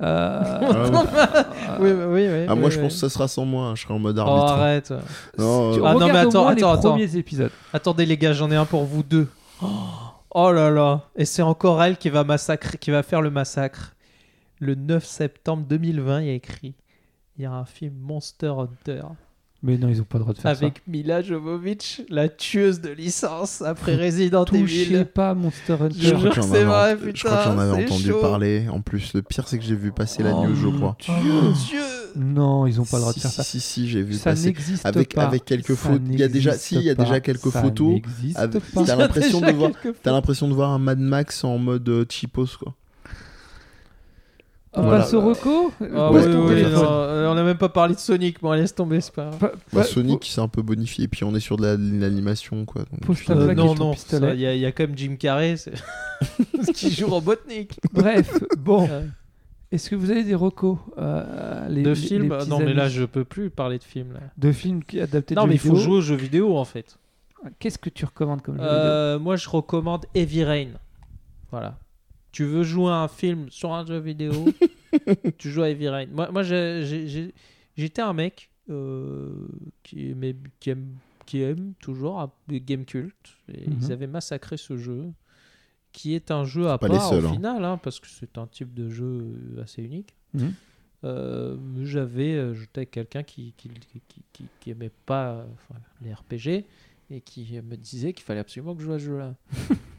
[0.02, 0.90] Euh,
[1.80, 2.46] Oui, oui, oui.
[2.48, 4.18] Ah, oui, moi, je pense que ça sera sans moi, hein, je serai en mode
[4.18, 4.52] Oh, arbitre.
[4.54, 4.94] arrête.
[5.38, 6.90] Non, tu- euh, Ah, non, mais attends, attends, les attends.
[6.92, 7.52] premiers épisodes.
[7.72, 9.28] Attendez les gars, j'en ai un pour vous deux.
[9.62, 9.68] Oh,
[10.32, 11.02] oh là là.
[11.16, 13.94] Et c'est encore elle qui va massacrer, qui va faire le massacre.
[14.60, 16.74] Le 9 septembre 2020, il y a écrit.
[17.38, 19.02] Il y a un film Monster Hunter
[19.66, 22.90] Mais non, ils ont pas le droit de faire avec Mila Jovovich, la tueuse de
[22.90, 24.52] licence après Resident ça.
[24.58, 25.06] Touchez Evil.
[25.06, 25.96] pas Monster Hunter.
[25.98, 28.20] Je je crois que c'est avais vrai, Je crois que j'en avais entendu chaud.
[28.20, 28.68] parler.
[28.70, 30.98] En plus, le pire, c'est que j'ai vu passer la Oh, news, je crois.
[31.00, 31.32] Dieu.
[31.70, 31.82] Dieu.
[32.18, 33.42] Non, ils ont pas le droit de faire ça.
[33.44, 34.48] si, si, j'ai vu Ça passer.
[34.48, 35.24] n'existe Avec- pas.
[35.24, 36.02] avec quelques Ça fautes.
[36.12, 38.84] Il y a déjà- si, il y a déjà quelques Ça photos n'existe avec- pas.
[38.84, 39.72] T'as l'impression de voir-
[40.04, 42.76] T'as l'impression de voir un Mad Max en mode euh, cheapos, quoi.
[44.76, 45.00] On Voilà.
[45.00, 48.42] passe au reco Ah Ouais, oui, non, euh, on n'a même pas parlé de Sonic.
[48.42, 51.36] Bon, laisse tomber, c'est pas Bah, ouais, Sonic s'est un peu bonifié, et puis on
[51.36, 52.82] est sur de la- l'animation, quoi.
[52.84, 53.94] donc, euh, non, non,
[54.34, 55.74] il y, a- il y a quand même Jim Carrey c'est-
[56.74, 57.80] qui joue Robotnik.
[57.94, 58.88] Bref, bon.
[58.90, 59.06] Euh,
[59.72, 62.90] Est-ce que vous avez des recos euh, les- de films les bah, Non, mais là,
[62.90, 64.14] je peux plus parler de films.
[64.14, 64.20] Là.
[64.38, 65.84] De films qui adaptés Non, mais il faut vidéo.
[65.84, 66.98] jouer aux jeux vidéo en fait.
[67.60, 70.68] Qu'est-ce que tu recommandes comme jeu Euh, moi, je recommande Heavy Rain.
[71.52, 71.78] Voilà.
[72.34, 74.34] Tu veux jouer à un film sur un jeu vidéo,
[75.38, 76.08] tu joues à Heavy Rain.
[76.08, 79.30] Moi, j'étais un mec euh,
[79.84, 80.88] qui, aimait, qui, aime,
[81.26, 83.36] qui aime toujours un game culte.
[83.54, 83.78] Et Mhm.
[83.82, 85.06] Ils avaient massacré ce jeu,
[85.92, 87.34] qui est un jeu à pas part seuls, au hein.
[87.34, 90.14] final, hein, parce que c'est un type de jeu assez unique.
[90.34, 90.54] Mhm.
[91.06, 95.46] Euh, j'avais euh, j'étais avec quelqu'un qui qui, qui, qui- qui- qui aimait pas euh,
[95.54, 96.66] enfin, les RPG
[97.12, 99.36] et qui me disait qu'il fallait absolument que je joue à ce jeu-là.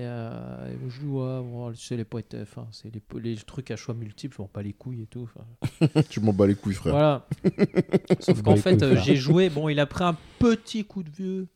[0.00, 3.94] et, euh, et ouais, bon, c'est les poètes, enfin c'est les, les trucs à choix
[3.94, 5.28] multiples, je m'en bats les couilles et tout.
[6.10, 6.92] Tu m'en bats les couilles, frère.
[6.92, 7.26] voilà.
[8.20, 9.50] Sauf qu'en fait, euh, j'ai joué.
[9.50, 11.46] Bon, il a pris un petit coup de vieux.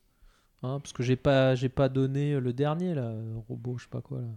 [0.62, 3.12] hein, parce que j'ai pas, j'ai pas donné le dernier, là.
[3.48, 4.28] Robot, je sais pas quoi, là.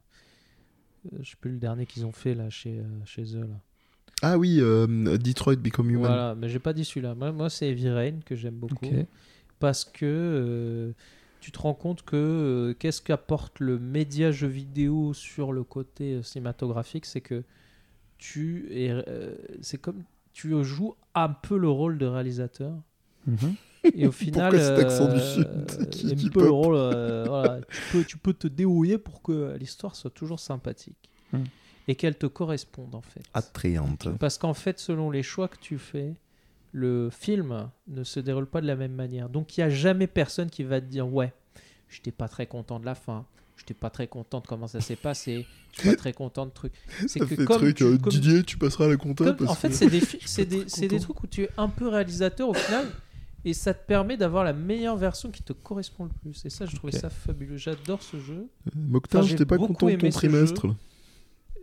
[1.13, 3.59] Euh, je sais plus le dernier qu'ils ont fait, là, chez, euh, chez eux, là.
[4.21, 6.07] Ah oui, euh, Detroit Become Human.
[6.07, 7.15] Voilà, mais j'ai pas dit celui-là.
[7.15, 8.85] Moi, moi c'est Heavy Rain que j'aime beaucoup.
[9.59, 10.91] Parce que euh,
[11.39, 16.15] tu te rends compte que euh, qu'est-ce qu'apporte le média jeu vidéo sur le côté
[16.15, 17.43] euh, cinématographique C'est que
[18.17, 18.89] tu es.
[18.91, 20.03] euh, c'est comme.
[20.33, 22.73] Tu joues un peu le rôle de réalisateur.
[23.27, 23.55] Mhm.
[23.95, 26.75] Et au final, Pourquoi cet accent du Sud qui- un qui peu le pop rôle,
[27.27, 31.43] voilà, tu, peux, tu peux te débrouiller pour que l'histoire soit toujours sympathique Mm.
[31.87, 33.21] et qu'elle te corresponde en fait.
[33.35, 34.07] Attrayante.
[34.17, 36.15] Parce qu'en fait, selon les choix que tu fais,
[36.71, 39.29] le film ne se déroule pas de la même manière.
[39.29, 41.33] Donc il n'y a jamais personne qui va te dire ouais,
[41.89, 43.25] j'étais pas très content de la fin,
[43.57, 46.51] j'étais pas très content de comment ça s'est passé, je suis pas très content de
[46.51, 46.73] truc.
[47.07, 49.31] C'est Ça que fait comme, truc, tu- euh, comme- Didier, tu passeras à la compta.
[49.33, 50.01] comme- en fait, c'est des,
[50.79, 52.85] des, des trucs où tu es un peu réalisateur au final.
[53.45, 56.45] Et ça te permet d'avoir la meilleure version qui te correspond le plus.
[56.45, 57.55] Et ça, je trouvais ça fabuleux.
[57.55, 58.49] J'adore ce jeu.
[58.75, 60.65] Mokhtar, Enfin, j'étais pas content de ton trimestre.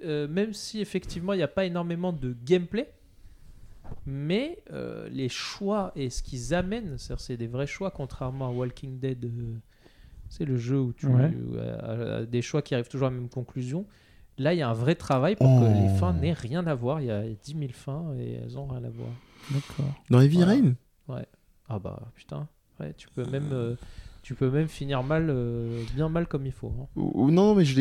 [0.03, 2.91] Euh, même si effectivement il n'y a pas énormément de gameplay,
[4.07, 8.99] mais euh, les choix et ce qu'ils amènent, c'est des vrais choix, contrairement à Walking
[8.99, 9.55] Dead, euh,
[10.29, 11.31] c'est le jeu où tu Ouais.
[11.35, 13.87] où, euh, des choix qui arrivent toujours à la même conclusion.
[14.39, 15.83] Là, il y a un vrai travail pour que Oh.
[15.83, 17.01] les fins n'aient rien à voir.
[17.01, 19.09] Il y a 10 000 fins et elles ont rien à voir.
[19.51, 19.95] D'accord.
[20.11, 20.53] Dans Heavy Voilà.
[20.53, 20.75] Rain?
[21.69, 22.47] Ah bah putain,
[22.79, 23.75] ouais, tu peux même, euh,
[24.27, 26.73] tu peux même finir mal, euh, bien mal comme il faut.
[26.81, 26.89] hein.
[26.97, 27.75] Ou- ou Non, mais je,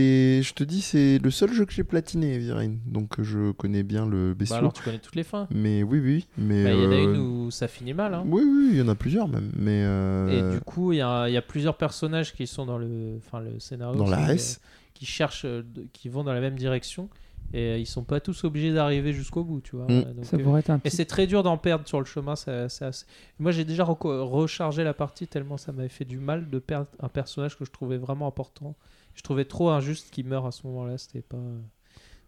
[0.43, 2.75] je te dis, c'est le seul jeu que j'ai platiné, Rain.
[2.85, 4.57] Donc euh, je connais bien le Bah bestiau.
[4.57, 5.47] alors tu connais toutes les fins.
[5.49, 6.27] Mais oui, oui.
[6.37, 8.13] Mais Bah, Il y en a euh, une où ça finit mal.
[8.13, 8.23] Hein.
[8.27, 9.51] Oui, oui, il y en a plusieurs même.
[9.57, 12.67] Mais euh, Et du coup, il y, a- il y a plusieurs personnages qui sont
[12.67, 13.97] dans le, enfin, le scénario.
[13.97, 17.09] dans la S, euh, qui cherchent, euh, qui vont dans la même direction.
[17.53, 19.85] Et euh, ils sont pas tous obligés d'arriver jusqu'au bout, tu vois.
[19.85, 20.13] Mm.
[20.15, 22.35] Donc, Ça euh, pourrait être un et c'est très dur d'en perdre sur le chemin.
[22.35, 23.05] ça- assez-
[23.39, 27.07] Moi, j'ai déjà rechargé la partie tellement ça m'avait fait du mal de perdre un
[27.09, 28.75] personnage que je trouvais vraiment important.
[29.13, 30.97] Je trouvais trop injuste qu'il meure à ce moment-là.
[30.97, 31.37] C'était pas.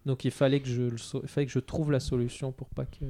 [0.05, 2.69] Donc il fallait que je, le so- il fallait que je trouve la solution pour
[2.69, 3.05] pas que.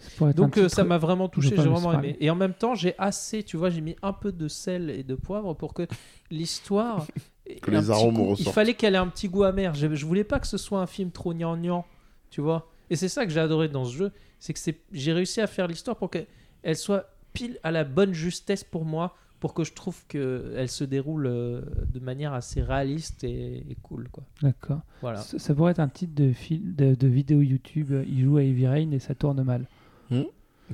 [0.00, 2.16] ça Donc euh, ça m'a vraiment touché, j'ai me vraiment aimé.
[2.20, 5.04] Et en même temps, j'ai assez, tu vois, j'ai mis un peu de sel et
[5.04, 5.86] de poivre pour que
[6.32, 7.06] l'histoire.
[7.46, 9.74] Ait Que un les petit arômes goût- Il fallait qu'elle ait un petit goût amer.
[9.74, 11.84] Je, je voulais pas que ce soit un film trop gnangnan,
[12.30, 12.70] tu vois.
[12.90, 15.46] Et c'est ça que j'ai adoré dans ce jeu, c'est que c'est, j'ai réussi à
[15.46, 19.72] faire l'histoire pour qu'elle soit pile à la bonne justesse pour moi, pour que je
[19.72, 24.22] trouve qu'elle se déroule euh, de manière assez réaliste et, et cool, quoi.
[24.42, 24.80] D'accord.
[25.00, 25.20] Voilà.
[25.20, 26.74] Ça, ça pourrait être un titre de, fil...
[26.76, 27.92] de, de vidéo YouTube.
[27.92, 29.66] euh, Il joue à Heavy Rain et ça tourne mal.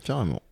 [0.04, 0.42] carrément.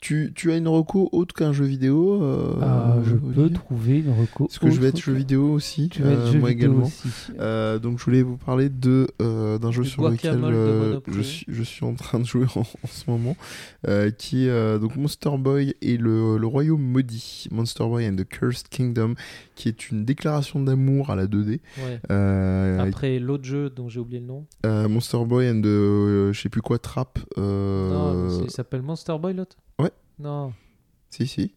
[0.00, 4.10] Tu, tu as une reco autre qu'un jeu vidéo euh, Ah, je peux trouver une
[4.18, 4.46] reco.
[4.46, 6.68] Parce que je vais être jeu vidéo aussi, Tu vas être euh, jeu moi vidéo
[6.70, 6.86] également.
[6.86, 7.08] aussi.
[7.38, 11.20] Euh, donc je voulais vous parler de euh, d'un jeu Du sur lequel euh, je
[11.20, 13.36] suis je suis en train de jouer en, en ce moment,
[13.88, 18.16] euh, qui est euh, donc Monster Boy et le, le royaume maudit, Monster Boy and
[18.16, 19.14] the Cursed Kingdom,
[19.54, 21.60] qui est une déclaration d'amour à la 2D.
[21.76, 22.00] Ouais.
[22.10, 24.46] Euh, Après l'autre jeu dont j'ai oublié le nom.
[24.64, 27.18] euh, Monster Boy and the euh, je sais plus quoi Trap.
[27.36, 29.56] euh, Non, il s'appelle Monster Boy l'autre?
[29.78, 29.89] Ouais.
[30.20, 30.52] Non.
[31.08, 31.54] Si, si.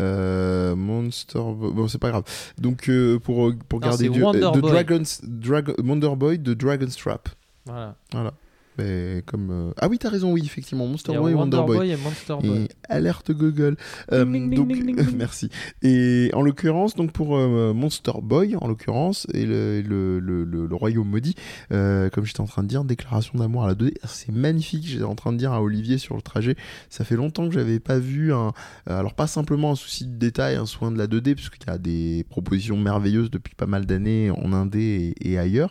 [0.00, 1.72] Euh, Monster Boy.
[1.72, 2.24] Bon, c'est pas grave.
[2.58, 4.22] Donc, euh, pour, pour Non, garder du.
[4.22, 4.70] Wonder euh, The Boy.
[4.70, 7.28] Dragon's, Dragon, Wonder Boy de Dragon's Trap.
[7.66, 7.96] Voilà.
[8.12, 8.32] Voilà.
[8.78, 11.76] Mais comme euh, ah oui, t'as raison, oui, effectivement, Monster Boy et Wonder Wonder Boy.
[11.78, 12.62] Boy et Monster Boy.
[12.64, 13.76] Et alerte Google.
[14.12, 15.16] Euh, Ding, ding, donc, ding, ding, ding.
[15.16, 15.48] merci.
[15.82, 20.74] Et en l'occurrence, donc pour euh, Monster Boy, en l'occurrence, et le, le, le, le-
[20.74, 21.34] royaume maudit,
[21.70, 24.86] comme j'étais en train de dire, déclaration d'amour à la 2D, c'est magnifique.
[24.86, 26.56] J'étais en train de dire à Olivier sur le trajet,
[26.88, 28.52] ça fait longtemps que j'avais pas vu un,
[28.86, 31.78] alors pas simplement un souci de détail, un soin de la 2D, puisqu'il y a
[31.78, 35.70] des propositions merveilleuses depuis pas mal d'années en Indé et, et ailleurs,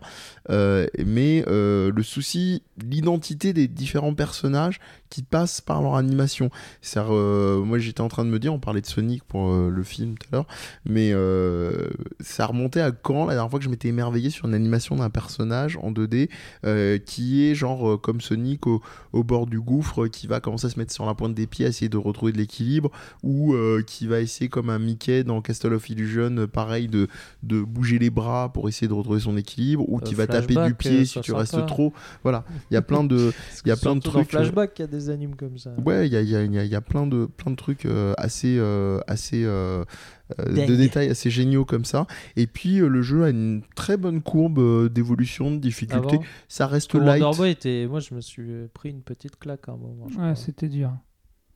[0.50, 6.50] mais le souci, l'identité des différents personnages qui passent par leur animation.
[6.82, 9.84] C'est moi j'étais en train de me dire, on parlait de Sonic pour euh, le
[9.84, 10.48] film tout à l'heure,
[10.86, 11.88] mais euh,
[12.20, 15.10] ça remontait à quand la dernière fois que je m'étais émerveillé sur une animation d'un
[15.10, 16.30] personnage en 2D
[16.66, 18.82] euh, qui est genre euh, comme Sonic au,
[19.14, 21.66] au bord du gouffre, qui va commencer à se mettre sur la pointe des pieds,
[21.66, 22.92] à essayer de retrouver de l'équilibre,
[23.24, 27.08] ou euh, qui va essayer comme un Mickey dans Castle of Illusion, euh, pareil de,
[27.44, 30.56] de bouger les bras pour essayer de retrouver son équilibre, ou Euh, qui va taper
[30.66, 31.94] du pied euh, si tu restes trop.
[32.24, 33.32] Voilà, il y a plein de
[33.66, 35.72] il y a plein de trucs, euh, Flashback, il y a des animes comme ça.
[35.86, 37.26] Ouais, il y a, il y a- il y a- il y a plein de,
[37.26, 42.08] plein de trucs euh, assez, euh, assez de détails assez géniaux comme ça.
[42.36, 46.16] Et puis euh, le jeu a une très bonne courbe euh, d'évolution, de difficulté.
[46.16, 47.22] Avant, ça reste light.
[47.22, 47.88] Wonder Boy était...
[47.88, 50.08] Moi, je me suis pris une petite claque à un moment.
[50.18, 50.92] Ouais, c'était dur.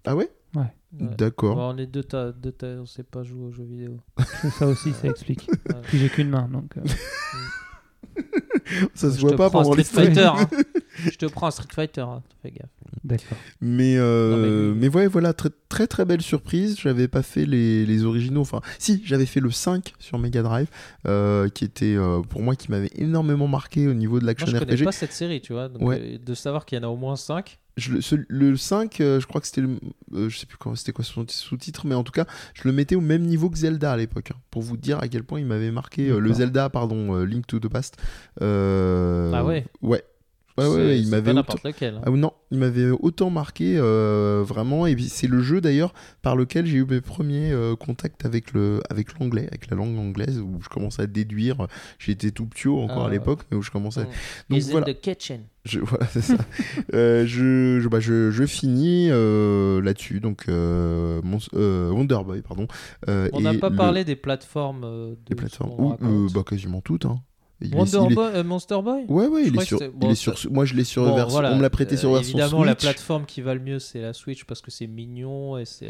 [0.05, 0.71] Ah ouais, Ouais.
[0.93, 1.55] D'accord.
[1.57, 3.97] Bon, on est deux tas, deux tas, on sait pas jouer aux jeux vidéo.
[4.57, 5.49] Ça aussi, ça explique.
[5.69, 5.75] Ouais.
[5.83, 6.77] Puis j'ai qu'une main, donc.
[6.77, 6.81] euh,
[8.95, 10.25] Ça se Je voit te pas prends un pendant les Street Fighter.
[10.35, 10.47] hein.
[11.03, 12.69] Je te prends un Street Fighter, hein, fais gaffe.
[13.03, 13.37] D'accord.
[13.61, 14.31] Mais, euh,
[14.71, 16.77] Non, mais, mais- ouais, voilà, très, très très belle surprise.
[16.79, 18.41] J'avais pas fait les, les originaux.
[18.41, 20.67] Enfin, si, j'avais fait le 5 sur Mega Drive,
[21.07, 24.57] euh, qui était euh, pour moi qui m'avait énormément marqué au niveau de l'action je
[24.57, 24.83] connais RPG.
[24.85, 25.67] pas cette série, tu vois.
[25.67, 25.99] Donc, Ouais.
[26.01, 27.59] euh, de savoir qu'il y en a au moins 5.
[27.77, 29.77] Je le, ce- le 5, euh, je crois que c'était le.
[30.13, 32.71] euh, je sais plus comment c'était quoi son sous-titre, mais en tout cas, je le
[32.71, 34.31] mettais au même niveau que Zelda à l'époque.
[34.33, 36.09] hein, pour vous dire à quel point il m'avait marqué.
[36.09, 36.29] euh, le.
[36.35, 37.97] Zelda, pardon, euh, Link to the Past.
[39.33, 40.03] Ah ouais Ouais.
[40.57, 41.95] Ouais, ouais, ouais, il m'avait pas autant- n'importe lequel.
[41.95, 42.01] hein.
[42.05, 46.65] Ah non, il m'avait autant marqué euh, vraiment et c'est le jeu d'ailleurs par lequel
[46.65, 50.59] j'ai eu mes premiers euh, contacts avec le avec l'anglais, avec la langue anglaise où
[50.63, 51.67] je commençais à déduire.
[51.99, 53.07] J'étais tout ptio encore Ah.
[53.07, 54.03] à l'époque, mais où je commençais.
[54.05, 54.07] Mm.
[54.53, 54.93] Donc in voilà.
[54.93, 55.41] the kitchen.
[55.65, 56.37] Je, voilà, c'est ça.
[56.93, 62.67] Euh, je, je, bah, je, je finis là-dessus, donc mon- Wonder Boy, pardon.
[63.07, 64.81] On n'a pas le- parlé des plateformes.
[64.81, 65.97] de des plateformes.
[66.01, 67.05] Ou, bah, quasiment toutes.
[67.05, 67.19] Hein.
[67.61, 69.79] Il est- Wonder il est- Boy, euh, Monster Boy Ouais, ouais, Je il est sur.
[69.81, 71.31] il est sur moi, je l'ai sur Bon, version.
[71.31, 71.53] voilà.
[71.53, 72.81] On me l'a prêté sur Euh, version Évidemment, la Switch.
[72.81, 75.87] plateforme qui va le mieux, c'est la Switch parce que c'est mignon et c'est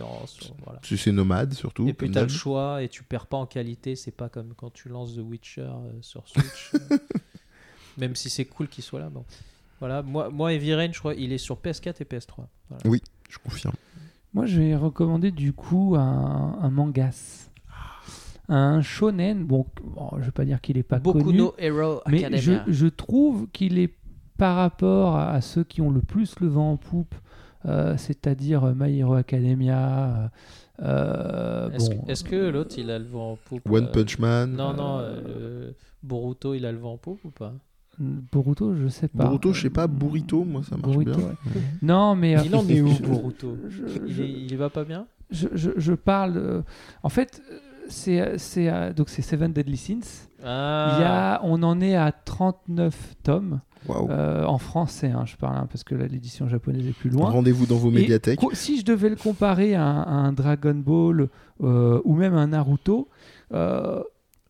[0.64, 0.80] voilà.
[0.84, 1.88] C'est c'est nomade surtout.
[1.88, 3.96] Et puis t'as le choix et tu perds pas en qualité.
[3.96, 6.72] C'est pas comme quand tu lances The Witcher euh, sur Switch.
[6.92, 6.98] euh,
[7.98, 9.10] même si c'est cool qu'il soit là.
[9.10, 9.26] Bon.
[9.80, 12.46] Voilà, moi, moi Heavy Rain, je crois, il est sur PS4 et PS3.
[12.70, 13.00] Voilà.
[13.30, 13.74] Je confirme.
[14.34, 17.45] Moi, je vais recommander du coup un, un mangas.
[18.48, 19.44] Un shonen.
[19.44, 22.26] Bon, bon, je vais pas dire qu'il est pas Beaucoup connu, no Hero mais je,
[22.54, 22.64] Academia.
[22.68, 23.94] je trouve qu'il est
[24.38, 27.16] par rapport à, ceux qui ont le plus le vent en poupe,
[27.66, 30.30] euh, c'est-à-dire My Hero Academia.
[30.82, 33.92] euh, Est-ce bon, que, est-ce que l'autre il a le vent en poupe One euh,
[33.92, 34.52] Punch Man.
[34.56, 35.72] Non, non, Euh, euh,
[36.04, 37.54] Boruto il a le vent en poupe ou pas?
[37.98, 39.24] Boruto, je sais pas.
[39.26, 41.28] Boruto, je sais pas, Burrito, moi ça marche Burrito, bien.
[41.30, 41.36] ouais.
[41.82, 43.58] Non, mais euh, Il en est où je- Boruto?
[43.70, 45.08] je- il, je- il va pas bien?
[45.32, 46.34] Je, je- je parle.
[46.38, 46.62] euh,
[47.04, 47.58] en fait, euh,
[47.90, 50.28] c'est c'est euh, donc c'est Seven Deadly Sins.
[50.44, 50.96] ah.
[50.98, 55.12] Il y a, on en est à 39 tomes euh, en français.
[55.12, 57.30] hein, je parle hein, parce que là, l'édition japonaise est plus loin.
[57.30, 58.40] Rendez-vous dans vos médiathèques.
[58.54, 61.30] si je devais le comparer à un, à un Dragon Ball
[61.64, 63.10] euh, ou même un Naruto.
[63.54, 64.02] euh,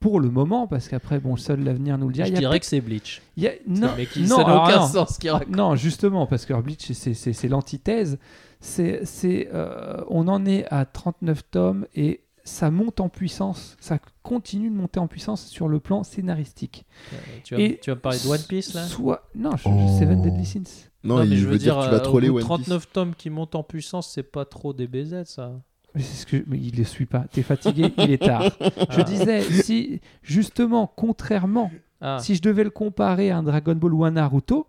[0.02, 2.28] pour le moment, parce qu'après, bon, seul l'avenir nous le dira.
[2.28, 3.24] Je il y a dirais que c'est Bleach.
[3.38, 4.88] il y a- non, mais qui, non, ça n'a alors aucun non.
[4.88, 5.56] sens ce qu'il raconte.
[5.56, 8.20] Non, justement, parce que Bleach, c'est- c'est c'est l'antithèse.
[8.60, 14.00] C'est, c'est, euh, on en est à 39 tomes et ça monte en puissance, ça
[14.24, 16.86] continue de monter en puissance sur le plan scénaristique.
[17.12, 19.68] Euh, Tu vas, Et tu vas me parler de One Piece là Soit, non, je,
[19.68, 19.98] Oh.
[20.00, 20.90] Seven Deadly Sins.
[21.04, 22.48] Non, mais il je veux dire, dire, tu vas euh, troller One de Piece.
[22.48, 25.52] 39 tomes qui montent en puissance, c'est pas trop des BZ ça.
[25.96, 27.26] Mais c'est ce que, mais il ne suit pas.
[27.32, 28.44] T'es fatigué, il est tard.
[28.90, 29.04] Je Ah.
[29.04, 32.18] disais, si justement, contrairement, Ah.
[32.20, 34.68] si je devais le comparer à un Dragon Ball ou un Naruto,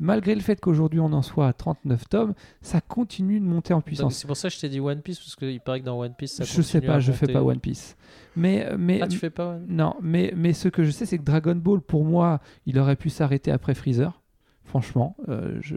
[0.00, 3.80] malgré le fait qu'aujourd'hui on en soit à 39 tomes, ça continue de monter en
[3.80, 4.16] puissance.
[4.16, 6.14] C'est pour ça que je t'ai dit One Piece parce qu'il paraît que dans One
[6.14, 7.32] Piece ça Je sais pas, je fais monter.
[7.34, 7.96] pas One Piece.
[8.34, 11.18] Mais, mais Ah tu fais pas One non, mais, mais ce que je sais, c'est
[11.18, 14.20] que Dragon Ball, pour moi, il aurait pu s'arrêter après Freezer.
[14.64, 15.74] Franchement, euh, je...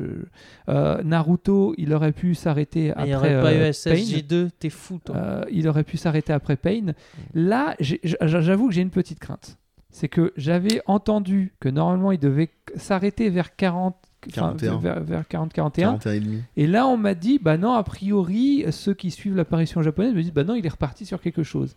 [0.69, 3.95] euh, Naruto, il aurait pu s'arrêter Il après aurait pas eu euh, Pain.
[3.95, 5.15] SSJ2, t'es fou toi.
[5.15, 6.93] Euh, il aurait pu s'arrêter après Pain.
[7.33, 9.57] Là, j'ai- j'- j'avoue que j'ai une petite crainte.
[9.89, 14.77] C'est que j'avais entendu que normalement il devait s'arrêter vers 40, enfin, 41.
[14.77, 15.71] vers, vers 40-41.
[15.71, 16.41] 41 et demi.
[16.57, 20.21] Et là, on m'a dit, bah non, a priori, ceux qui suivent l'apparition japonaise me
[20.21, 21.75] disent, bah non, il est reparti sur quelque chose.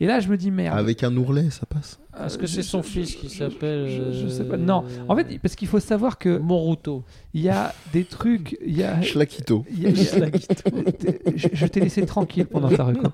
[0.00, 0.76] Et là, je me dis, merde.
[0.76, 2.00] Avec un ourlet, ça passe.
[2.24, 4.54] Est-ce que c'est son je- fils qui s'appelle je, je sais pas.
[4.54, 7.04] euh, Non, en fait, parce qu'il faut savoir que Moruto.
[7.34, 9.64] il y a des trucs, il y a, Schlakito.
[9.70, 13.10] il y a- il y a- je, t'ai laissé tranquille pendant ta reco.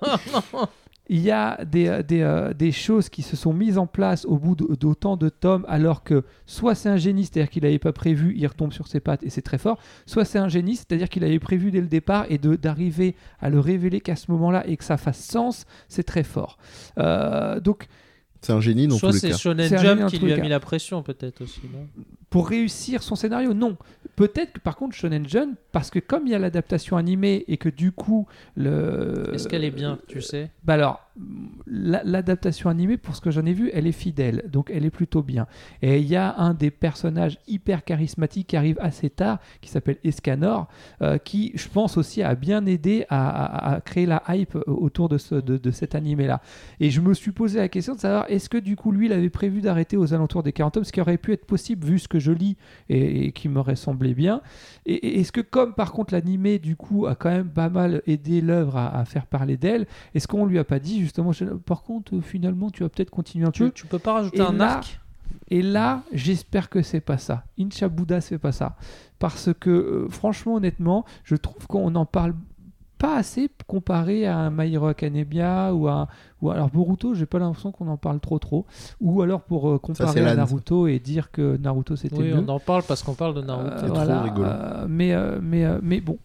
[1.08, 4.36] Il y a des, des, euh, des choses qui se sont mises en place au
[4.36, 8.34] bout d'autant de tomes, alors que soit c'est un génie, c'est-à-dire qu'il n'avait pas prévu,
[8.36, 11.24] il retombe sur ses pattes et c'est très fort, soit c'est un génie, c'est-à-dire qu'il
[11.24, 14.84] avait prévu dès le départ et d'arriver à le révéler qu'à ce moment-là et que
[14.84, 16.58] ça fasse sens, c'est très fort.
[16.98, 17.88] Euh, donc,
[18.40, 19.36] C'est un génie dans Soit tous les c'est cas.
[19.36, 20.42] Shonen Jump qui lui a cas.
[20.42, 21.60] mis la pression, peut-être aussi.
[21.72, 21.86] Non?
[22.30, 23.76] Pour réussir son scénario, non.
[24.14, 27.56] Peut-être que par contre Shonen Jump, parce que comme il y a l'adaptation animée et
[27.56, 29.30] que du coup le.
[29.34, 30.50] Est-ce qu'elle est bien, tu sais?
[30.64, 31.00] Bah alors,
[31.66, 34.90] la- l'adaptation animée, pour ce que j'en ai vu, elle est fidèle, donc elle est
[34.90, 35.46] plutôt bien.
[35.82, 39.96] Et il y a un des personnages hyper charismatiques qui arrive assez tard, qui s'appelle
[40.04, 40.68] Escanor,
[41.02, 43.28] euh, qui, je pense aussi, a bien aidé à,
[43.70, 46.40] à- à créer la hype autour de, ce, de, de cet animé-là.
[46.80, 49.12] Et je me suis posé la question de savoir, est-ce que du coup, lui, il
[49.12, 51.98] avait prévu d'arrêter aux alentours des 40 tomes, ce qui aurait pu être possible vu
[51.98, 52.56] ce que je lis
[52.88, 54.40] et, et qui m'aurait semblé bien.
[54.86, 58.02] Et, et est-ce que comme par contre l'animé, du coup, a quand même pas mal
[58.06, 61.44] aidé l'œuvre à, à faire parler d'elle, est-ce qu'on lui a pas dit justement, je-
[61.44, 64.40] par contre, finalement, tu vas peut-être continuer un peu tu, tu peux pas rajouter Et
[64.42, 65.00] un là- arc
[65.50, 67.44] et là, j'espère que c'est pas ça.
[67.58, 68.76] Incha Buddha, c'est pas ça.
[69.18, 72.34] Parce que, euh, franchement, honnêtement, je trouve qu'on n'en parle
[72.98, 76.08] pas assez comparé à un My Hero Academia ou à
[76.42, 78.66] ou alors Boruto, j'ai pas l'impression qu'on en parle trop trop
[79.00, 80.34] ou alors pour euh, comparer à.
[80.36, 82.38] Naruto et dire que Naruto c'était Oui, mieux.
[82.38, 83.70] on en parle parce qu'on parle de Naruto.
[83.70, 84.48] Euh, C'est trop rigolo.
[84.48, 86.18] euh, mais, euh, mais, euh, mais bon.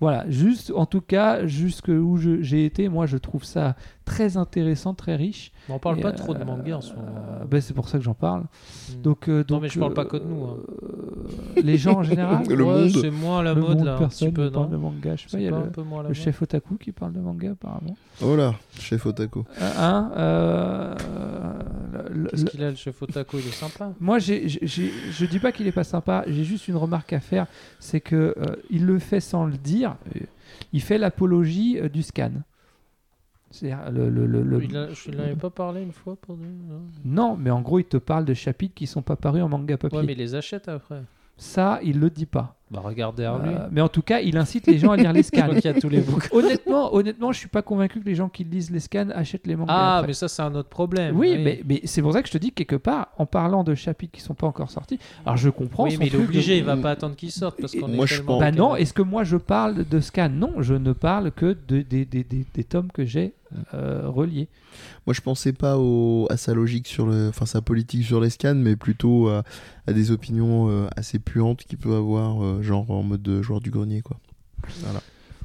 [0.00, 3.76] Voilà, juste, en tout cas, jusque où je- j'ai été, moi, je trouve ça
[4.10, 5.52] très intéressant, très riche.
[5.68, 7.14] on parle Et, pas trop de euh, manga en ce moment.
[7.40, 8.40] euh, ben, c'est pour ça que j'en parle.
[8.42, 9.02] Hmm.
[9.02, 10.56] Donc, euh, donc, mais je parle pas euh, que de nous, hein.
[10.82, 12.44] euh, les gens en général.
[12.48, 12.90] Le Ouais, monde.
[12.90, 15.14] C'est moins la le mode monde, là, personne peu, ne parle de non manga.
[15.16, 17.96] Je sais pas, il y a le, chef Otaku qui parle de manga, apparemment.
[18.22, 19.44] Oh là, chef Otako.
[19.60, 20.94] Euh, hein, euh,
[22.30, 23.38] Qu'est-ce qu'il a le chef Otaku?
[23.38, 23.92] Il est sympa.
[24.00, 26.24] Moi, j'ai, je dis pas qu'il est pas sympa.
[26.26, 27.46] J'ai juste une remarque à faire,
[27.78, 29.96] c'est que euh, il le fait sans le dire.
[30.16, 30.20] Euh,
[30.72, 32.32] Il fait l'apologie euh, du scan.
[33.62, 36.38] Le, le- le- Il a- je n'en avais pas parlé une fois pour
[37.04, 39.76] Non, mais en gros, il te parle de chapitres qui sont pas parus en manga
[39.76, 39.98] papier.
[39.98, 41.02] Ouais, mais il les achète après.
[41.36, 42.59] Ça, il le dit pas.
[42.70, 43.24] Bah, regardez.
[43.24, 45.48] Euh, mais en tout cas, il incite les gens à lire les scans.
[45.54, 46.28] qu'il y a tous les bouquins.
[46.32, 49.56] honnêtement, honnêtement, je suis pas convaincu que les gens qui lisent les scans achètent les
[49.56, 49.72] mangas.
[49.74, 50.06] Ah, après.
[50.08, 51.16] mais ça, c'est un autre problème.
[51.18, 53.74] Oui, mais, mais c'est pour ça que je te dis quelque part, en parlant de
[53.74, 55.00] chapitres qui sont pas encore sortis.
[55.26, 55.84] Alors je comprends.
[55.84, 57.74] Oui, son mais il est truc de- obligé, il va pas attendre qu'ils sortent parce
[57.74, 60.28] qu'on moi, est je pense- Bah non, est-ce que moi je parle de scans?
[60.28, 63.34] Non, je ne parle que de, des- des- des- des tomes que j'ai
[63.74, 64.48] euh, reliés.
[65.06, 68.30] Moi, je pensais pas au, à sa logique sur le, enfin sa politique sur les
[68.30, 69.42] scans, mais plutôt à,
[69.88, 73.60] à des opinions euh, assez puantes qu'il peut avoir, euh, genre en mode de joueur
[73.60, 74.18] du grenier, quoi.
[74.82, 75.00] Voilà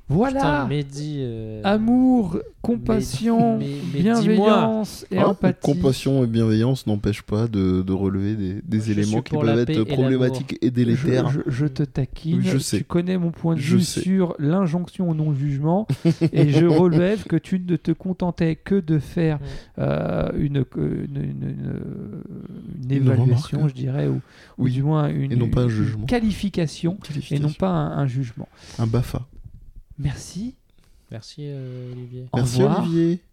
[0.07, 1.15] Putain, Mehdi.
[1.21, 5.59] euh, Amour, compassion, mais- mais bienveillance et Ah, empathie.
[5.61, 10.69] compassion et bienveillance n'empêchent pas de, de relever des, éléments qui peuvent être problématiques et
[10.69, 11.29] délétères.
[11.29, 12.41] Je, je- je te taquine.
[12.43, 12.77] Je sais.
[12.77, 14.01] Tu connais mon point de Je vue sais.
[14.01, 15.87] sur l'injonction au non-jugement
[16.33, 19.39] et je relève que tu ne te contentais que de faire
[19.79, 20.83] euh, une, une,
[21.15, 21.71] une- une-
[22.77, 23.75] une Une évaluation, remarque.
[23.75, 24.07] je dirais,
[24.59, 26.05] ou, du moins une, Et non pas un une jugement.
[26.05, 26.97] qualification
[27.31, 28.47] et non pas un, un jugement.
[28.77, 29.25] un BAFA.
[29.97, 30.55] Merci.
[31.11, 32.27] Merci, euh, Olivier.
[32.31, 32.83] Au Merci revoir.
[32.83, 33.23] Olivier.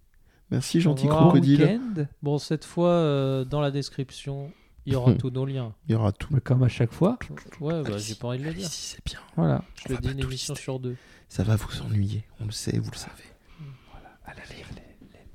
[0.51, 1.29] Merci gentil revoir.
[1.29, 1.63] Crocodile.
[1.63, 2.07] week-end.
[2.23, 4.53] Bon, cette fois, euh, dans la description,
[4.87, 5.75] il y aura tous nos liens.
[5.89, 6.29] Il y aura tout.
[6.31, 7.19] Mais Comme à chaque fois.
[7.61, 8.69] Ouais, bah, j'ai pas envie de le dire.
[8.69, 9.21] Si c'est bien.
[9.37, 9.65] Voilà.
[9.87, 10.65] Je le dis une émission lister.
[10.65, 10.91] sur deux.
[10.91, 10.97] De
[11.29, 12.25] Ça va vous ennuyer.
[12.41, 13.25] On le sait, vous le savez.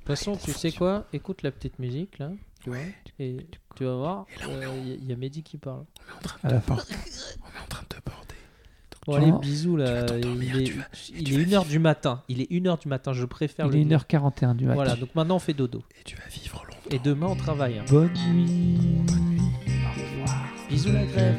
[0.08, 1.06] toute façon, tu sais quoi?
[1.12, 2.30] Écoute la petite musique là.
[2.62, 2.78] Tu vois
[3.18, 3.46] Et
[3.76, 5.84] tu vas voir, il y, a Mehdi qui parle.
[6.00, 6.94] On est en train de te border.
[7.42, 8.27] On est en train de te border.
[9.08, 9.86] Bon, allez, bisous là.
[9.86, 10.84] tu vas t'endormir, Il est, tu vas-
[11.16, 12.22] il tu est vas 1h du matin.
[12.28, 13.12] Il est 1h du matin.
[13.14, 13.98] Je préfère Il le est dire.
[14.08, 14.74] 1h41 du matin.
[14.74, 15.82] Voilà, donc maintenant on fait dodo.
[15.98, 16.78] Et tu vas vivre longtemps.
[16.90, 17.78] Et demain on travaille.
[17.78, 17.84] hein.
[17.90, 18.78] Bonne nuit.
[20.68, 21.38] Bisous la grève.